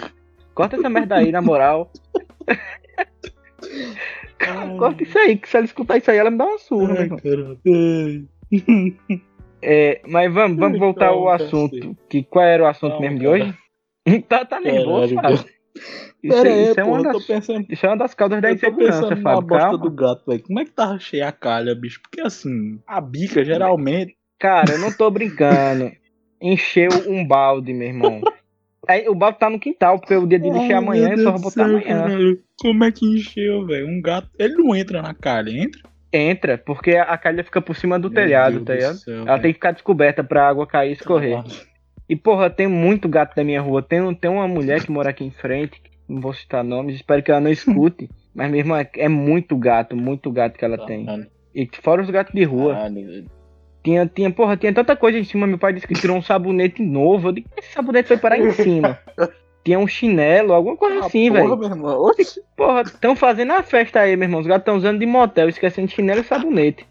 Corta 0.53 0.75
essa 0.77 0.89
merda 0.89 1.15
aí, 1.15 1.31
na 1.31 1.41
moral. 1.41 1.91
Corta 4.77 5.03
isso 5.03 5.17
aí, 5.17 5.37
que 5.37 5.47
se 5.49 5.57
ela 5.57 5.65
escutar 5.65 5.97
isso 5.97 6.11
aí, 6.11 6.17
ela 6.17 6.31
me 6.31 6.37
dá 6.37 6.45
uma 6.45 6.57
surra, 6.57 6.93
meu 6.93 7.17
ai. 7.65 8.25
Ai. 8.51 9.19
É, 9.65 10.01
mas 10.05 10.31
vamos, 10.33 10.57
vamos 10.57 10.77
voltar 10.77 11.07
ao 11.07 11.23
Calma, 11.23 11.35
assunto. 11.35 11.97
Que, 12.09 12.21
qual 12.21 12.43
era 12.43 12.63
o 12.63 12.67
assunto 12.67 12.91
Calma, 12.91 13.01
mesmo 13.09 13.19
de 13.19 13.25
cara. 13.25 13.37
hoje? 14.05 14.21
tá, 14.27 14.43
tá 14.45 14.59
nervoso, 14.59 15.15
Caralho, 15.15 15.37
Fábio. 15.37 15.53
Isso, 16.21 16.37
Pera 16.37 16.49
é- 16.49 16.51
aí, 16.51 16.63
isso 16.63 16.79
é 16.79 16.83
pô, 16.83 16.89
uma 16.89 17.03
das, 17.03 17.25
pensando. 17.25 17.65
isso 17.69 17.85
é 17.85 17.89
uma 17.89 17.97
das 17.97 18.13
causas 18.13 18.41
da 18.41 18.51
insegurança, 18.51 19.15
Fábio. 19.15 19.41
bosta 19.47 19.69
Calma. 19.69 19.77
do 19.77 19.89
gato, 19.91 20.25
velho. 20.27 20.43
Como 20.43 20.59
é 20.59 20.65
que 20.65 20.71
tava 20.71 20.99
cheia 20.99 21.29
a 21.29 21.31
calha, 21.31 21.73
bicho? 21.73 22.01
Porque 22.01 22.19
assim, 22.19 22.77
a 22.85 22.99
bica 22.99 23.43
geralmente. 23.45 24.17
Cara, 24.37 24.73
eu 24.73 24.77
não 24.79 24.91
tô 24.91 25.09
brincando. 25.09 25.89
Encheu 26.41 26.89
um 27.07 27.25
balde, 27.25 27.73
meu 27.73 27.87
irmão. 27.87 28.21
Aí, 28.87 29.07
o 29.07 29.15
balde 29.15 29.39
tá 29.39 29.49
no 29.49 29.59
quintal, 29.59 29.99
porque 29.99 30.15
o 30.15 30.27
dia 30.27 30.39
de 30.39 30.49
é 30.49 30.51
Ai, 30.51 30.73
amanhã, 30.73 31.09
eu 31.11 31.17
só 31.23 31.31
vou 31.31 31.39
botar 31.41 31.51
céu, 31.51 31.65
amanhã. 31.65 31.83
caralho. 32.03 32.39
Como 32.59 32.83
é 32.83 32.91
que 32.91 33.05
encheu, 33.05 33.65
velho? 33.65 33.87
Um 33.87 34.01
gato. 34.01 34.29
Ele 34.37 34.55
não 34.55 34.75
entra 34.75 35.01
na 35.01 35.13
calha, 35.13 35.49
entra? 35.51 35.81
Entra, 36.11 36.57
porque 36.57 36.91
a 36.91 37.17
calha 37.17 37.43
fica 37.43 37.61
por 37.61 37.75
cima 37.75 37.97
do 37.97 38.09
Meu 38.09 38.15
telhado, 38.21 38.59
Deus 38.59 38.65
tá 38.65 38.73
do 38.73 38.75
ligado? 38.77 38.95
céu, 38.97 39.15
Ela 39.15 39.25
velho. 39.25 39.41
tem 39.41 39.51
que 39.51 39.57
ficar 39.57 39.71
descoberta 39.71 40.23
pra 40.23 40.47
água 40.47 40.67
cair 40.67 40.89
e 40.89 40.93
escorrer. 40.93 41.41
E, 42.07 42.15
porra, 42.15 42.49
tem 42.49 42.67
muito 42.67 43.07
gato 43.07 43.35
da 43.35 43.43
minha 43.43 43.61
rua. 43.61 43.81
Tem, 43.81 44.13
tem 44.15 44.29
uma 44.29 44.47
mulher 44.47 44.83
que 44.83 44.91
mora 44.91 45.09
aqui 45.09 45.23
em 45.23 45.31
frente, 45.31 45.81
não 46.07 46.21
vou 46.21 46.33
citar 46.33 46.63
nomes, 46.63 46.95
espero 46.95 47.23
que 47.23 47.31
ela 47.31 47.39
não 47.41 47.49
escute. 47.51 48.09
mas 48.35 48.51
mesmo 48.51 48.75
é, 48.75 48.87
é 48.97 49.07
muito 49.09 49.57
gato, 49.57 49.95
muito 49.95 50.29
gato 50.31 50.57
que 50.59 50.65
ela 50.65 50.85
tem. 50.85 51.05
Caralho. 51.05 51.27
E 51.55 51.67
fora 51.81 52.01
os 52.01 52.09
gatos 52.09 52.33
de 52.33 52.43
rua. 52.43 52.73
Caralho, 52.73 53.05
velho. 53.07 53.25
Tinha, 53.83 54.05
tinha, 54.05 54.31
porra, 54.31 54.55
tinha 54.55 54.73
tanta 54.73 54.95
coisa 54.95 55.19
em 55.19 55.23
cima. 55.23 55.45
Meu 55.45 55.57
pai 55.57 55.73
disse 55.73 55.87
que 55.87 55.93
tirou 55.93 56.15
um 56.17 56.21
sabonete 56.21 56.81
novo. 56.81 57.27
Eu 57.27 57.31
digo, 57.33 57.49
esse 57.57 57.73
sabonete 57.73 58.07
foi 58.07 58.17
parar 58.17 58.37
em 58.39 58.49
cima. 58.51 58.97
Tinha 59.65 59.79
um 59.79 59.87
chinelo, 59.87 60.51
alguma 60.51 60.75
coisa 60.75 60.97
Ah, 60.97 61.05
assim, 61.05 61.29
porra, 61.29 61.41
velho. 61.43 61.57
meu 61.57 61.69
irmão. 61.69 62.11
Porra, 62.57 62.81
estão 62.81 63.15
fazendo 63.15 63.53
a 63.53 63.63
festa 63.63 64.01
aí, 64.01 64.13
meu 64.17 64.25
irmão. 64.25 64.41
Os 64.41 64.45
gatos 64.45 64.63
estão 64.63 64.75
usando 64.75 64.99
de 64.99 65.05
motel, 65.05 65.47
esquecendo 65.47 65.87
de 65.87 65.93
chinelo 65.93 66.19
e 66.19 66.23
sabonete. 66.25 66.85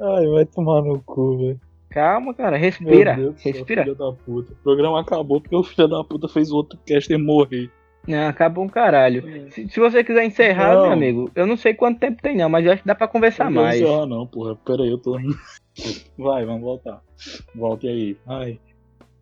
Ai, 0.00 0.26
vai 0.28 0.44
tomar 0.44 0.82
no 0.82 1.00
cu, 1.02 1.38
velho. 1.38 1.60
Calma, 1.90 2.32
cara, 2.34 2.52
Meu 2.52 2.60
respira. 2.60 3.14
Deus 3.14 3.34
do 3.34 3.40
céu, 3.40 3.52
respira. 3.52 3.82
Filho 3.82 3.96
da 3.96 4.12
puta. 4.12 4.52
O 4.52 4.56
programa 4.62 5.00
acabou 5.00 5.40
porque 5.40 5.56
o 5.56 5.64
filho 5.64 5.88
da 5.88 6.04
puta 6.04 6.28
fez 6.28 6.52
o 6.52 6.56
outro 6.56 6.78
caster 6.86 7.18
morrer. 7.18 7.68
Não, 8.08 8.26
acabou 8.28 8.64
um 8.64 8.68
caralho. 8.68 9.50
Se, 9.52 9.68
se 9.68 9.78
você 9.78 10.02
quiser 10.02 10.24
encerrar, 10.24 10.74
Não. 10.74 10.82
meu 10.84 10.92
amigo, 10.92 11.30
eu 11.34 11.46
não 11.46 11.56
sei 11.56 11.74
quanto 11.74 12.00
tempo 12.00 12.22
tem 12.22 12.34
não, 12.36 12.48
mas 12.48 12.64
eu 12.64 12.72
acho 12.72 12.82
que 12.82 12.88
dá 12.88 12.94
pra 12.94 13.06
conversar 13.06 13.50
Não 13.50 13.62
mais. 13.62 13.80
encerrar, 13.80 14.06
não, 14.06 14.26
porra. 14.26 14.56
Pera 14.56 14.82
aí, 14.82 14.88
eu 14.90 14.98
tô 14.98 15.16
rindo. 15.16 15.36
Vai, 16.18 16.44
vamos 16.44 16.62
voltar. 16.62 17.00
Volte 17.54 17.86
aí. 17.86 18.16
Ai. 18.26 18.58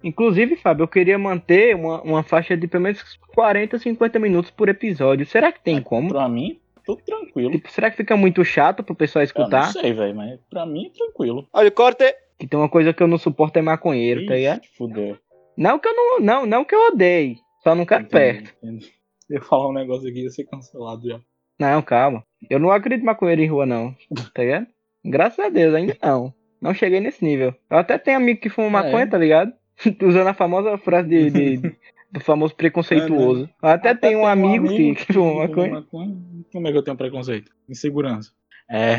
Inclusive, 0.05 0.57
Fábio, 0.57 0.85
eu 0.85 0.89
queria 0.89 1.19
manter 1.19 1.75
uma, 1.75 2.01
uma 2.03 2.23
faixa 2.23 2.57
de 2.57 2.67
pelo 2.69 2.85
menos 2.85 3.03
40, 3.35 3.79
50 3.79 4.19
minutos 4.19 4.51
por 4.51 4.69
episódio. 4.69 5.27
Será 5.27 5.51
que 5.51 5.61
tem 5.63 5.81
como? 5.83 6.09
Pra 6.11 6.29
mim, 6.29 6.61
tudo 6.85 7.03
tranquilo. 7.05 7.51
Tipo, 7.51 7.71
será 7.71 7.91
que 7.91 7.97
fica 7.97 8.17
muito 8.17 8.45
chato 8.45 8.83
pro 8.85 8.95
pessoal 8.95 9.25
Eu 9.25 9.31
não 9.35 9.43
escutar? 9.45 9.73
sei, 9.73 9.93
velho, 9.93 10.15
mas 10.15 10.39
pra 10.49 10.65
mim 10.65 10.87
é 10.87 10.91
tranquilo. 10.97 11.47
Olha 11.53 11.69
o 11.69 11.73
corte. 11.73 12.05
Que 12.39 12.47
tem 12.47 12.59
uma 12.61 12.69
coisa 12.69 12.93
que 12.93 13.03
eu 13.03 13.09
não 13.09 13.19
suporto 13.19 13.57
é 13.59 13.63
maconheiro, 13.63 14.27
tá 14.27 14.35
ligado? 14.35 14.61
Ixi, 14.63 14.71
Fudeu. 14.77 15.17
Não 15.57 15.79
que 15.79 15.89
eu 15.89 15.95
não, 15.97 16.21
não, 16.21 16.47
não 16.47 16.65
que 16.65 16.75
eu 16.75 16.89
odeie, 16.89 17.39
só 17.67 17.75
não 17.75 17.85
quero 17.85 18.07
perto. 18.07 18.55
Entendi, 18.63 18.79
entendi. 18.79 18.93
Eu 19.29 19.43
falar 19.43 19.71
um 19.71 19.73
negócio 19.73 20.09
aqui 20.09 20.23
ia 20.23 20.31
ser 20.31 20.45
cancelado 20.45 21.09
já. 21.09 21.21
Não, 21.59 21.83
calma. 21.83 22.25
Eu 22.49 22.61
não 22.61 22.71
acredito 22.71 23.03
em 23.03 23.07
maconheiro 23.07 23.43
em 23.43 23.49
rua, 23.49 23.67
não. 23.67 23.93
Tá 24.33 24.43
ligado? 24.43 24.69
Graças 25.05 25.45
a 25.45 25.49
Deus, 25.49 25.75
ainda 25.75 25.97
não. 26.01 26.33
Não 26.61 26.73
cheguei 26.73 27.01
nesse 27.01 27.25
nível. 27.25 27.53
Eu 27.69 27.79
até 27.79 27.99
tenho 27.99 28.19
amigo 28.19 28.41
que 28.41 28.49
fuma 28.49 28.71
maconha, 28.71 29.03
é? 29.03 29.07
tá 29.07 29.19
ligado? 29.19 29.53
Usando 30.01 30.29
a 30.29 30.35
famosa 30.35 30.79
frase 30.79 31.09
de, 31.09 31.31
de- 31.31 31.77
do 32.13 32.21
famoso 32.21 32.55
preconceituoso. 32.55 33.51
Eu 33.61 33.69
até, 33.69 33.97
tenho 33.97 34.21
um 34.21 34.27
amigo, 34.27 34.69
que, 34.69 34.95
que 34.95 35.13
fuma 35.13 35.49
maconha. 35.49 35.73
maconha. 35.73 36.17
Como 36.53 36.69
é 36.69 36.71
que 36.71 36.79
eu 36.79 36.85
tenho 36.85 36.97
preconceito? 36.97 37.51
Insegurança. 37.69 38.31
É. 38.71 38.99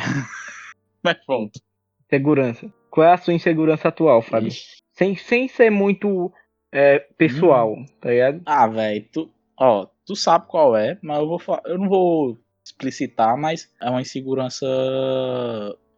Mas 1.02 1.16
pronto. 1.26 1.58
Segurança. 2.10 2.70
Qual 2.90 3.08
é 3.08 3.14
a 3.14 3.18
sua 3.18 3.34
insegurança 3.34 3.88
atual, 3.88 4.22
Fábio? 4.22 4.50
Ixi. 4.50 4.78
Sem, 4.92 5.16
sem 5.16 5.48
ser 5.48 5.70
muito 5.70 6.34
é, 6.72 7.00
pessoal, 7.18 7.74
Hum. 7.74 7.86
tá 8.02 8.10
ligado? 8.10 8.42
Ah, 8.46 8.68
velho, 8.68 9.06
tu, 9.12 9.30
ó, 9.60 9.88
tu 10.06 10.16
sabe 10.16 10.46
qual 10.48 10.76
é, 10.76 10.98
mas 11.02 11.18
eu 11.20 11.28
vou 11.28 11.42
eu 11.66 11.78
não 11.78 11.90
vou 11.90 12.38
explicitar, 12.66 13.38
mas 13.38 13.72
é 13.82 13.90
uma 13.90 14.02
insegurança 14.02 14.66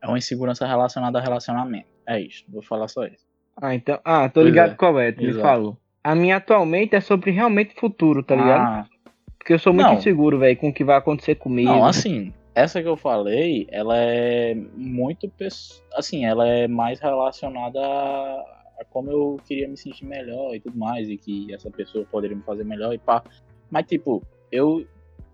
é 0.01 0.07
uma 0.07 0.17
insegurança 0.17 0.65
relacionada 0.65 1.19
a 1.19 1.21
relacionamento. 1.21 1.87
É 2.07 2.19
isso, 2.19 2.43
vou 2.49 2.61
falar 2.61 2.87
só 2.87 3.05
isso. 3.05 3.27
Ah, 3.61 3.75
então. 3.75 3.99
Ah, 4.05 4.29
tô 4.29 4.35
Pois 4.41 4.45
ligado 4.47 4.71
é. 4.71 4.75
qual 4.75 4.99
é, 4.99 5.11
tu 5.11 5.21
me 5.21 5.29
Exato. 5.29 5.43
falou. 5.45 5.77
A 6.03 6.15
minha 6.15 6.37
atualmente 6.37 6.95
é 6.95 7.01
sobre 7.01 7.31
realmente 7.31 7.75
futuro, 7.75 8.23
tá 8.23 8.35
ligado? 8.35 8.61
Ah, 8.61 8.85
Porque 9.37 9.53
eu 9.53 9.59
sou 9.59 9.73
muito 9.73 9.87
Não. 9.87 9.95
inseguro, 9.95 10.39
velho, 10.39 10.55
com 10.57 10.69
o 10.69 10.73
que 10.73 10.83
vai 10.83 10.95
acontecer 10.97 11.35
comigo. 11.35 11.69
não, 11.69 11.83
assim, 11.85 12.33
essa 12.55 12.81
que 12.81 12.87
eu 12.87 12.95
falei, 12.95 13.67
ela 13.69 13.97
é 13.97 14.55
muito 14.75 15.29
assim, 15.93 16.25
ela 16.25 16.47
é 16.47 16.67
mais 16.67 16.99
relacionada 17.01 17.79
a, 17.81 18.58
a 18.79 18.85
como 18.85 19.11
eu 19.11 19.37
queria 19.45 19.67
me 19.67 19.77
sentir 19.77 20.05
melhor 20.05 20.55
e 20.55 20.59
tudo 20.59 20.77
mais 20.77 21.09
e 21.09 21.17
que 21.17 21.53
essa 21.53 21.69
pessoa 21.69 22.05
poderia 22.09 22.35
me 22.35 22.43
fazer 22.43 22.63
melhor 22.63 22.93
e 22.93 22.97
pá. 22.97 23.23
Mas 23.69 23.85
tipo, 23.85 24.23
eu 24.51 24.85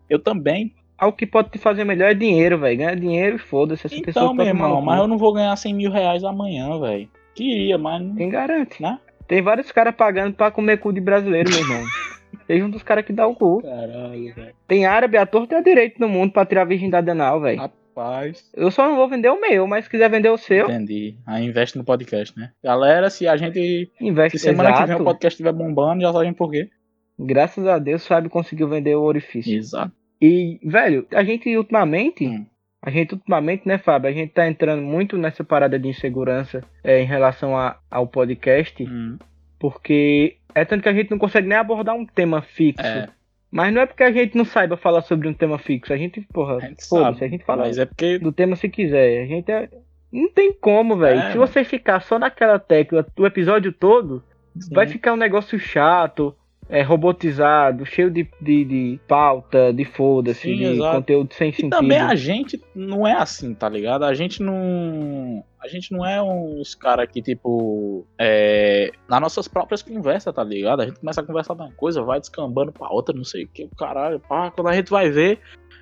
eu 0.10 0.20
também 0.20 0.74
Algo 0.98 1.18
que 1.18 1.26
pode 1.26 1.50
te 1.50 1.58
fazer 1.58 1.84
melhor 1.84 2.12
é 2.12 2.14
dinheiro, 2.14 2.58
velho. 2.58 2.78
Ganhar 2.78 2.96
dinheiro 2.96 3.36
e 3.36 3.40
foda-se. 3.40 3.86
Essa 3.86 3.96
pessoa 4.02 4.26
Então, 4.26 4.28
pode 4.28 4.38
meu 4.38 4.48
irmão, 4.48 4.82
mas 4.82 5.00
eu 5.00 5.08
não 5.08 5.18
vou 5.18 5.34
ganhar 5.34 5.56
100 5.56 5.74
mil 5.74 5.92
reais 5.92 6.24
amanhã, 6.24 6.80
velho. 6.80 7.10
Queria, 7.34 7.78
mas 7.78 8.02
não. 8.02 8.16
Quem 8.16 8.30
garante? 8.30 8.82
Né? 8.82 8.98
Tem 9.28 9.42
vários 9.42 9.72
caras 9.72 9.94
pagando 9.94 10.36
pra 10.36 10.52
comer 10.52 10.78
cu 10.78 10.94
de 10.94 11.02
brasileiro, 11.02 11.50
meu 11.50 11.60
irmão. 11.60 11.84
Seja 12.48 12.64
um 12.64 12.70
dos 12.70 12.84
caras 12.84 13.04
que 13.04 13.12
dá 13.12 13.28
o 13.28 13.36
cu. 13.36 13.62
Caralho, 13.62 14.36
velho. 14.36 14.56
Tem 14.68 14.86
árabe, 14.86 15.18
ator, 15.18 15.48
tem 15.48 15.62
direito 15.64 16.00
no 16.00 16.08
mundo 16.08 16.32
pra 16.32 16.46
tirar 16.46 16.62
a 16.62 16.66
virgindade 16.66 17.10
anal, 17.10 17.42
velho. 17.42 17.70
Rapaz. 17.96 18.52
Eu 18.54 18.70
só 18.72 18.88
não 18.88 18.96
vou 18.98 19.08
vender 19.08 19.30
o 19.30 19.40
meu, 19.40 19.66
mas 19.66 19.86
se 19.86 19.92
quiser 19.92 20.10
vender 20.10 20.30
o 20.30 20.38
seu, 20.38 20.66
Entendi. 20.66 21.16
Aí 21.26 21.46
investe 21.46 21.78
no 21.78 21.84
podcast, 21.86 22.38
né? 22.38 22.52
Galera, 22.64 23.10
se 23.10 23.26
a 23.28 23.38
gente. 23.38 23.90
investe 24.02 24.38
Se 24.38 24.46
semana 24.46 24.72
que 24.74 24.78
vem 24.80 24.86
exato. 24.86 25.02
o 25.02 25.06
podcast 25.06 25.34
estiver 25.36 25.54
bombando, 25.54 26.02
já 26.02 26.12
sabem 26.12 26.34
por 26.34 26.52
quê. 26.52 26.70
Graças 27.18 27.66
a 27.66 27.80
Deus, 27.80 28.04
sabe 28.04 28.28
conseguiu 28.28 28.68
vender 28.68 28.96
o 28.96 29.02
orifício. 29.04 29.56
Exato. 29.58 29.94
E, 30.22 30.60
velho, 30.64 31.08
a 31.14 31.24
gente 31.24 31.56
ultimamente, 31.56 32.28
Hum. 32.28 32.46
a 32.82 32.90
gente 32.90 33.14
ultimamente, 33.14 33.66
né, 33.66 33.78
Fábio, 33.78 34.10
a 34.10 34.14
gente 34.14 34.34
tá 34.34 34.46
entrando 34.48 34.82
muito 34.84 35.18
nessa 35.18 35.44
parada 35.44 35.80
de 35.80 35.88
insegurança 35.88 36.62
é, 36.84 37.02
em 37.02 37.06
relação 37.06 37.58
a- 37.58 37.80
ao 37.90 38.06
podcast, 38.08 38.84
Hum. 38.84 39.18
porque 39.58 40.36
é 40.54 40.66
tanto 40.66 40.84
que 40.84 40.90
a 40.90 40.94
gente 40.94 41.12
não 41.12 41.18
consegue 41.18 41.48
nem 41.48 41.58
abordar 41.58 41.96
um 41.96 42.06
tema 42.06 42.42
fixo. 42.42 42.86
É, 42.86 43.08
Mas 43.56 43.74
não 43.74 43.84
é 43.84 43.86
porque 43.86 44.04
a 44.04 44.12
gente 44.12 44.36
não 44.36 44.44
saiba 44.44 44.76
falar 44.76 45.02
sobre 45.02 45.30
um 45.30 45.34
tema 45.34 45.58
fixo, 45.58 45.94
a 45.94 45.98
gente, 45.98 46.20
porra, 46.34 46.58
a 46.58 46.60
gente 46.60 46.84
sabe. 46.84 47.24
a 47.24 47.28
gente 47.30 47.46
fala 47.46 47.64
Mas 47.64 47.78
é 47.78 47.86
porque. 47.86 48.20
do 48.20 48.30
tema 48.34 48.54
se 48.58 48.68
quiser. 48.68 49.24
A 49.24 49.26
gente 49.26 49.50
é... 49.50 49.70
Não 50.12 50.30
tem 50.30 50.52
como, 50.52 50.98
velho. 50.98 51.22
É, 51.22 51.32
se 51.32 51.38
você 51.38 51.64
ficar 51.64 52.02
só 52.02 52.20
naquela 52.20 52.60
tecla 52.60 53.08
o 53.18 53.26
episódio 53.26 53.72
todo, 53.72 54.22
Sim. 54.60 54.76
vai 54.76 54.86
ficar 54.88 55.14
um 55.14 55.18
negócio 55.18 55.58
chato. 55.58 56.36
É, 56.68 56.82
robotizado, 56.82 57.86
cheio 57.86 58.10
de, 58.10 58.28
de, 58.42 58.66
de 58.66 59.00
pauta, 59.08 59.72
de 59.74 59.86
foda-se, 59.86 60.42
Sim, 60.42 60.56
de 60.56 60.64
exato. 60.66 60.96
conteúdo 60.98 61.34
sem 61.34 61.50
E 61.50 61.54
sentido. 61.54 61.70
também 61.70 62.00
a 62.00 62.16
gente 62.16 62.60
não 62.74 63.06
é 63.08 63.14
assim, 63.14 63.54
tá 63.54 63.70
ligado? 63.70 64.04
A 64.04 64.14
gente 64.14 64.42
não. 64.42 65.44
A 65.64 65.68
gente 65.68 65.92
não 65.92 66.06
é 66.06 66.22
uns 66.22 66.76
caras 66.76 67.08
que, 67.12 67.22
tipo. 67.22 68.06
É, 68.20 68.92
nas 69.10 69.22
nossas 69.22 69.48
próprias 69.48 69.82
conversas, 69.82 70.34
tá 70.34 70.44
ligado? 70.44 70.82
A 70.82 70.86
gente 70.86 71.00
começa 71.00 71.22
a 71.22 71.24
conversar 71.24 71.54
de 71.56 71.62
uma 71.62 71.72
coisa, 71.74 72.02
vai 72.02 72.20
descambando 72.20 72.72
pra 72.72 72.90
outra, 72.90 73.16
não 73.16 73.24
sei 73.24 73.44
o 73.46 73.48
que, 73.48 73.68
caralho. 73.78 74.20
Pá, 74.20 74.52
quando 74.52 74.68
a 74.70 74.74
gente 74.76 74.90
vai 74.90 75.10
ver, 75.10 75.40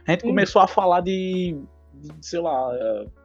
a 0.07 0.11
gente 0.11 0.25
Hum. 0.25 0.29
começou 0.29 0.61
a 0.61 0.67
falar 0.67 1.01
de. 1.01 1.57
Sei 2.22 2.39
lá, 2.39 2.72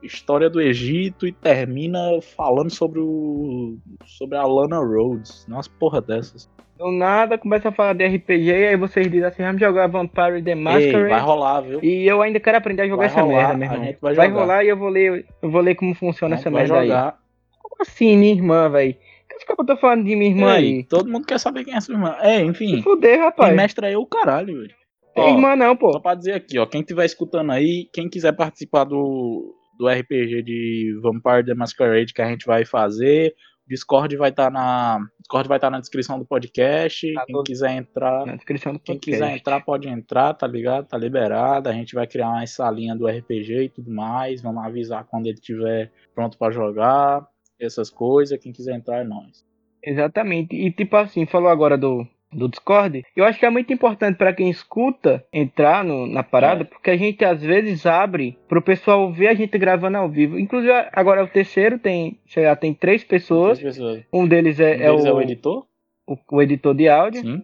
história 0.02 0.48
do 0.50 0.60
Egito 0.60 1.26
e 1.26 1.32
termina 1.32 1.98
falando 2.36 2.70
sobre 2.70 3.00
o. 3.00 3.76
sobre 4.04 4.36
a 4.38 4.44
Lana 4.44 4.78
Rhodes. 4.78 5.46
Nossa, 5.48 5.68
porra 5.78 6.00
dessas. 6.00 6.48
Do 6.78 6.92
nada 6.92 7.36
começa 7.36 7.70
a 7.70 7.72
falar 7.72 7.92
de 7.94 8.06
RPG 8.06 8.44
e 8.50 8.66
aí 8.68 8.76
vocês 8.76 9.10
dizem 9.10 9.24
assim, 9.26 9.42
vamos 9.42 9.60
jogar 9.60 9.88
Vampire 9.88 10.40
the 10.42 10.50
Ei, 10.50 10.54
Masquerade. 10.54 11.08
vai 11.10 11.20
rolar, 11.20 11.60
viu? 11.62 11.80
E 11.82 12.06
eu 12.06 12.22
ainda 12.22 12.38
quero 12.38 12.56
aprender 12.58 12.82
a 12.82 12.86
jogar 12.86 12.98
Vai 12.98 13.06
essa 13.08 13.20
rolar, 13.20 13.34
merda, 13.34 13.54
meu 13.56 13.68
a 13.70 13.74
irmão. 13.74 13.94
vai 14.00 14.14
Vai, 14.14 14.28
rolar 14.30 14.64
e 14.64 14.68
eu 14.68 14.76
vou 14.76 14.88
ler, 14.88 15.26
eu 15.42 15.50
vou 15.50 15.60
ler 15.60 15.74
como 15.74 15.92
funciona 15.94 16.36
essa 16.36 16.48
vai 16.48 16.60
merda 16.62 16.78
aí. 16.78 16.86
jogar. 16.86 17.18
Como 17.60 17.74
assim, 17.80 18.16
minha 18.16 18.32
irmã, 18.32 18.68
velho? 18.70 18.94
Que 18.94 19.44
que 19.54 19.60
eu 19.60 19.66
tô 19.66 19.76
falando 19.76 20.04
de 20.04 20.14
minha 20.14 20.30
irmã 20.30 20.52
Ei, 20.56 20.64
aí? 20.78 20.84
todo 20.84 21.10
mundo 21.10 21.26
quer 21.26 21.38
saber 21.40 21.64
quem 21.64 21.74
é 21.74 21.80
sua 21.80 21.94
irmã. 21.94 22.16
É, 22.20 22.40
enfim. 22.42 22.76
Se 22.76 22.82
fuder, 22.82 23.18
rapaz. 23.20 23.48
Quem 23.48 23.56
mestra 23.56 23.88
é 23.90 23.94
eu, 23.96 24.06
caralho, 24.06 24.56
velho. 24.60 24.74
Ó, 25.20 25.28
irmã 25.28 25.56
não, 25.56 25.76
pô. 25.76 25.92
Só 25.92 26.00
pra 26.00 26.14
dizer 26.14 26.32
aqui, 26.34 26.58
ó, 26.58 26.66
quem 26.66 26.80
estiver 26.80 27.04
escutando 27.04 27.50
aí, 27.52 27.88
quem 27.92 28.08
quiser 28.08 28.32
participar 28.32 28.84
do, 28.84 29.54
do 29.78 29.88
RPG 29.88 30.42
de 30.42 30.98
Vampire 31.02 31.44
the 31.44 31.54
Masquerade 31.54 32.12
que 32.14 32.22
a 32.22 32.28
gente 32.28 32.46
vai 32.46 32.64
fazer, 32.64 33.34
o 33.66 33.68
Discord 33.68 34.16
vai 34.16 34.30
estar 34.30 34.50
na 34.50 34.98
Discord 35.20 35.46
vai 35.48 35.58
estar 35.58 35.68
na 35.70 35.78
descrição 35.78 36.18
do 36.18 36.24
podcast. 36.24 37.12
Tá 37.12 37.24
quem 37.26 37.34
todo- 37.34 37.44
quiser 37.44 37.72
entrar, 37.72 38.24
Na 38.24 38.34
descrição 38.36 38.72
do 38.72 38.78
quem 38.80 38.98
quiser 38.98 39.36
entrar 39.36 39.60
pode 39.60 39.86
entrar, 39.88 40.32
tá 40.32 40.46
ligado? 40.46 40.86
Tá 40.86 40.96
liberado. 40.96 41.68
A 41.68 41.72
gente 41.72 41.94
vai 41.94 42.06
criar 42.06 42.30
uma 42.30 42.46
salinha 42.46 42.96
do 42.96 43.06
RPG 43.06 43.64
e 43.64 43.68
tudo 43.68 43.90
mais. 43.90 44.40
Vamos 44.40 44.64
avisar 44.64 45.04
quando 45.04 45.26
ele 45.26 45.34
estiver 45.34 45.92
pronto 46.14 46.38
pra 46.38 46.50
jogar, 46.50 47.26
essas 47.60 47.90
coisas. 47.90 48.38
Quem 48.38 48.52
quiser 48.52 48.74
entrar 48.74 49.00
é 49.00 49.04
nós. 49.04 49.46
Exatamente. 49.84 50.56
E 50.56 50.72
tipo 50.72 50.96
assim, 50.96 51.26
falou 51.26 51.48
agora 51.50 51.76
do, 51.76 52.06
do 52.32 52.48
Discord. 52.48 53.04
Eu 53.16 53.24
acho 53.24 53.38
que 53.38 53.46
é 53.46 53.50
muito 53.50 53.72
importante 53.72 54.16
pra 54.16 54.32
quem 54.32 54.50
escuta 54.50 55.24
entrar 55.32 55.82
no- 55.84 56.06
na 56.06 56.22
parada, 56.22 56.62
É. 56.62 56.64
porque 56.64 56.90
a 56.90 56.96
gente 56.96 57.24
às 57.24 57.40
vezes 57.42 57.86
abre 57.86 58.36
pro 58.48 58.60
pessoal 58.62 59.10
ver 59.10 59.28
a 59.28 59.34
gente 59.34 59.56
gravando 59.56 59.96
ao 59.96 60.08
vivo. 60.08 60.38
Inclusive, 60.38 60.72
agora 60.92 61.20
é 61.20 61.24
o 61.24 61.28
terceiro, 61.28 61.78
tem, 61.78 62.18
sei 62.26 62.44
lá, 62.44 62.54
tem 62.54 62.74
três 62.74 63.02
pessoas. 63.02 63.58
Três 63.58 63.76
pessoas. 63.76 64.02
Um 64.12 64.26
deles 64.28 64.60
é, 64.60 64.70
Um 64.70 64.74
é 64.74 64.78
deles 64.90 65.04
o, 65.04 65.08
é 65.08 65.12
o 65.12 65.20
editor? 65.22 65.66
o, 66.06 66.16
o 66.32 66.42
editor 66.42 66.74
de 66.74 66.88
áudio, 66.88 67.20
Sim, 67.22 67.42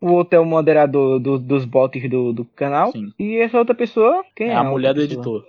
o 0.00 0.12
outro 0.12 0.36
é 0.36 0.40
o 0.40 0.44
moderador 0.44 1.18
do- 1.18 1.38
dos 1.38 1.64
bots 1.64 2.08
do, 2.08 2.32
do 2.32 2.44
canal. 2.44 2.92
sim. 2.92 3.10
E 3.18 3.36
essa 3.38 3.58
outra 3.58 3.74
pessoa, 3.74 4.24
quem 4.36 4.48
é? 4.48 4.52
É 4.52 4.54
a 4.56 4.62
mulher 4.64 4.92
do 4.94 5.00
pessoa? 5.00 5.14
editor. 5.38 5.44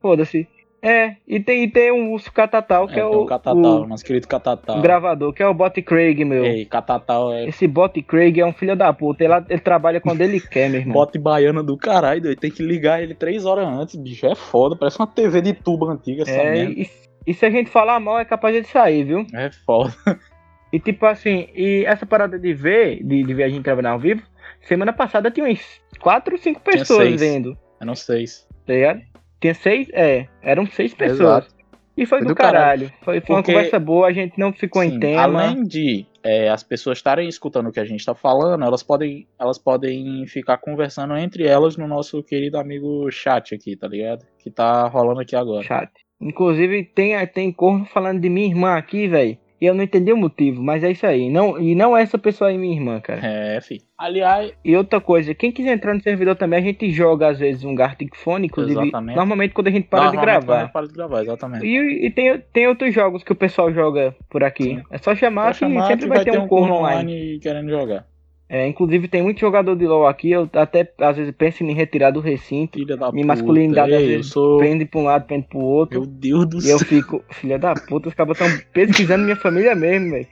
Foda-se. 0.00 0.46
É, 0.86 1.16
e 1.26 1.40
tem, 1.40 1.64
e 1.64 1.70
tem 1.70 1.90
um 1.90 2.12
urso 2.12 2.30
catatal, 2.30 2.86
que 2.86 2.92
é, 2.92 2.96
tem 2.96 3.04
o, 3.04 3.22
o 3.22 3.26
Catatal, 3.26 3.56
o 3.56 3.86
nosso 3.86 4.04
querido 4.04 4.28
Catatal. 4.28 4.82
gravador, 4.82 5.32
que 5.32 5.42
é 5.42 5.48
o 5.48 5.54
bot 5.54 5.80
Craig, 5.80 6.22
meu. 6.26 6.44
Ei, 6.44 6.66
Catatal 6.66 7.32
é 7.32 7.46
Esse 7.48 7.66
bot 7.66 8.02
Craig 8.02 8.38
é 8.38 8.44
um 8.44 8.52
filho 8.52 8.76
da 8.76 8.92
puta. 8.92 9.24
Ele, 9.24 9.32
ele 9.48 9.60
trabalha 9.60 9.98
quando 9.98 10.20
ele 10.20 10.38
quer, 10.38 10.68
meu 10.68 10.80
irmão. 10.80 10.92
bote 10.92 11.18
baiana 11.18 11.62
do 11.62 11.74
caralho, 11.78 12.20
doido. 12.20 12.38
Tem 12.38 12.50
que 12.50 12.62
ligar 12.62 13.02
ele 13.02 13.14
três 13.14 13.46
horas 13.46 13.66
antes, 13.66 13.96
bicho. 13.96 14.26
É 14.26 14.34
foda, 14.34 14.76
parece 14.76 14.98
uma 14.98 15.06
TV 15.06 15.40
de 15.40 15.54
tubo 15.54 15.88
antiga 15.88 16.22
essa 16.22 16.30
é, 16.32 16.50
merda. 16.52 16.72
e, 16.80 16.90
e 17.26 17.32
se 17.32 17.46
a 17.46 17.50
gente 17.50 17.70
falar 17.70 17.98
mal, 17.98 18.18
é 18.18 18.24
capaz 18.26 18.54
de 18.54 18.68
sair, 18.68 19.04
viu? 19.04 19.26
É 19.32 19.50
foda. 19.64 19.94
E 20.70 20.78
tipo 20.78 21.06
assim, 21.06 21.46
e 21.54 21.84
essa 21.86 22.04
parada 22.04 22.38
de 22.38 22.52
ver, 22.52 23.02
de, 23.02 23.22
de 23.22 23.32
ver 23.32 23.44
a 23.44 23.48
gente 23.48 23.62
trabalhar 23.62 23.92
ao 23.92 23.98
vivo, 23.98 24.22
semana 24.60 24.92
passada 24.92 25.30
tinha 25.30 25.46
uns 25.46 25.62
4 26.00 26.34
ou 26.34 26.38
5 26.38 26.60
Tinha 26.60 26.78
pessoas 26.78 27.18
vendo, 27.20 27.56
Eu 27.80 27.86
não 27.86 27.94
sei. 27.94 28.26
se- 28.26 28.46
tá 28.66 28.72
ligado? 28.74 29.00
Tinha 29.44 29.52
seis, 29.52 29.88
é, 29.92 30.26
eram 30.40 30.64
seis 30.64 30.94
pessoas. 30.94 31.44
Exato. 31.44 31.54
E 31.94 32.06
foi, 32.06 32.20
Foi 32.20 32.26
do, 32.26 32.28
do 32.28 32.34
caralho. 32.34 32.90
Foi, 33.02 33.20
foi 33.20 33.20
Porque- 33.20 33.30
uma 33.30 33.42
conversa 33.42 33.78
boa, 33.78 34.06
a 34.06 34.12
gente 34.12 34.38
não 34.38 34.54
ficou 34.54 34.82
em 34.82 34.92
Sim, 34.92 35.00
tema. 35.00 35.22
Além 35.22 35.64
de 35.64 36.06
é, 36.24 36.48
as 36.48 36.62
pessoas 36.62 36.96
estarem 36.96 37.28
escutando 37.28 37.68
o 37.68 37.70
que 37.72 37.78
a 37.78 37.84
gente 37.84 38.02
tá 38.06 38.14
falando, 38.14 38.64
elas 38.64 38.82
podem, 38.82 39.28
elas 39.38 39.58
podem 39.58 40.26
ficar 40.26 40.56
conversando 40.56 41.14
entre 41.18 41.46
elas 41.46 41.76
no 41.76 41.86
nosso 41.86 42.22
querido 42.22 42.56
amigo 42.56 43.10
chat 43.10 43.54
aqui, 43.54 43.76
tá 43.76 43.86
ligado? 43.86 44.24
Que 44.38 44.50
tá 44.50 44.88
rolando 44.88 45.20
aqui 45.20 45.36
agora. 45.36 45.62
Chat. 45.62 45.90
Inclusive, 46.18 46.84
tem, 46.84 47.14
tem 47.26 47.52
corno 47.52 47.84
falando 47.84 48.22
de 48.22 48.30
minha 48.30 48.46
irmã 48.48 48.76
aqui, 48.78 49.06
velho. 49.06 49.36
E 49.60 49.66
eu 49.66 49.74
não 49.74 49.84
entendi 49.84 50.12
o 50.12 50.16
motivo, 50.16 50.62
mas 50.62 50.82
é 50.82 50.90
isso 50.90 51.06
aí. 51.06 51.30
Não, 51.30 51.58
e 51.60 51.74
não 51.74 51.96
é 51.96 52.02
essa 52.02 52.18
pessoa 52.18 52.50
aí, 52.50 52.58
minha 52.58 52.74
irmã, 52.74 53.00
cara. 53.00 53.20
É, 53.24 53.60
fi. 53.60 53.80
Aliás, 53.96 54.52
E 54.64 54.76
outra 54.76 55.00
coisa, 55.00 55.34
quem 55.34 55.52
quiser 55.52 55.72
entrar 55.72 55.94
no 55.94 56.02
servidor 56.02 56.34
também, 56.36 56.58
a 56.58 56.62
gente 56.62 56.90
joga 56.90 57.28
às 57.28 57.38
vezes 57.38 57.64
um 57.64 57.74
Gartic 57.74 58.14
Phone, 58.16 58.46
inclusive. 58.46 58.80
Exatamente. 58.80 59.16
Normalmente 59.16 59.54
quando 59.54 59.68
a 59.68 59.70
gente 59.70 59.88
para 59.88 60.10
de 60.10 60.16
quando 60.16 60.24
gravar. 60.24 60.60
gente 60.62 60.72
Para 60.72 60.86
de 60.86 60.92
gravar, 60.92 61.22
exatamente. 61.22 61.66
E, 61.66 62.06
e 62.06 62.10
tem, 62.10 62.38
tem 62.52 62.66
outros 62.66 62.92
jogos 62.92 63.22
que 63.22 63.32
o 63.32 63.36
pessoal 63.36 63.72
joga 63.72 64.14
por 64.28 64.42
aqui. 64.42 64.64
Sim. 64.64 64.82
É 64.90 64.98
só 64.98 65.14
chamar, 65.14 65.46
Pode 65.46 65.58
chamar 65.58 65.82
que 65.82 65.86
sempre 65.88 66.08
que 66.08 66.14
vai, 66.14 66.24
ter 66.24 66.38
um 66.38 66.48
corno 66.48 66.74
online. 66.74 67.12
online 67.12 67.38
querendo 67.40 67.70
jogar. 67.70 68.06
É, 68.56 68.68
inclusive 68.68 69.08
tem 69.08 69.20
muito 69.20 69.40
jogador 69.40 69.74
de 69.74 69.84
LoL 69.84 70.06
aqui, 70.06 70.30
eu 70.30 70.48
até 70.52 70.88
às 71.00 71.16
vezes 71.16 71.34
penso 71.36 71.64
em 71.64 71.74
retirar 71.74 72.12
do 72.12 72.20
recinto. 72.20 72.78
Filha 72.78 72.96
da 72.96 73.10
Minha 73.10 73.26
puta. 73.26 73.34
masculinidade 73.34 73.92
às 73.92 74.00
Ei, 74.00 74.14
eu 74.14 74.20
esse 74.20 74.28
sou. 74.30 74.58
Pende 74.60 74.84
pra 74.84 75.00
um 75.00 75.04
lado, 75.04 75.26
pende 75.26 75.48
pro 75.48 75.58
outro. 75.58 76.02
Meu 76.02 76.08
Deus 76.08 76.46
do 76.46 76.56
E 76.64 76.70
eu 76.70 76.78
céu. 76.78 76.86
fico, 76.86 77.24
filha 77.32 77.58
da 77.58 77.74
puta, 77.74 78.08
os 78.10 78.14
cabos 78.14 78.38
estão 78.40 78.56
pesquisando 78.72 79.24
minha 79.24 79.34
família 79.34 79.74
mesmo, 79.74 80.10
velho. 80.12 80.28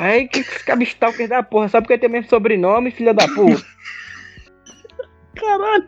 Ai, 0.00 0.26
que 0.26 0.40
esse 0.40 0.64
cabo 0.64 0.82
stalker 0.82 1.28
da 1.28 1.40
porra, 1.40 1.68
só 1.68 1.80
porque 1.80 1.96
tem 1.96 2.08
mesmo 2.10 2.28
sobrenome, 2.28 2.90
filha 2.90 3.14
da 3.14 3.28
puta. 3.28 3.62
Caralho. 5.36 5.84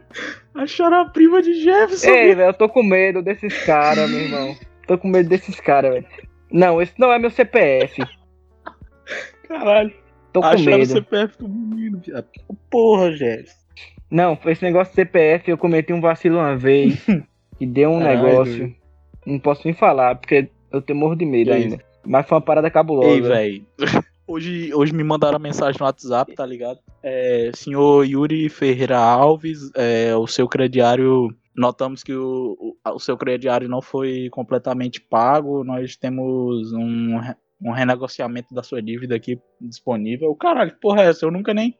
Acharam 0.54 1.00
a 1.00 1.04
prima 1.06 1.42
de 1.42 1.54
Jefferson. 1.54 2.08
Ei, 2.08 2.34
velho, 2.36 2.50
eu 2.50 2.54
tô 2.54 2.68
com 2.68 2.84
medo 2.84 3.20
desses 3.20 3.64
caras, 3.64 4.08
meu 4.08 4.20
irmão. 4.20 4.56
Tô 4.86 4.96
com 4.96 5.08
medo 5.08 5.28
desses 5.28 5.58
caras, 5.58 5.92
velho. 5.94 6.06
Não, 6.52 6.80
esse 6.80 6.92
não 6.98 7.12
é 7.12 7.18
meu 7.18 7.30
CPF. 7.30 8.00
Caralho. 9.48 10.03
Tô 10.34 10.40
com 10.40 10.48
Acharam 10.48 10.76
o 10.76 10.78
medo. 10.80 10.86
CPF 10.86 11.38
do 11.38 11.48
menino, 11.48 12.00
viado. 12.04 12.26
Porra, 12.68 13.12
Jefferson. 13.12 13.54
Não, 14.10 14.36
esse 14.46 14.64
negócio 14.64 14.90
de 14.90 14.96
CPF 14.96 15.48
eu 15.48 15.56
cometi 15.56 15.92
um 15.92 16.00
vacilo 16.00 16.38
uma 16.38 16.56
vez. 16.56 17.06
e 17.60 17.64
deu 17.64 17.90
um 17.92 18.00
Caralho. 18.00 18.26
negócio. 18.26 18.76
Não 19.24 19.38
posso 19.38 19.62
nem 19.64 19.72
falar, 19.72 20.16
porque 20.16 20.50
eu 20.72 20.82
tenho 20.82 20.98
morro 20.98 21.14
de 21.14 21.24
medo 21.24 21.52
Que 21.52 21.56
ainda. 21.56 21.78
Mas 22.04 22.26
foi 22.26 22.36
uma 22.36 22.42
parada 22.42 22.68
cabulosa. 22.68 23.08
Ei, 23.08 23.20
velho. 23.20 23.66
Hoje, 24.26 24.74
hoje 24.74 24.94
me 24.94 25.04
mandaram 25.04 25.38
mensagem 25.38 25.78
no 25.78 25.84
WhatsApp, 25.84 26.34
tá 26.34 26.46
ligado? 26.46 26.78
É, 27.02 27.50
senhor 27.54 28.06
Yuri 28.06 28.48
Ferreira 28.48 28.96
Alves, 28.96 29.70
é, 29.76 30.16
o 30.16 30.26
seu 30.26 30.48
crediário. 30.48 31.28
Notamos 31.54 32.02
que 32.02 32.14
o, 32.14 32.56
o, 32.58 32.90
o 32.94 32.98
seu 32.98 33.18
crediário 33.18 33.68
não 33.68 33.82
foi 33.82 34.30
completamente 34.30 34.98
pago. 34.98 35.62
Nós 35.62 35.94
temos 35.94 36.72
um, 36.72 37.20
um 37.64 37.72
renegociamento 37.72 38.54
da 38.54 38.62
sua 38.62 38.82
dívida 38.82 39.16
aqui 39.16 39.38
disponível. 39.60 40.34
Caralho, 40.34 40.72
que 40.72 40.80
porra 40.80 41.02
é 41.02 41.08
essa? 41.08 41.24
Eu 41.24 41.30
nunca 41.30 41.52
nem. 41.54 41.74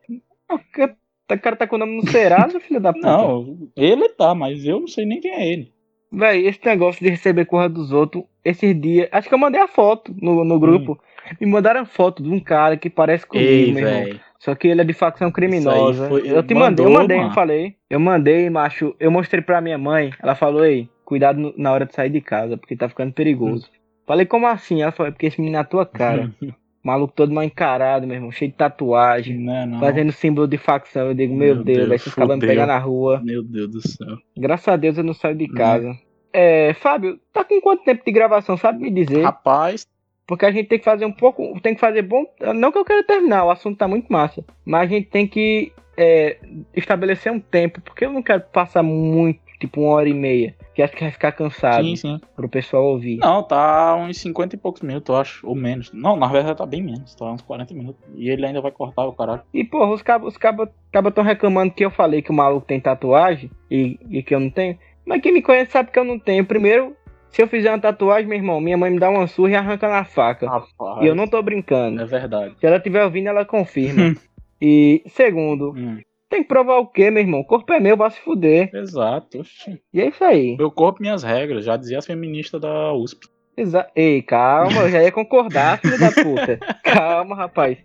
O 0.51 0.59
ca- 0.73 0.95
O 1.31 1.39
cara 1.39 1.57
tá 1.57 1.67
com 1.67 1.77
o 1.77 1.79
nome 1.79 1.97
no 1.97 2.09
Serasa, 2.11 2.59
filho 2.61 2.81
da 2.81 2.93
puta. 2.93 3.07
Não, 3.07 3.69
ele 3.77 4.09
tá, 4.11 4.35
mas 4.35 4.65
eu 4.65 4.81
não 4.81 4.89
sei 4.89 5.05
nem 5.07 5.21
quem 5.21 5.31
é 5.33 5.53
ele. 5.53 5.73
Véi, 6.13 6.47
esse 6.47 6.61
negócio 6.65 7.03
de 7.05 7.11
receber 7.11 7.45
corra 7.45 7.69
dos 7.69 7.91
outros, 7.93 8.25
esses 8.45 8.81
dias. 8.81 9.09
Acho 9.11 9.29
que 9.29 9.35
eu 9.35 9.39
mandei 9.39 9.61
a 9.61 9.67
foto 9.67 10.15
no, 10.21 10.45
no 10.45 10.61
grupo. 10.61 10.99
Me 11.41 11.47
mandaram 11.47 11.85
foto 11.85 12.23
de 12.23 12.29
um 12.31 12.39
cara 12.39 12.77
que 12.77 12.89
parece 12.89 13.27
comigo, 13.27 13.49
Ei, 13.51 13.73
meu 13.73 13.89
irmão. 13.89 14.21
Só 14.39 14.55
que 14.55 14.69
ele 14.69 14.83
é 14.83 14.85
de 14.85 14.93
facção 14.93 15.33
criminosa. 15.33 16.09
foi- 16.09 16.31
Eu 16.31 16.43
te 16.43 16.55
mandou, 16.55 16.85
mandei, 16.85 16.87
eu 16.87 16.91
mandei, 16.93 17.17
mano. 17.17 17.31
eu 17.31 17.35
falei. 17.35 17.75
Eu 17.91 17.99
mandei, 17.99 18.51
macho. 18.51 18.95
Eu 19.01 19.11
mostrei 19.11 19.43
pra 19.43 19.61
minha 19.61 19.79
mãe. 19.79 20.11
Ela 20.23 20.35
falou, 20.35 20.65
ei, 20.65 20.89
cuidado 21.05 21.53
na 21.57 21.73
hora 21.73 21.87
de 21.87 21.95
sair 21.95 22.11
de 22.11 22.21
casa, 22.21 22.57
porque 22.59 22.77
tá 22.77 22.89
ficando 22.89 23.13
perigoso. 23.13 23.69
Falei, 24.07 24.27
como 24.27 24.47
assim? 24.47 24.83
Ela 24.83 24.93
falou, 24.93 25.09
"É 25.09 25.13
porque 25.13 25.27
esse 25.27 25.41
menino 25.41 25.57
na 25.59 25.65
tua 25.65 25.87
cara. 25.87 26.31
Maluco 26.85 27.15
todo 27.17 27.33
mal 27.33 27.43
encarado, 27.43 28.07
meu 28.07 28.15
irmão, 28.17 28.31
cheio 28.31 28.51
de 28.51 28.59
tatuagem, 28.59 29.39
Não, 29.39 29.65
não. 29.67 29.81
fazendo 29.81 30.13
símbolo 30.13 30.47
de 30.47 30.59
facção. 30.59 31.07
Eu 31.07 31.15
digo, 31.15 31.35
meu, 31.35 31.55
Meu 31.55 31.65
Deus, 31.65 31.77
Deus, 31.79 31.89
vai 31.89 31.97
esses 31.97 32.15
cabos 32.15 32.35
me 32.37 32.47
pegar 32.47 32.67
na 32.67 32.77
rua. 32.79 33.23
Meu 33.25 33.43
Deus 33.43 33.71
do 33.71 33.81
céu. 33.89 34.19
Graças 34.37 34.69
a 34.69 34.77
Deus 34.77 34.99
eu 34.99 35.05
não 35.05 35.15
saio 35.15 35.35
de 35.35 35.45
Uhum. 35.47 35.55
casa. 35.55 35.99
É, 36.31 36.75
Fábio, 36.75 37.19
tá 37.33 37.43
com 37.43 37.59
quanto 37.63 37.85
tempo 37.85 38.05
de 38.05 38.13
gravação? 38.13 38.59
Sabe 38.59 38.83
me 38.83 38.91
dizer? 38.91 39.23
Rapaz, 39.23 39.87
Porque 40.27 40.45
a 40.45 40.51
gente 40.51 40.69
tem 40.69 40.79
que 40.79 40.85
fazer 40.85 41.07
um 41.07 41.13
pouco. 41.13 41.59
Tem 41.63 41.75
que 41.75 41.81
fazer 41.81 42.03
bom. 42.03 42.25
Não 42.55 42.71
que 42.73 42.77
eu 42.79 42.85
quero 42.85 43.03
terminar, 43.05 43.45
o 43.45 43.51
assunto 43.51 43.79
tá 43.79 43.87
muito 43.89 44.13
massa. 44.13 44.45
Mas 44.65 44.83
a 44.83 44.87
gente 44.87 45.09
tem 45.09 45.27
que 45.27 45.73
é, 45.97 46.37
estabelecer 46.75 47.31
um 47.33 47.41
tempo. 47.41 47.81
Porque 47.81 48.05
eu 48.05 48.11
não 48.13 48.23
quero 48.23 48.43
passar 48.53 48.83
muito, 48.83 49.41
tipo 49.67 49.81
uma 49.81 49.95
hora 49.95 50.09
e 50.09 50.15
meia. 50.15 50.55
Que 50.75 50.83
acho 50.83 50.95
que 50.95 51.03
vai 51.03 51.11
ficar 51.11 51.33
cansado 51.33 51.85
sim, 51.85 51.97
sim. 51.97 52.21
pro 52.35 52.49
pessoal 52.49 52.85
ouvir. 52.85 53.19
Não, 53.19 53.43
tá 53.43 53.97
uns 53.97 54.19
50 54.19 54.55
e 54.55 54.59
poucos 54.59 54.83
minutos, 54.83 55.09
eu 55.09 55.21
acho. 55.21 55.47
Ou 55.47 55.55
menos. 55.55 55.91
Não, 55.93 56.17
na 56.17 56.27
verdade 56.27 56.59
tá 56.59 56.67
bem 56.67 56.83
menos. 56.83 57.15
Tá 57.15 57.31
uns 57.31 57.43
40 57.43 57.75
minutos. 57.75 58.03
E 58.17 58.29
ele 58.29 58.45
ainda 58.47 58.61
vai 58.61 58.71
cortar 58.71 59.07
o 59.07 59.13
caralho. 59.13 59.43
E, 59.53 59.65
porra, 59.65 59.93
os 59.93 60.03
cabos 60.03 60.29
os 60.29 60.37
cabos 60.37 60.69
cabos 60.93 61.13
tão 61.13 61.25
reclamando 61.25 61.73
que 61.73 61.85
eu 61.85 61.91
falei 61.91 62.23
que 62.23 62.31
o 62.31 62.35
maluco 62.35 62.67
tem 62.67 62.81
tatuagem 62.81 63.51
e, 63.71 63.99
e 64.11 64.23
que 64.23 64.35
eu 64.35 64.41
não 64.41 64.51
tenho. 64.51 64.79
Mas 65.05 65.21
quem 65.21 65.33
me 65.33 65.43
conhece 65.43 65.73
sabe 65.73 65.91
que 65.91 65.99
eu 65.99 66.05
não 66.05 66.19
tenho. 66.19 66.45
Primeiro, 66.45 66.97
Se 67.31 67.43
eu 67.43 67.49
fizer 67.49 67.71
uma 67.71 67.81
tatuagem, 67.81 68.29
meu 68.29 68.39
irmão, 68.39 68.61
minha 68.61 68.77
mãe 68.77 68.93
me 68.93 69.01
dá 69.01 69.11
uma 69.11 69.27
surra 69.27 69.51
e 69.51 69.57
arranca 69.57 69.89
na 69.89 70.05
faca. 70.05 70.49
Rapaz. 70.49 71.03
E 71.03 71.07
eu 71.07 71.17
não 71.17 71.27
tô 71.27 71.43
brincando. 71.43 72.01
É 72.01 72.05
verdade. 72.05 72.55
Se 72.61 72.67
ela 72.67 72.77
estiver 72.77 73.05
ouvindo, 73.05 73.27
ela 73.29 73.45
confirma. 73.45 74.15
e 74.63 75.03
segundo, 75.09 75.73
Hum, 75.73 76.01
tem 76.29 76.43
que 76.43 76.49
provar 76.49 76.79
o 76.79 76.87
quê, 76.87 77.11
meu 77.11 77.23
irmão? 77.23 77.41
O 77.41 77.45
corpo 77.47 77.73
é 77.73 77.79
meu, 77.81 77.97
vai 77.97 78.11
se 78.11 78.21
fuder. 78.21 78.71
exato. 78.75 79.41
oxi. 79.41 79.81
E 79.93 80.01
é 80.01 80.09
isso 80.09 80.25
aí. 80.25 80.57
Meu 80.57 80.71
corpo, 80.71 81.01
minhas 81.01 81.23
regras. 81.23 81.65
Já 81.65 81.77
dizia 81.77 81.99
as 81.99 82.07
feministas 82.07 82.61
da 82.61 82.93
USP. 82.93 83.29
Exa 83.57 83.89
Ei, 83.95 84.21
calma, 84.21 84.83
eu 84.83 84.91
já 84.91 85.03
ia 85.03 85.13
concordar, 85.13 85.79
filho 85.79 85.99
da 85.99 86.11
puta. 86.11 86.59
Calma, 86.83 87.37
rapaz. 87.37 87.79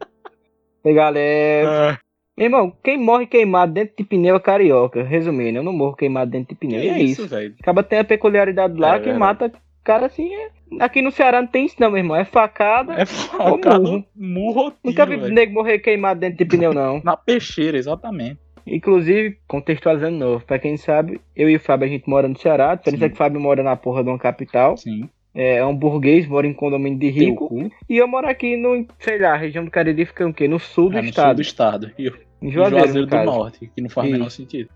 E 0.83 0.93
galera. 0.93 1.99
Meu 2.35 2.45
irmão, 2.45 2.73
quem 2.83 2.97
morre 2.97 3.27
queimado 3.27 3.73
dentro 3.73 3.95
de 3.97 4.03
pneu 4.03 4.35
é 4.35 4.39
carioca. 4.39 5.03
Resumindo, 5.03 5.59
eu 5.59 5.63
não 5.63 5.73
morro 5.73 5.95
queimado 5.95 6.31
dentro 6.31 6.49
de 6.49 6.55
pneu. 6.55 6.79
Que 6.81 6.87
e 6.87 6.89
é 6.89 6.99
isso. 6.99 7.27
velho. 7.27 7.53
Acaba 7.59 7.83
tem 7.83 7.99
a 7.99 8.03
peculiaridade 8.03 8.79
lá 8.79 8.95
É 8.95 8.99
que 8.99 9.05
verdade. 9.11 9.19
mata 9.19 9.51
cara 9.83 10.05
assim. 10.07 10.33
É... 10.33 10.49
Aqui 10.79 11.01
no 11.01 11.11
Ceará 11.11 11.41
não 11.41 11.47
tem 11.47 11.65
isso, 11.65 11.75
não, 11.79 11.89
meu 11.89 11.97
irmão. 11.99 12.15
É 12.15 12.25
facada. 12.25 12.93
É 12.93 13.05
facado, 13.05 14.03
murro. 14.15 14.73
Nunca 14.83 15.05
vi 15.05 15.15
velho. 15.17 15.33
nego 15.33 15.53
morrer 15.53 15.79
queimado 15.79 16.19
dentro 16.19 16.37
de 16.37 16.45
pneu, 16.45 16.73
não. 16.73 17.01
Na 17.05 17.15
peixeira, 17.17 17.77
exatamente. 17.77 18.39
Inclusive, 18.67 19.37
contextualizando 19.47 20.13
de 20.13 20.19
novo, 20.19 20.45
pra 20.45 20.59
quem 20.59 20.77
sabe, 20.77 21.19
eu 21.35 21.49
e 21.49 21.55
o 21.55 21.59
Fábio 21.59 21.87
a 21.87 21.89
gente 21.89 22.07
mora 22.07 22.27
no 22.27 22.37
Ceará. 22.37 22.71
A 22.71 22.75
diferença 22.75 22.99
Sim. 22.99 23.05
é 23.05 23.09
que 23.09 23.15
o 23.15 23.17
Fábio 23.17 23.41
mora 23.41 23.63
na 23.63 23.75
porra 23.75 24.03
de 24.03 24.09
uma 24.09 24.19
capital. 24.19 24.77
Sim. 24.77 25.09
É 25.33 25.63
um 25.65 25.75
burguês, 25.75 26.27
mora 26.27 26.45
em 26.45 26.53
condomínio 26.53 26.99
de 26.99 27.09
rico. 27.09 27.71
E 27.89 27.97
eu 27.97 28.07
moro 28.07 28.27
aqui 28.27 28.57
no, 28.57 28.85
sei 28.99 29.19
lá, 29.19 29.35
região 29.35 29.63
do 29.63 29.71
Cariri 29.71 30.05
fica 30.05 30.27
o 30.27 30.33
quê? 30.33 30.47
No 30.47 30.59
sul 30.59 30.89
do 30.89 30.97
É 30.97 31.01
no 31.01 31.07
sul 31.07 31.09
estado. 31.09 31.35
do 31.35 31.41
estado. 31.41 31.91
E 31.97 32.09
o 32.09 32.15
Em 32.41 32.51
Juazeiro, 32.51 32.85
Juazeiro, 32.85 33.07
no 33.07 33.17
do. 33.17 33.25
Norte, 33.25 33.71
que 33.73 33.81
não 33.81 33.89
faz 33.89 34.07
o 34.09 34.11
menor 34.11 34.29
sentido. 34.31 34.69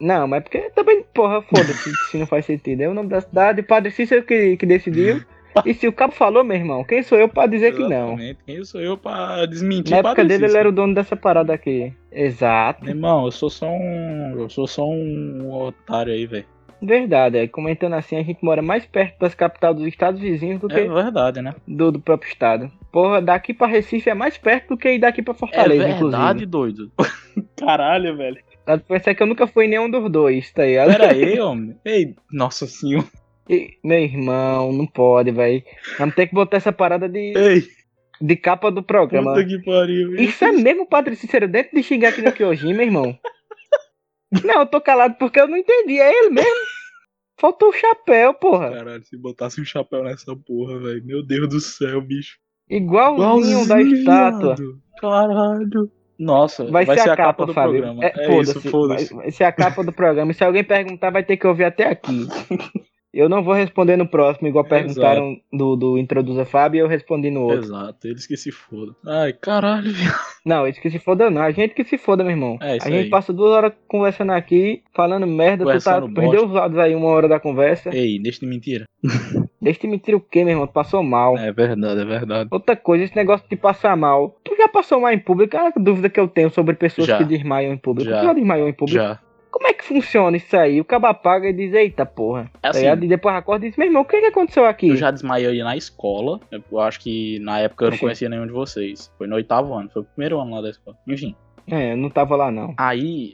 Não, 0.00 0.26
mas 0.26 0.42
porque 0.42 0.70
também, 0.70 1.04
porra, 1.14 1.42
foda-se 1.42 1.90
se 2.10 2.18
não 2.18 2.26
faz 2.26 2.44
sentido. 2.46 2.80
É 2.82 2.88
o 2.88 2.94
nome 2.94 3.08
da 3.08 3.20
cidade, 3.20 3.62
Padre 3.62 3.90
Cícero 3.90 4.22
que, 4.24 4.56
que 4.56 4.66
decidiu. 4.66 5.22
E 5.64 5.72
se 5.72 5.88
o 5.88 5.92
cabo 5.92 6.12
falou, 6.12 6.44
meu 6.44 6.56
irmão, 6.56 6.84
quem 6.84 7.02
sou 7.02 7.18
eu 7.18 7.28
pra 7.30 7.46
dizer 7.46 7.74
que 7.74 7.80
não? 7.82 8.08
Exatamente. 8.08 8.38
Quem 8.44 8.62
sou 8.64 8.80
eu 8.80 8.98
pra 8.98 9.46
desmentir 9.46 9.90
Na 9.90 9.98
época 9.98 10.22
dele 10.22 10.44
ele 10.44 10.56
era 10.58 10.68
o 10.68 10.72
dono 10.72 10.94
dessa 10.94 11.16
parada 11.16 11.54
aqui. 11.54 11.94
Exato. 12.12 12.84
Meu 12.84 12.94
irmão, 12.94 13.24
eu 13.24 13.30
sou 13.30 13.48
só 13.48 13.66
um. 13.66 14.34
Eu 14.36 14.50
sou 14.50 14.66
só 14.66 14.86
um 14.86 15.50
otário 15.50 16.12
aí, 16.12 16.26
velho. 16.26 16.44
Verdade, 16.82 17.38
é. 17.38 17.48
Comentando 17.48 17.94
assim, 17.94 18.16
a 18.16 18.22
gente 18.22 18.44
mora 18.44 18.60
mais 18.60 18.84
perto 18.84 19.18
das 19.18 19.34
capitais 19.34 19.74
dos 19.74 19.86
estados 19.86 20.20
vizinhos 20.20 20.60
do 20.60 20.68
que 20.68 20.78
É 20.78 20.86
verdade, 20.86 21.40
né? 21.40 21.54
do, 21.66 21.90
do 21.90 22.00
próprio 22.00 22.28
estado. 22.28 22.70
Porra, 22.92 23.22
daqui 23.22 23.54
pra 23.54 23.66
Recife 23.66 24.10
é 24.10 24.14
mais 24.14 24.36
perto 24.36 24.68
do 24.68 24.76
que 24.76 24.90
ir 24.90 24.98
daqui 24.98 25.22
pra 25.22 25.32
É 25.32 25.36
Fortaleza, 25.36 25.84
verdade, 25.84 26.44
inclusive. 26.44 26.46
doido. 26.46 26.92
Caralho, 27.56 28.14
velho. 28.16 28.38
Dá 28.66 28.76
pra 28.76 28.98
pensar 28.98 29.14
que 29.14 29.22
eu 29.22 29.26
nunca 29.26 29.46
fui 29.46 29.66
em 29.66 29.68
nenhum 29.68 29.88
dos 29.88 30.10
dois, 30.10 30.50
tá 30.52 30.64
ligado? 30.64 30.88
Pera 30.90 31.12
aí, 31.12 31.38
homem. 31.40 31.78
Ei, 31.84 32.16
nossa 32.32 32.66
senhora. 32.66 33.06
E, 33.48 33.78
meu 33.84 33.98
irmão, 34.00 34.72
não 34.72 34.86
pode, 34.86 35.30
velho. 35.30 35.62
Vamos 35.98 36.16
ter 36.16 36.26
que 36.26 36.34
botar 36.34 36.56
essa 36.56 36.72
parada 36.72 37.08
de, 37.08 37.32
Ei, 37.38 37.62
de 38.20 38.34
capa 38.34 38.72
do 38.72 38.82
programa. 38.82 39.34
puta 39.34 39.46
que 39.46 39.62
pariu. 39.64 40.16
Isso 40.16 40.44
é 40.44 40.50
mesmo 40.50 40.84
Padre 40.88 41.14
Cícero 41.14 41.46
dentro 41.46 41.76
de 41.76 41.82
xingar 41.84 42.08
aqui 42.08 42.22
no 42.22 42.32
Kyojin, 42.32 42.74
meu 42.74 42.84
irmão? 42.86 43.16
Não, 44.44 44.60
eu 44.62 44.66
tô 44.66 44.80
calado 44.80 45.14
porque 45.16 45.40
eu 45.40 45.46
não 45.46 45.56
entendi. 45.56 46.00
É 46.00 46.10
ele 46.12 46.30
mesmo. 46.30 46.66
Faltou 47.38 47.68
o 47.68 47.72
chapéu, 47.72 48.34
porra. 48.34 48.70
Caralho, 48.72 49.04
se 49.04 49.16
botasse 49.16 49.60
um 49.60 49.64
chapéu 49.64 50.02
nessa 50.02 50.34
porra, 50.34 50.80
velho. 50.80 51.04
Meu 51.04 51.22
Deus 51.24 51.48
do 51.48 51.60
céu, 51.60 52.00
bicho. 52.00 52.38
Igualzinho 52.68 53.68
da 53.68 53.80
estátua. 53.80 54.56
Caralho. 55.00 55.92
Nossa, 56.18 56.64
Vai, 56.70 56.86
ser, 56.86 57.10
a 57.10 57.16
capa, 57.16 57.44
do 57.44 57.52
Fábio. 57.52 57.82
programa. 57.82 58.04
É, 58.04 58.12
É, 58.16 58.26
foda-se. 58.26 58.58
isso, 58.58 58.70
foda-se. 58.70 59.14
Vai, 59.14 59.22
vai 59.24 59.30
ser 59.30 59.44
a 59.44 59.52
capa 59.52 59.84
do 59.84 59.92
programa. 59.92 60.30
E 60.30 60.34
se 60.34 60.44
alguém 60.44 60.64
perguntar, 60.64 61.10
vai 61.10 61.22
ter 61.24 61.36
que 61.36 61.46
ouvir 61.46 61.64
até 61.64 61.88
aqui. 61.90 62.26
Eu 63.16 63.28
não 63.28 63.42
vou 63.42 63.54
responder 63.54 63.96
no 63.96 64.06
próximo, 64.06 64.46
igual 64.46 64.64
Exato. 64.66 64.82
perguntaram 64.82 65.40
do, 65.50 65.74
do 65.74 65.98
Introduza 65.98 66.44
Fábio 66.44 66.78
e 66.78 66.80
eu 66.80 66.86
respondi 66.88 67.30
no 67.30 67.42
outro. 67.42 67.64
Exato, 67.64 68.06
eles 68.06 68.26
que 68.26 68.36
se 68.36 68.52
fodam. 68.52 68.94
Ai, 69.06 69.32
caralho. 69.32 69.90
Não, 70.44 70.66
eles 70.66 70.78
que 70.78 70.90
se 70.90 70.98
foda 70.98 71.30
não. 71.30 71.42
A 71.42 71.50
gente 71.50 71.74
que 71.74 71.82
se 71.82 71.98
foda, 71.98 72.22
meu 72.22 72.32
irmão. 72.32 72.58
É 72.60 72.76
isso 72.76 72.86
a 72.86 72.90
gente 72.90 73.04
aí. 73.04 73.10
passa 73.10 73.32
duas 73.32 73.50
horas 73.52 73.72
conversando 73.88 74.32
aqui, 74.32 74.82
falando 74.94 75.26
merda. 75.26 75.64
Tu 75.64 75.82
tá, 75.82 75.94
Conversando 76.00 76.14
perdeu 76.14 76.46
os 76.46 76.52
lados 76.52 76.78
aí 76.78 76.94
uma 76.94 77.08
hora 77.08 77.26
da 77.26 77.40
conversa. 77.40 77.90
Ei, 77.92 78.18
deixa 78.18 78.40
de 78.40 78.46
mentira. 78.46 78.84
Deixa 79.60 79.80
de 79.80 79.88
mentir 79.88 80.14
o 80.14 80.20
quê, 80.20 80.44
meu 80.44 80.52
irmão? 80.52 80.66
Tu 80.66 80.72
passou 80.72 81.02
mal. 81.02 81.36
É 81.36 81.50
verdade, 81.50 82.00
é 82.00 82.04
verdade. 82.04 82.48
Outra 82.52 82.76
coisa, 82.76 83.02
esse 83.02 83.16
negócio 83.16 83.44
de 83.48 83.56
passar 83.56 83.96
mal. 83.96 84.38
Tu 84.44 84.54
já 84.56 84.68
passou 84.68 85.00
mal 85.00 85.12
em 85.12 85.18
público? 85.18 85.56
É 85.56 85.66
a 85.66 85.72
dúvida 85.76 86.08
que 86.08 86.20
eu 86.20 86.28
tenho 86.28 86.50
sobre 86.50 86.76
pessoas 86.76 87.08
Já. 87.08 87.18
que 87.18 87.24
desmaiam 87.24 87.72
em 87.72 87.76
público. 87.76 88.08
Já. 88.08 88.20
Tu 88.20 88.26
já 88.26 88.32
desmaiou 88.32 88.68
em 88.68 88.72
público? 88.72 89.00
Já. 89.00 89.18
Como 89.56 89.68
é 89.68 89.72
que 89.72 89.84
funciona 89.84 90.36
isso 90.36 90.54
aí? 90.54 90.78
O 90.82 90.84
cabo 90.84 91.06
apaga 91.06 91.48
e 91.48 91.52
diz, 91.54 91.72
eita 91.72 92.04
porra. 92.04 92.50
É 92.62 92.68
assim? 92.68 92.86
E 92.86 93.08
depois 93.08 93.34
acorda 93.34 93.64
e 93.64 93.70
diz, 93.70 93.78
meu 93.78 93.86
irmão, 93.86 94.02
o 94.02 94.04
que, 94.04 94.20
que 94.20 94.26
aconteceu 94.26 94.66
aqui? 94.66 94.90
eu 94.90 94.96
já 94.96 95.10
desmaiei 95.10 95.62
na 95.62 95.74
escola. 95.74 96.38
Eu 96.50 96.78
acho 96.78 97.00
que 97.00 97.38
na 97.38 97.60
época 97.60 97.86
eu 97.86 97.90
não 97.92 97.96
conhecia 97.96 98.28
nenhum 98.28 98.46
de 98.46 98.52
vocês. 98.52 99.10
Foi 99.16 99.26
no 99.26 99.34
oitavo 99.34 99.72
ano, 99.72 99.88
foi 99.88 100.02
o 100.02 100.04
primeiro 100.04 100.38
ano 100.38 100.56
lá 100.56 100.60
da 100.60 100.68
escola. 100.68 100.94
Enfim. 101.08 101.34
É, 101.66 101.92
eu 101.92 101.96
não 101.96 102.10
tava 102.10 102.36
lá 102.36 102.50
não. 102.50 102.74
Aí, 102.76 103.32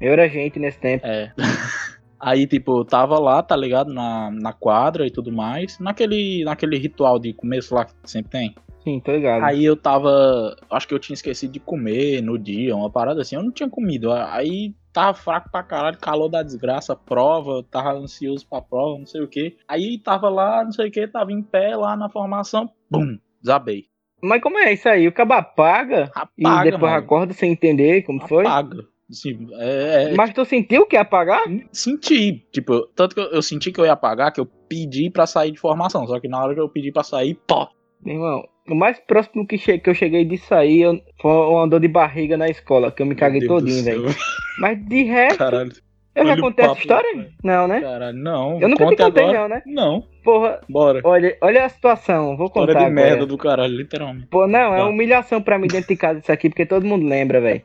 Eu 0.00 0.12
era 0.12 0.28
gente 0.28 0.58
nesse 0.58 0.80
tempo. 0.80 1.06
é. 1.06 1.32
Aí, 2.18 2.46
tipo, 2.46 2.80
eu 2.80 2.84
tava 2.84 3.18
lá, 3.18 3.42
tá 3.42 3.56
ligado? 3.56 3.94
Na, 3.94 4.30
na 4.30 4.52
quadra 4.52 5.06
e 5.06 5.10
tudo 5.10 5.32
mais. 5.32 5.78
Naquele, 5.78 6.44
naquele 6.44 6.76
ritual 6.76 7.18
de 7.18 7.32
começo 7.32 7.74
lá 7.74 7.86
que 7.86 7.92
sempre 8.04 8.30
tem. 8.32 8.54
Sim, 8.84 9.00
tô 9.00 9.12
ligado. 9.12 9.44
Aí 9.44 9.64
eu 9.64 9.76
tava. 9.76 10.54
Acho 10.70 10.88
que 10.88 10.94
eu 10.94 10.98
tinha 10.98 11.14
esquecido 11.14 11.52
de 11.52 11.60
comer 11.60 12.22
no 12.22 12.38
dia, 12.38 12.76
uma 12.76 12.90
parada 12.90 13.22
assim. 13.22 13.36
Eu 13.36 13.42
não 13.42 13.50
tinha 13.50 13.68
comido. 13.70 14.12
Aí 14.12 14.74
tava 14.92 15.14
fraco 15.14 15.50
pra 15.50 15.62
caralho, 15.62 15.98
calor 15.98 16.28
da 16.28 16.42
desgraça, 16.42 16.94
prova, 16.96 17.62
tava 17.70 17.92
ansioso 17.92 18.46
pra 18.48 18.60
prova, 18.60 18.98
não 18.98 19.06
sei 19.06 19.20
o 19.22 19.28
que. 19.28 19.56
Aí 19.68 19.98
tava 19.98 20.28
lá, 20.28 20.64
não 20.64 20.72
sei 20.72 20.88
o 20.88 20.90
que, 20.90 21.06
tava 21.06 21.32
em 21.32 21.42
pé 21.42 21.76
lá 21.76 21.96
na 21.96 22.08
formação, 22.08 22.70
bum, 22.90 23.18
desabei. 23.40 23.84
Mas 24.22 24.42
como 24.42 24.58
é 24.58 24.72
isso 24.72 24.88
aí? 24.88 25.08
O 25.08 25.12
cabo 25.12 25.32
apaga, 25.32 26.10
e 26.36 26.46
Apaga, 26.46 26.70
depois 26.72 26.92
mano. 26.92 27.04
acorda 27.04 27.32
sem 27.32 27.52
entender 27.52 28.02
como 28.02 28.20
foi? 28.28 28.44
Apaga. 28.46 28.84
Assim, 29.10 29.48
é, 29.54 30.12
é- 30.12 30.14
Mas 30.14 30.32
tu 30.32 30.44
sentiu 30.44 30.86
que 30.86 30.94
ia 30.94 31.00
apagar? 31.00 31.42
Senti, 31.72 32.46
tipo, 32.52 32.86
tanto 32.94 33.14
que 33.14 33.20
eu, 33.20 33.24
eu 33.32 33.42
senti 33.42 33.72
que 33.72 33.80
eu 33.80 33.84
ia 33.86 33.92
apagar, 33.92 34.30
que 34.32 34.38
eu 34.40 34.46
pedi 34.46 35.10
pra 35.10 35.26
sair 35.26 35.50
de 35.50 35.58
formação. 35.58 36.06
Só 36.06 36.20
que 36.20 36.28
na 36.28 36.40
hora 36.40 36.54
que 36.54 36.60
eu 36.60 36.68
pedi 36.68 36.92
pra 36.92 37.02
sair, 37.02 37.34
pó. 37.46 37.68
Meu 38.00 38.14
irmão, 38.14 38.44
o 38.68 38.74
mais 38.74 38.98
próximo 39.00 39.46
que, 39.46 39.56
che- 39.58 39.78
que 39.78 39.90
eu 39.90 39.94
cheguei 39.94 40.24
disso 40.24 40.54
aí 40.54 40.82
eu- 40.82 41.00
foi 41.20 41.30
uma 41.30 41.66
dor 41.68 41.80
de 41.80 41.88
barriga 41.88 42.36
na 42.36 42.48
escola, 42.48 42.90
que 42.92 43.02
eu 43.02 43.06
me 43.06 43.14
caguei 43.14 43.40
Deus 43.40 43.52
todinho, 43.62 43.84
velho. 43.84 44.04
Mas 44.58 44.78
de 44.86 45.02
resto, 45.04 45.38
Caralho. 45.38 45.72
eu 46.14 46.24
já 46.26 46.32
olha 46.32 46.40
contei 46.42 46.64
essa 46.64 46.78
história? 46.78 47.28
Não, 47.42 47.66
né? 47.66 47.80
Caralho, 47.80 48.16
não. 48.18 48.60
Eu 48.60 48.68
nunca 48.68 48.84
te 48.84 48.88
conte 48.90 49.02
contei, 49.02 49.24
agora. 49.24 49.38
não, 49.40 49.48
né? 49.48 49.62
Não, 49.66 50.04
Porra, 50.22 50.60
bora. 50.68 51.00
olha, 51.04 51.36
olha 51.40 51.64
a 51.64 51.68
situação, 51.68 52.36
vou 52.36 52.46
História 52.46 52.74
contar 52.74 52.78
de 52.86 52.90
agora. 52.92 53.06
merda 53.06 53.26
do 53.26 53.38
caralho, 53.38 53.74
literalmente. 53.76 54.26
Pô, 54.26 54.46
não, 54.46 54.74
é 54.74 54.82
uma 54.82 54.90
humilhação 54.90 55.40
pra 55.40 55.58
mim 55.58 55.66
dentro 55.68 55.88
de 55.88 55.96
casa 55.96 56.18
isso 56.20 56.30
aqui, 56.30 56.48
porque 56.50 56.66
todo 56.66 56.86
mundo 56.86 57.06
lembra, 57.06 57.40
velho. 57.40 57.62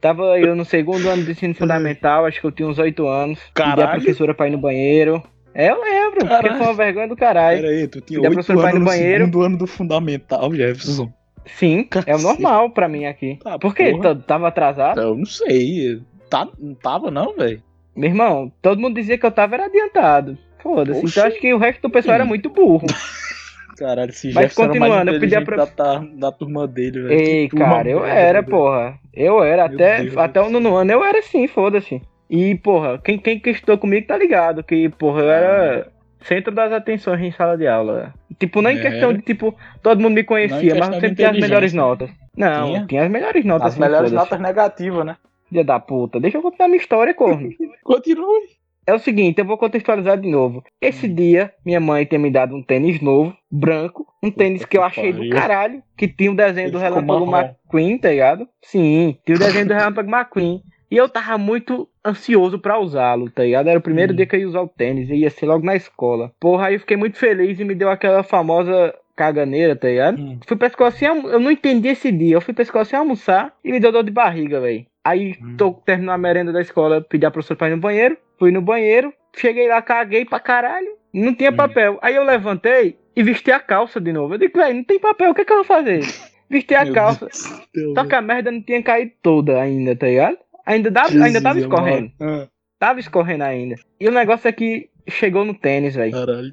Tava 0.00 0.36
eu 0.40 0.56
no 0.56 0.64
segundo 0.64 1.08
ano 1.08 1.22
de 1.22 1.30
ensino 1.30 1.54
fundamental, 1.54 2.24
acho 2.26 2.40
que 2.40 2.46
eu 2.46 2.50
tinha 2.50 2.66
uns 2.68 2.78
oito 2.78 3.06
anos. 3.06 3.38
Pedi 3.54 3.68
a 3.70 3.76
Caralho. 3.76 4.00
professora 4.00 4.34
pra 4.34 4.48
ir 4.48 4.50
no 4.50 4.58
banheiro. 4.58 5.22
É, 5.54 5.70
eu 5.70 5.80
lembro, 5.82 6.20
porque 6.20 6.28
Caralho. 6.28 6.56
foi 6.58 6.66
uma 6.66 6.74
vergonha 6.74 7.08
do 7.08 7.16
caralho. 7.16 7.60
Pera 7.60 7.72
aí, 7.72 7.88
tu 7.88 8.00
tinha 8.00 8.20
oito 8.20 8.44
pra 8.44 8.54
anos 8.54 8.72
no 8.74 8.78
no 8.80 8.84
banheiro. 8.86 9.24
segundo 9.26 9.42
ano 9.42 9.58
do 9.58 9.66
fundamental, 9.66 10.54
Jefferson. 10.54 11.12
Sim, 11.44 11.78
é 11.78 11.82
o 11.82 11.86
Cacete. 11.88 12.22
normal 12.22 12.70
pra 12.70 12.88
mim 12.88 13.04
aqui. 13.04 13.38
Tá, 13.42 13.58
Por 13.58 13.74
quê? 13.74 13.92
Tava 14.26 14.48
atrasado? 14.48 15.00
Eu 15.00 15.16
não 15.16 15.26
sei. 15.26 16.00
Tá, 16.30 16.48
não 16.58 16.74
tava 16.74 17.10
não, 17.10 17.34
velho. 17.36 17.62
Meu 17.94 18.08
irmão, 18.08 18.50
todo 18.62 18.80
mundo 18.80 18.94
dizia 18.94 19.18
que 19.18 19.26
eu 19.26 19.30
tava 19.32 19.56
era 19.56 19.66
adiantado. 19.66 20.38
Foda-se. 20.62 21.04
Então 21.04 21.26
acho 21.26 21.38
que 21.40 21.52
o 21.52 21.58
resto 21.58 21.82
do 21.82 21.90
pessoal 21.90 22.14
era 22.14 22.24
Sim. 22.24 22.28
muito 22.28 22.48
burro. 22.48 22.86
Caralho, 23.76 24.10
esse 24.10 24.28
Mas 24.32 24.52
Jefferson 24.52 24.62
era 24.62 24.68
mais 24.78 24.80
continuando, 24.92 25.10
eu 25.12 25.20
pedi 25.20 25.34
a 25.34 25.40
inteligente 25.40 25.76
da, 25.76 25.98
da 26.28 26.32
turma 26.32 26.68
dele, 26.68 27.02
velho. 27.02 27.20
Ei, 27.20 27.48
turma 27.48 27.64
cara, 27.66 27.88
eu 27.90 28.04
era, 28.04 28.40
velho. 28.40 28.50
porra. 28.50 28.98
Eu 29.12 29.42
era, 29.42 29.66
Meu 29.66 29.74
até, 29.74 30.02
Deus 30.04 30.16
até 30.16 30.40
do 30.40 30.46
o 30.46 30.50
nono 30.50 30.76
ano 30.76 30.92
eu 30.92 31.04
era 31.04 31.18
assim, 31.18 31.48
foda-se. 31.48 32.00
E, 32.30 32.54
porra, 32.56 32.98
quem, 32.98 33.18
quem 33.18 33.38
que 33.38 33.50
estudou 33.50 33.76
comigo 33.78 34.06
tá 34.06 34.16
ligado, 34.16 34.62
que, 34.62 34.88
porra, 34.88 35.20
eu 35.22 35.30
era 35.30 35.92
centro 36.22 36.52
das 36.54 36.72
atenções 36.72 37.20
em 37.20 37.32
sala 37.32 37.56
de 37.58 37.66
aula. 37.66 38.14
Tipo, 38.38 38.62
não 38.62 38.70
em 38.70 38.78
Era. 38.78 38.90
questão 38.90 39.12
de, 39.12 39.22
tipo, 39.22 39.54
todo 39.82 40.00
mundo 40.00 40.14
me 40.14 40.24
conhecia, 40.24 40.74
mas 40.74 40.88
eu 40.88 40.94
sempre 40.94 41.14
tinha 41.16 41.30
as 41.30 41.38
melhores 41.38 41.72
notas. 41.72 42.10
Não, 42.36 42.66
Tinha? 42.68 42.86
tinha, 42.86 43.04
as 43.04 43.10
melhores 43.10 43.44
notas. 43.44 43.72
As 43.72 43.78
melhores 43.78 44.12
notas 44.12 44.40
negativas, 44.40 45.04
né? 45.04 45.16
Filha 45.48 45.64
da 45.64 45.78
puta, 45.78 46.18
deixa 46.18 46.38
eu 46.38 46.42
contar 46.42 46.66
minha 46.66 46.78
história, 46.80 47.12
corno. 47.12 47.50
Continue. 47.84 48.40
É 48.86 48.94
o 48.94 48.98
seguinte, 48.98 49.38
eu 49.38 49.44
vou 49.44 49.58
contextualizar 49.58 50.18
de 50.18 50.28
novo. 50.28 50.64
Esse 50.80 51.06
Hum. 51.06 51.14
dia, 51.14 51.52
minha 51.64 51.78
mãe 51.78 52.04
tinha 52.04 52.18
me 52.18 52.30
dado 52.30 52.56
um 52.56 52.62
tênis 52.62 53.00
novo, 53.00 53.36
branco, 53.50 54.06
um 54.22 54.30
tênis 54.30 54.64
que 54.64 54.76
eu 54.76 54.82
achei 54.82 55.12
do 55.12 55.18
pariu. 55.18 55.34
caralho, 55.36 55.82
que 55.96 56.08
tinha 56.08 56.32
o 56.32 56.34
desenho 56.34 56.64
Ele 56.66 56.72
do 56.72 56.78
Relâmpago. 56.78 57.30
McQueen, 57.36 57.98
tá 57.98 58.08
ligado? 58.08 58.48
Sim, 58.62 59.16
tinha 59.24 59.36
o 59.36 59.38
desenho 59.38 59.66
do 59.68 59.74
Relâmpago 59.74 60.10
McQueen. 60.10 60.62
E 60.92 60.96
eu 60.98 61.08
tava 61.08 61.38
muito 61.38 61.88
ansioso 62.04 62.58
pra 62.58 62.78
usá-lo, 62.78 63.30
tá 63.30 63.42
ligado? 63.42 63.68
Era 63.68 63.78
o 63.78 63.82
primeiro 63.82 64.12
Hum. 64.12 64.16
dia 64.16 64.26
que 64.26 64.36
eu 64.36 64.40
ia 64.40 64.46
usar 64.48 64.60
o 64.60 64.68
tênis, 64.68 65.08
e 65.08 65.14
ia 65.14 65.30
ser 65.30 65.46
logo 65.46 65.64
na 65.64 65.74
escola. 65.74 66.30
Porra, 66.38 66.66
aí 66.66 66.74
eu 66.74 66.80
fiquei 66.80 66.98
muito 66.98 67.16
feliz 67.16 67.58
e 67.58 67.64
me 67.64 67.74
deu 67.74 67.88
aquela 67.88 68.22
famosa 68.22 68.94
caganeira, 69.16 69.74
tá 69.74 69.88
ligado? 69.88 70.20
Hum. 70.20 70.38
Fui 70.46 70.54
pra 70.56 70.66
escola 70.68 70.90
sem 70.90 71.08
almo- 71.08 71.28
eu 71.30 71.40
não 71.40 71.50
entendi 71.50 71.88
esse 71.88 72.12
dia. 72.12 72.34
Eu 72.36 72.40
fui 72.42 72.52
pra 72.52 72.62
escola 72.62 72.84
sem 72.84 72.98
almoçar 72.98 73.54
e 73.64 73.72
me 73.72 73.80
deu 73.80 73.90
dor 73.90 74.04
de 74.04 74.10
barriga, 74.10 74.60
velho. 74.60 74.84
Aí 75.04 75.34
Hum. 75.42 75.56
tô 75.56 75.72
terminando 75.72 76.14
a 76.14 76.18
merenda 76.18 76.52
da 76.52 76.60
escola, 76.60 77.00
pedi 77.00 77.24
a 77.24 77.30
professora 77.30 77.56
pra 77.56 77.68
ir 77.68 77.70
no 77.70 77.78
banheiro, 77.78 78.16
fui 78.38 78.50
no 78.50 78.60
banheiro, 78.60 79.12
cheguei 79.34 79.68
lá, 79.68 79.80
caguei 79.80 80.24
pra 80.26 80.38
caralho. 80.40 80.88
Não 81.12 81.34
tinha 81.34 81.50
Hum. 81.52 81.56
papel. 81.56 81.98
Aí 82.02 82.14
eu 82.16 82.22
levantei 82.24 82.98
e 83.16 83.22
vesti 83.22 83.50
a 83.50 83.58
calça 83.60 83.98
de 84.00 84.12
novo. 84.12 84.34
Eu 84.34 84.38
digo, 84.38 84.58
velho, 84.58 84.74
não 84.76 84.84
tem 84.84 84.98
papel, 84.98 85.30
o 85.30 85.34
que, 85.34 85.40
é 85.40 85.44
que 85.46 85.52
eu 85.52 85.56
vou 85.56 85.64
fazer? 85.64 86.00
Vesti 86.50 86.74
a 86.74 86.84
Meu 86.84 86.92
calça. 86.94 87.28
Deus 87.74 87.94
Só 87.94 88.04
que 88.04 88.14
a 88.14 88.20
merda 88.20 88.50
não 88.50 88.60
tinha 88.60 88.82
caído 88.82 89.12
toda 89.22 89.58
ainda, 89.58 89.96
tá 89.96 90.06
ligado? 90.06 90.36
Ainda, 90.66 90.90
dava, 90.90 91.08
velho. 91.08 91.24
ainda 91.24 91.40
tava 91.42 91.54
Jesus, 91.60 91.72
escorrendo. 91.72 92.12
amado. 92.20 92.48
Tava 92.78 93.00
escorrendo 93.00 93.44
ainda. 93.44 93.74
E 94.00 94.08
o 94.08 94.12
negócio 94.12 94.48
é 94.48 94.52
que 94.52 94.88
chegou 95.08 95.44
no 95.44 95.54
tênis, 95.54 95.96
Ah, 95.96 96.00
velho. 96.00 96.12
Caralho. 96.12 96.52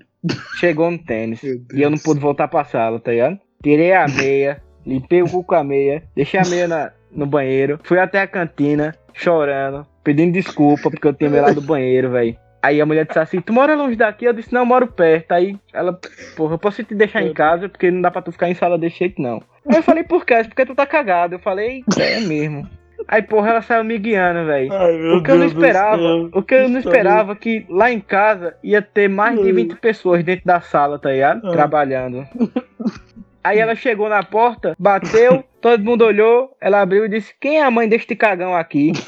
Chegou 0.60 0.91
no 0.91 0.97
tênis. 0.97 1.41
E 1.43 1.82
eu 1.82 1.89
não 1.89 1.97
pude 1.97 2.20
voltar 2.20 2.47
pra 2.47 2.64
sala, 2.64 2.99
tá 2.99 3.12
ligado? 3.12 3.39
Tirei 3.64 3.93
a 3.93 4.07
meia, 4.07 4.62
limpei 4.86 5.22
o 5.22 5.30
cu 5.30 5.43
com 5.43 5.55
a 5.55 5.64
meia, 5.64 6.03
deixei 6.16 6.39
a 6.39 6.45
meia 6.45 6.68
na- 6.68 6.91
no 7.12 7.26
banheiro, 7.26 7.80
fui 7.84 7.97
até 7.99 8.22
a 8.22 8.28
cantina, 8.28 8.93
chorando, 9.14 9.86
pedindo 10.03 10.32
desculpa 10.34 10.89
porque 10.91 11.07
eu 11.07 11.14
tinha 11.14 11.30
meio 11.30 11.43
lá 11.43 11.51
do 11.51 11.62
banheiro, 11.62 12.12
velho. 12.12 12.36
Aí 12.62 12.82
a 12.82 12.86
mulher 12.86 13.05
disse 13.05 13.18
assim, 13.20 13.39
tu 13.39 13.53
mora 13.53 13.74
longe 13.74 13.95
daqui? 13.95 14.26
Eu 14.26 14.34
disse, 14.34 14.51
não, 14.53 14.62
eu 14.62 14.66
moro 14.66 14.86
perto. 14.88 15.32
Aí 15.32 15.57
ela, 15.74 15.97
porra, 16.36 16.55
eu 16.55 16.60
posso 16.60 16.84
te 16.84 16.93
deixar 16.93 17.22
em 17.24 17.34
casa 17.34 17.70
porque 17.70 17.89
não 17.89 18.01
dá 18.01 18.12
pra 18.12 18.22
tu 18.22 18.32
ficar 18.34 18.49
em 18.49 18.53
sala 18.53 18.78
desse 18.78 18.99
jeito, 18.99 19.22
não. 19.22 19.41
Aí 19.68 19.78
eu 19.78 19.84
falei, 19.84 20.03
por 20.03 20.26
quê? 20.26 20.43
Porque 20.43 20.66
tu 20.66 20.76
tá 20.76 20.86
cagado. 20.86 21.36
Eu 21.36 21.39
falei, 21.39 21.84
é 21.97 22.20
mesmo. 22.20 22.68
Aí, 23.07 23.21
porra, 23.21 23.51
ela 23.51 23.61
saiu 23.61 23.83
me 23.83 23.97
guiando, 23.97 24.45
velho. 24.45 24.71
O 25.17 25.23
que 25.23 25.31
eu 25.31 25.35
não 25.35 25.47
Deus 25.47 25.53
esperava, 25.53 26.29
o 26.33 26.43
que 26.43 26.53
eu 26.53 26.69
não 26.69 26.79
esperava 26.79 27.35
que 27.35 27.65
lá 27.69 27.91
em 27.91 27.99
casa 27.99 28.55
ia 28.63 28.81
ter 28.81 29.07
mais 29.07 29.39
de 29.39 29.51
Hum. 29.51 29.55
20 29.55 29.75
pessoas 29.77 30.23
dentro 30.23 30.45
da 30.45 30.61
sala, 30.61 30.99
tá 30.99 31.11
ligado? 31.11 31.47
Ah. 31.47 31.51
Trabalhando. 31.51 32.27
Aí 33.43 33.57
ela 33.57 33.73
chegou 33.73 34.09
na 34.09 34.21
porta, 34.21 34.75
bateu, 34.77 35.43
todo 35.61 35.83
mundo 35.83 36.03
olhou, 36.03 36.55
ela 36.59 36.81
abriu 36.81 37.05
e 37.05 37.09
disse: 37.09 37.33
Quem 37.39 37.59
é 37.59 37.63
a 37.63 37.71
mãe 37.71 37.87
deste 37.87 38.15
cagão 38.15 38.55
aqui? 38.55 38.91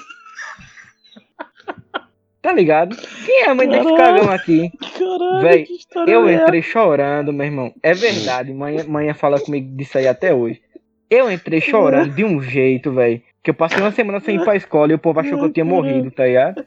Tá 2.41 2.51
ligado? 2.53 2.97
Quem 3.23 3.43
é 3.43 3.49
a 3.49 3.53
mãe 3.53 3.69
deste 3.69 3.95
Caralho. 3.95 4.17
cagão 4.21 4.33
aqui? 4.33 4.71
Caralho, 4.97 5.41
Véi, 5.41 5.67
Eu 6.07 6.27
é 6.27 6.33
entrei 6.33 6.63
chorando, 6.63 7.31
meu 7.31 7.45
irmão. 7.45 7.71
É 7.83 7.93
verdade, 7.93 8.51
mãe, 8.51 8.83
mãe 8.83 9.13
fala 9.13 9.39
comigo 9.39 9.77
disso 9.77 9.99
aí 9.99 10.07
até 10.07 10.33
hoje. 10.33 10.59
Eu 11.12 11.30
entrei 11.30 11.59
chorando 11.59 12.09
de 12.16 12.24
um 12.24 12.41
jeito, 12.41 12.91
velho. 12.91 13.22
Que 13.43 13.49
eu 13.49 13.53
passei 13.53 13.80
uma 13.82 13.91
semana 13.91 14.20
sem 14.22 14.36
ir 14.38 14.43
pra 14.43 14.55
escola 14.55 14.91
e 14.91 14.95
o 14.95 14.99
povo 14.99 15.20
achou 15.20 15.38
que 15.38 15.43
eu 15.45 15.51
tinha 15.51 15.66
morrido, 15.66 16.09
tá 16.12 16.26
ligado? 16.26 16.64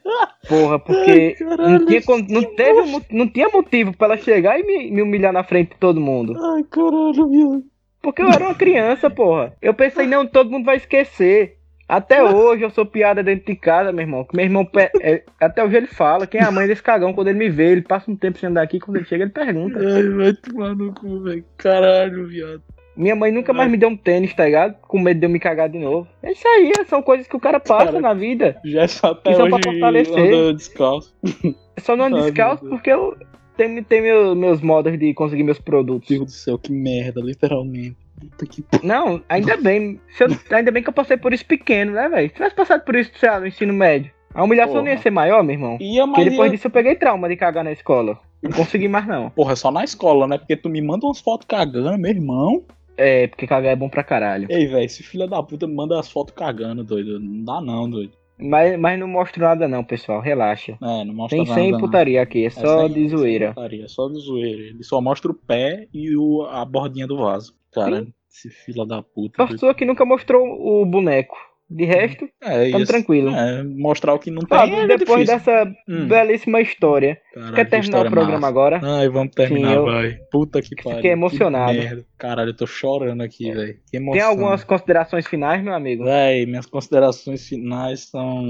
Porra, 0.49 0.79
porque 0.79 1.37
Ai, 1.41 1.47
não, 1.47 1.57
caralho, 1.57 1.87
tinha, 1.87 2.03
con- 2.03 2.27
não, 2.29 2.43
teve, 2.57 2.83
mo- 2.83 3.03
não 3.11 3.29
tinha 3.29 3.49
motivo 3.49 3.97
pra 3.97 4.09
ela 4.09 4.17
chegar 4.19 4.59
e 4.59 4.65
me, 4.65 4.91
me 4.91 5.01
humilhar 5.01 5.33
na 5.33 5.43
frente 5.45 5.71
de 5.71 5.77
todo 5.77 6.01
mundo. 6.01 6.35
Ai, 6.37 6.63
caralho, 6.65 7.31
viado. 7.31 7.65
Porque 8.03 8.21
eu 8.21 8.29
era 8.29 8.45
uma 8.45 8.55
criança, 8.55 9.09
porra. 9.09 9.55
Eu 9.63 9.73
pensei, 9.73 10.07
não, 10.07 10.27
todo 10.27 10.51
mundo 10.51 10.67
vai 10.67 10.77
esquecer. 10.77 11.57
Até 11.89 12.23
hoje 12.23 12.63
eu 12.63 12.71
sou 12.71 12.85
piada 12.85 13.23
dentro 13.23 13.47
de 13.47 13.57
casa, 13.57 13.93
meu 13.93 14.03
irmão. 14.03 14.25
Que 14.25 14.37
meu 14.37 14.45
irmão, 14.45 14.65
pe- 14.65 14.91
é, 15.01 15.23
até 15.41 15.63
hoje 15.65 15.77
ele 15.77 15.87
fala, 15.87 16.27
quem 16.27 16.41
é 16.41 16.45
a 16.45 16.51
mãe 16.51 16.67
desse 16.67 16.83
cagão? 16.83 17.13
Quando 17.15 17.29
ele 17.29 17.39
me 17.39 17.49
vê, 17.49 17.71
ele 17.71 17.83
passa 17.83 18.11
um 18.11 18.17
tempo 18.17 18.39
sem 18.39 18.49
andar 18.49 18.63
aqui, 18.63 18.81
quando 18.81 18.97
ele 18.97 19.07
chega, 19.07 19.23
ele 19.25 19.31
pergunta. 19.33 19.79
Ai, 19.79 20.09
vai 20.09 20.33
tomar 20.35 20.75
no 20.75 20.93
cu, 20.93 21.21
velho. 21.21 21.45
Caralho, 21.57 22.27
viado. 22.27 22.63
Minha 22.97 23.17
mãe 23.17 23.33
nunca 23.33 23.53
mais 23.53 23.71
me 23.71 23.77
deu 23.77 23.89
um 23.89 23.97
tênis, 23.97 24.33
tá 24.35 24.45
ligado? 24.45 24.77
Com 24.83 24.99
medo 25.01 25.19
de 25.21 25.27
eu 25.27 25.31
me 25.31 25.41
cagar 25.41 25.69
de 25.69 25.79
novo. 25.79 26.07
É 26.23 26.31
isso 26.33 26.47
aí, 26.47 26.73
são 26.87 27.03
coisas 27.03 27.27
que 27.27 27.37
o 27.37 27.41
cara 27.41 27.59
passa 27.59 27.87
Cara, 27.87 28.01
na 28.01 28.15
vida. 28.15 28.57
Já 28.65 28.87
só 28.87 29.09
até 29.09 29.33
Isso 29.33 29.43
é 29.43 29.49
pra 29.49 29.57
hoje 29.57 29.65
fortalecer. 29.65 30.35
anda 30.35 30.55
descalço. 30.55 31.15
Eu 31.45 31.55
só 31.83 31.97
não 31.97 32.05
ando 32.07 32.21
descalço 32.23 32.65
meu 32.65 32.71
porque 32.75 32.91
eu 32.91 33.17
tenho, 33.57 33.83
tenho 33.85 34.03
meu- 34.03 34.35
meus 34.37 34.61
modos 34.61 34.97
de 34.99 35.13
conseguir 35.13 35.43
meus 35.43 35.59
produtos. 35.59 36.09
Deus 36.09 36.25
do 36.27 36.31
céu, 36.31 36.57
que 36.59 36.73
merda, 36.73 37.21
literalmente. 37.21 37.97
Puta 38.21 38.47
que. 38.47 38.65
Não, 38.83 39.21
ainda 39.29 39.57
bem. 39.57 40.01
Eu- 40.21 40.57
ainda 40.57 40.71
bem 40.71 40.83
que 40.83 40.89
eu 40.89 40.93
passei 40.95 41.17
por 41.17 41.33
isso 41.33 41.45
pequeno, 41.45 41.93
né, 41.93 42.09
velho? 42.09 42.29
Se 42.29 42.35
tivesse 42.35 42.55
passado 42.55 42.85
por 42.85 42.95
isso, 42.95 43.11
sei 43.19 43.29
lá, 43.29 43.41
no 43.41 43.47
ensino 43.49 43.73
médio. 43.73 44.13
A 44.33 44.43
humilhação 44.45 44.77
não 44.77 44.87
ia 44.87 44.93
Porra. 44.93 45.03
ser 45.03 45.11
maior, 45.11 45.43
meu 45.45 45.55
irmão. 45.55 45.79
Ia, 45.81 46.05
Porque 46.07 46.21
mas 46.23 46.31
depois 46.31 46.51
ia... 46.51 46.57
disso 46.57 46.67
eu 46.69 46.71
peguei 46.71 46.95
trauma 46.97 47.29
de 47.29 47.37
cagar 47.37 47.63
na 47.65 47.71
escola. 47.73 48.19
Não 48.43 48.51
consegui 48.51 48.89
mais, 48.89 49.07
não. 49.07 49.31
Porra, 49.31 49.53
é 49.53 49.57
só 49.57 49.71
na 49.71 49.85
escola, 49.85 50.27
né? 50.27 50.37
Porque 50.39 50.57
tu 50.57 50.69
me 50.69 50.83
manda 50.83 51.07
umas 51.07 51.21
fotos 51.21 51.47
cagando, 51.47 51.97
meu 51.99 52.11
irmão. 52.11 52.63
É, 52.97 53.27
porque 53.27 53.47
cagar 53.47 53.73
é 53.73 53.77
bom 53.77 53.89
pra 53.89 54.05
caralho. 54.05 54.47
Ei, 54.51 54.67
velho, 54.67 54.85
esse 54.85 55.03
filho 55.03 55.27
da 55.27 55.43
puta 55.43 55.67
me 55.67 55.75
manda 55.75 55.99
as 55.99 56.09
fotos 56.11 56.35
cagando, 56.35 56.85
doido. 56.85 57.19
Não 57.21 57.45
dá 57.45 57.61
não, 57.61 57.89
doido. 57.91 58.13
Mas, 58.39 58.79
mas 58.79 58.99
não 58.99 59.07
mostro 59.07 59.41
nada, 59.43 59.69
não, 59.69 59.85
pessoal. 59.85 60.21
Relaxa. 60.21 60.73
É, 60.83 61.05
não 61.05 61.15
mostra 61.15 61.39
Tem 61.39 61.47
nada. 61.47 61.61
sem 61.61 61.71
não. 61.73 61.79
putaria 61.79 62.21
aqui, 62.23 62.43
é 62.45 62.47
É 62.47 62.51
só 62.51 62.81
sem- 62.81 62.89
de 62.89 62.95
sem 62.95 63.09
zoeira. 63.09 63.49
putaria, 63.55 63.85
É 63.85 63.89
só 63.89 64.09
de 64.09 64.19
zoeira. 64.21 64.63
Ele 64.63 64.83
só 64.83 65.01
mostra 65.01 65.31
o 65.31 65.35
pé 65.35 65.87
e 65.93 66.17
o, 66.17 66.43
a 66.43 66.65
bordinha 66.65 67.07
do 67.07 67.17
vaso. 67.17 67.55
Cara, 67.73 68.07
esse 68.31 68.51
filho 68.51 68.85
da 68.85 69.03
puta. 69.03 69.37
Só 69.43 69.47
pessoa 69.49 69.75
que 69.75 69.85
nunca 69.85 70.05
mostrou 70.05 70.45
o 70.45 70.85
boneco. 70.85 71.37
De 71.71 71.85
resto, 71.87 72.29
É, 72.43 72.71
tamo 72.71 72.83
isso. 72.83 72.93
tranquilo. 72.93 73.35
É, 73.35 73.63
mostrar 73.65 74.13
o 74.15 74.19
que 74.19 74.31
não 74.31 74.41
tem 74.43 74.49
Fábio, 74.59 74.77
é 74.77 74.87
depois 74.87 75.25
difícil. 75.27 75.35
dessa 75.55 75.75
Hum. 75.89 76.07
belíssima 76.07 76.61
história, 76.61 77.19
quer 77.55 77.65
que 77.65 77.71
terminar 77.71 78.07
o 78.07 78.11
programa 78.11 78.33
massa. 78.35 78.47
agora? 78.47 78.81
Ai, 78.83 79.09
vamos 79.09 79.35
terminar, 79.35 79.69
Sim, 79.71 79.75
eu- 79.77 79.85
vai. 79.87 80.19
Puta 80.31 80.61
que 80.61 80.69
Fiquei 80.69 80.93
pariu. 80.93 81.11
emocionado. 81.13 81.73
Que 81.73 81.79
merda. 81.79 82.07
Caralho, 82.19 82.51
eu 82.51 82.57
tô 82.57 82.67
chorando 82.67 83.23
aqui, 83.23 83.51
velho. 83.51 83.79
Que 83.91 83.97
emoção. 83.97 84.13
Tem 84.13 84.23
algumas 84.23 84.63
considerações 84.63 85.27
finais, 85.27 85.65
meu 85.65 85.73
amigo? 85.75 86.05
Véi, 86.05 86.45
minhas 86.47 86.67
considerações 86.67 87.49
finais 87.49 88.09
são. 88.11 88.45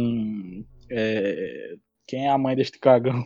é, 0.90 1.74
Quem 2.06 2.26
é 2.26 2.30
a 2.30 2.36
mãe 2.36 2.54
deste 2.54 2.78
cagão? 2.78 3.24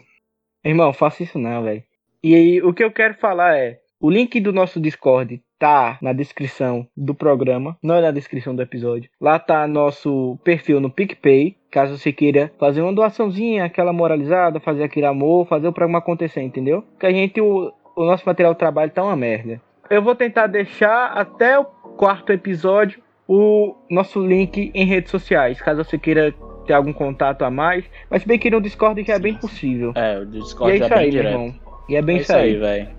Irmão, 0.64 0.92
faça 0.92 1.22
isso 1.22 1.38
não, 1.38 1.64
velho. 1.64 1.82
E 2.22 2.34
aí, 2.34 2.62
o 2.62 2.72
que 2.72 2.84
eu 2.84 2.92
quero 2.92 3.14
falar 3.14 3.56
é: 3.56 3.80
o 4.00 4.10
link 4.10 4.38
do 4.40 4.52
nosso 4.52 4.80
Discord 4.80 5.40
tá 5.58 5.98
na 6.00 6.12
descrição 6.12 6.86
do 6.96 7.14
programa, 7.14 7.76
não 7.82 7.96
é 7.96 8.00
na 8.00 8.10
descrição 8.12 8.54
do 8.54 8.62
episódio. 8.62 9.10
Lá 9.20 9.38
tá 9.38 9.66
nosso 9.66 10.38
perfil 10.44 10.80
no 10.80 10.88
PicPay, 10.90 11.56
caso 11.70 11.98
você 11.98 12.12
queira 12.12 12.52
fazer 12.58 12.80
uma 12.80 12.92
doaçãozinha, 12.92 13.64
aquela 13.64 13.92
moralizada, 13.92 14.60
fazer 14.60 14.84
aquele 14.84 15.06
amor, 15.06 15.48
fazer 15.48 15.66
o 15.66 15.72
programa 15.72 15.98
acontecer, 15.98 16.42
entendeu? 16.42 16.84
Que 17.00 17.06
a 17.06 17.10
gente, 17.12 17.40
o, 17.40 17.72
o 17.96 18.04
nosso 18.04 18.24
material 18.24 18.52
de 18.52 18.58
trabalho 18.60 18.90
tá 18.92 19.02
uma 19.02 19.16
merda. 19.16 19.60
Eu 19.90 20.02
vou 20.02 20.14
tentar 20.14 20.46
deixar 20.46 21.06
até 21.12 21.58
o 21.58 21.64
quarto 21.64 22.32
episódio 22.32 23.00
o 23.26 23.74
nosso 23.90 24.24
link 24.24 24.70
em 24.74 24.86
redes 24.86 25.10
sociais, 25.10 25.60
caso 25.60 25.82
você 25.84 25.98
queira 25.98 26.32
ter 26.66 26.72
algum 26.74 26.92
contato 26.92 27.42
a 27.42 27.50
mais. 27.50 27.84
Mas 28.08 28.22
bem 28.24 28.38
que 28.38 28.50
no 28.50 28.60
Discord 28.60 29.02
já 29.02 29.14
é 29.14 29.18
bem 29.18 29.34
possível. 29.34 29.92
É, 29.96 30.18
o 30.18 30.22
E 30.22 30.26
Discord 30.26 30.72
é 30.72 30.76
é, 30.76 30.78
isso 30.80 30.88
bem 30.88 30.98
aí, 30.98 31.10
direto. 31.10 31.32
irmão. 31.32 31.54
E 31.88 31.96
é 31.96 32.02
bem 32.02 32.18
é 32.18 32.20
isso 32.20 32.32
aí. 32.34 32.56
velho. 32.56 32.97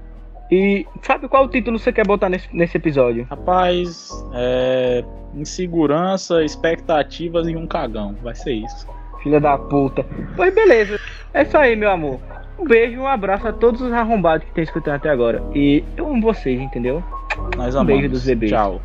E 0.51 0.85
sabe 1.03 1.27
qual 1.27 1.47
título 1.47 1.77
você 1.77 1.91
quer 1.93 2.05
botar 2.07 2.27
nesse, 2.29 2.47
nesse 2.55 2.77
episódio? 2.77 3.25
Rapaz, 3.29 4.09
é. 4.33 5.03
Insegurança, 5.35 6.43
expectativas 6.43 7.47
e 7.47 7.55
um 7.55 7.67
cagão. 7.67 8.15
Vai 8.23 8.33
ser 8.35 8.53
isso. 8.53 8.87
Filha 9.21 9.39
da 9.39 9.57
puta. 9.57 10.03
Pois 10.35 10.53
beleza. 10.55 10.99
É 11.33 11.43
isso 11.43 11.57
aí, 11.57 11.75
meu 11.75 11.91
amor. 11.91 12.19
Um 12.57 12.65
beijo 12.65 12.95
e 12.95 12.99
um 12.99 13.07
abraço 13.07 13.47
a 13.47 13.53
todos 13.53 13.81
os 13.81 13.91
arrombados 13.93 14.43
que 14.43 14.49
estão 14.49 14.63
escutando 14.63 14.95
até 14.95 15.09
agora. 15.09 15.43
E 15.53 15.83
eu 15.95 16.07
amo 16.07 16.21
vocês, 16.21 16.59
entendeu? 16.59 17.03
Nós 17.55 17.75
Um 17.75 17.79
amamos. 17.81 17.85
beijo 18.01 18.09
dos 18.09 18.25
bebês. 18.25 18.51
Tchau. 18.51 18.81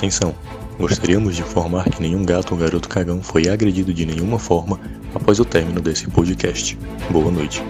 Atenção! 0.00 0.34
Gostaríamos 0.78 1.36
de 1.36 1.42
informar 1.42 1.84
que 1.90 2.00
nenhum 2.00 2.24
gato 2.24 2.52
ou 2.52 2.58
garoto 2.58 2.88
cagão 2.88 3.22
foi 3.22 3.50
agredido 3.50 3.92
de 3.92 4.06
nenhuma 4.06 4.38
forma 4.38 4.80
após 5.14 5.38
o 5.38 5.44
término 5.44 5.78
desse 5.78 6.08
podcast. 6.08 6.78
Boa 7.10 7.30
noite. 7.30 7.62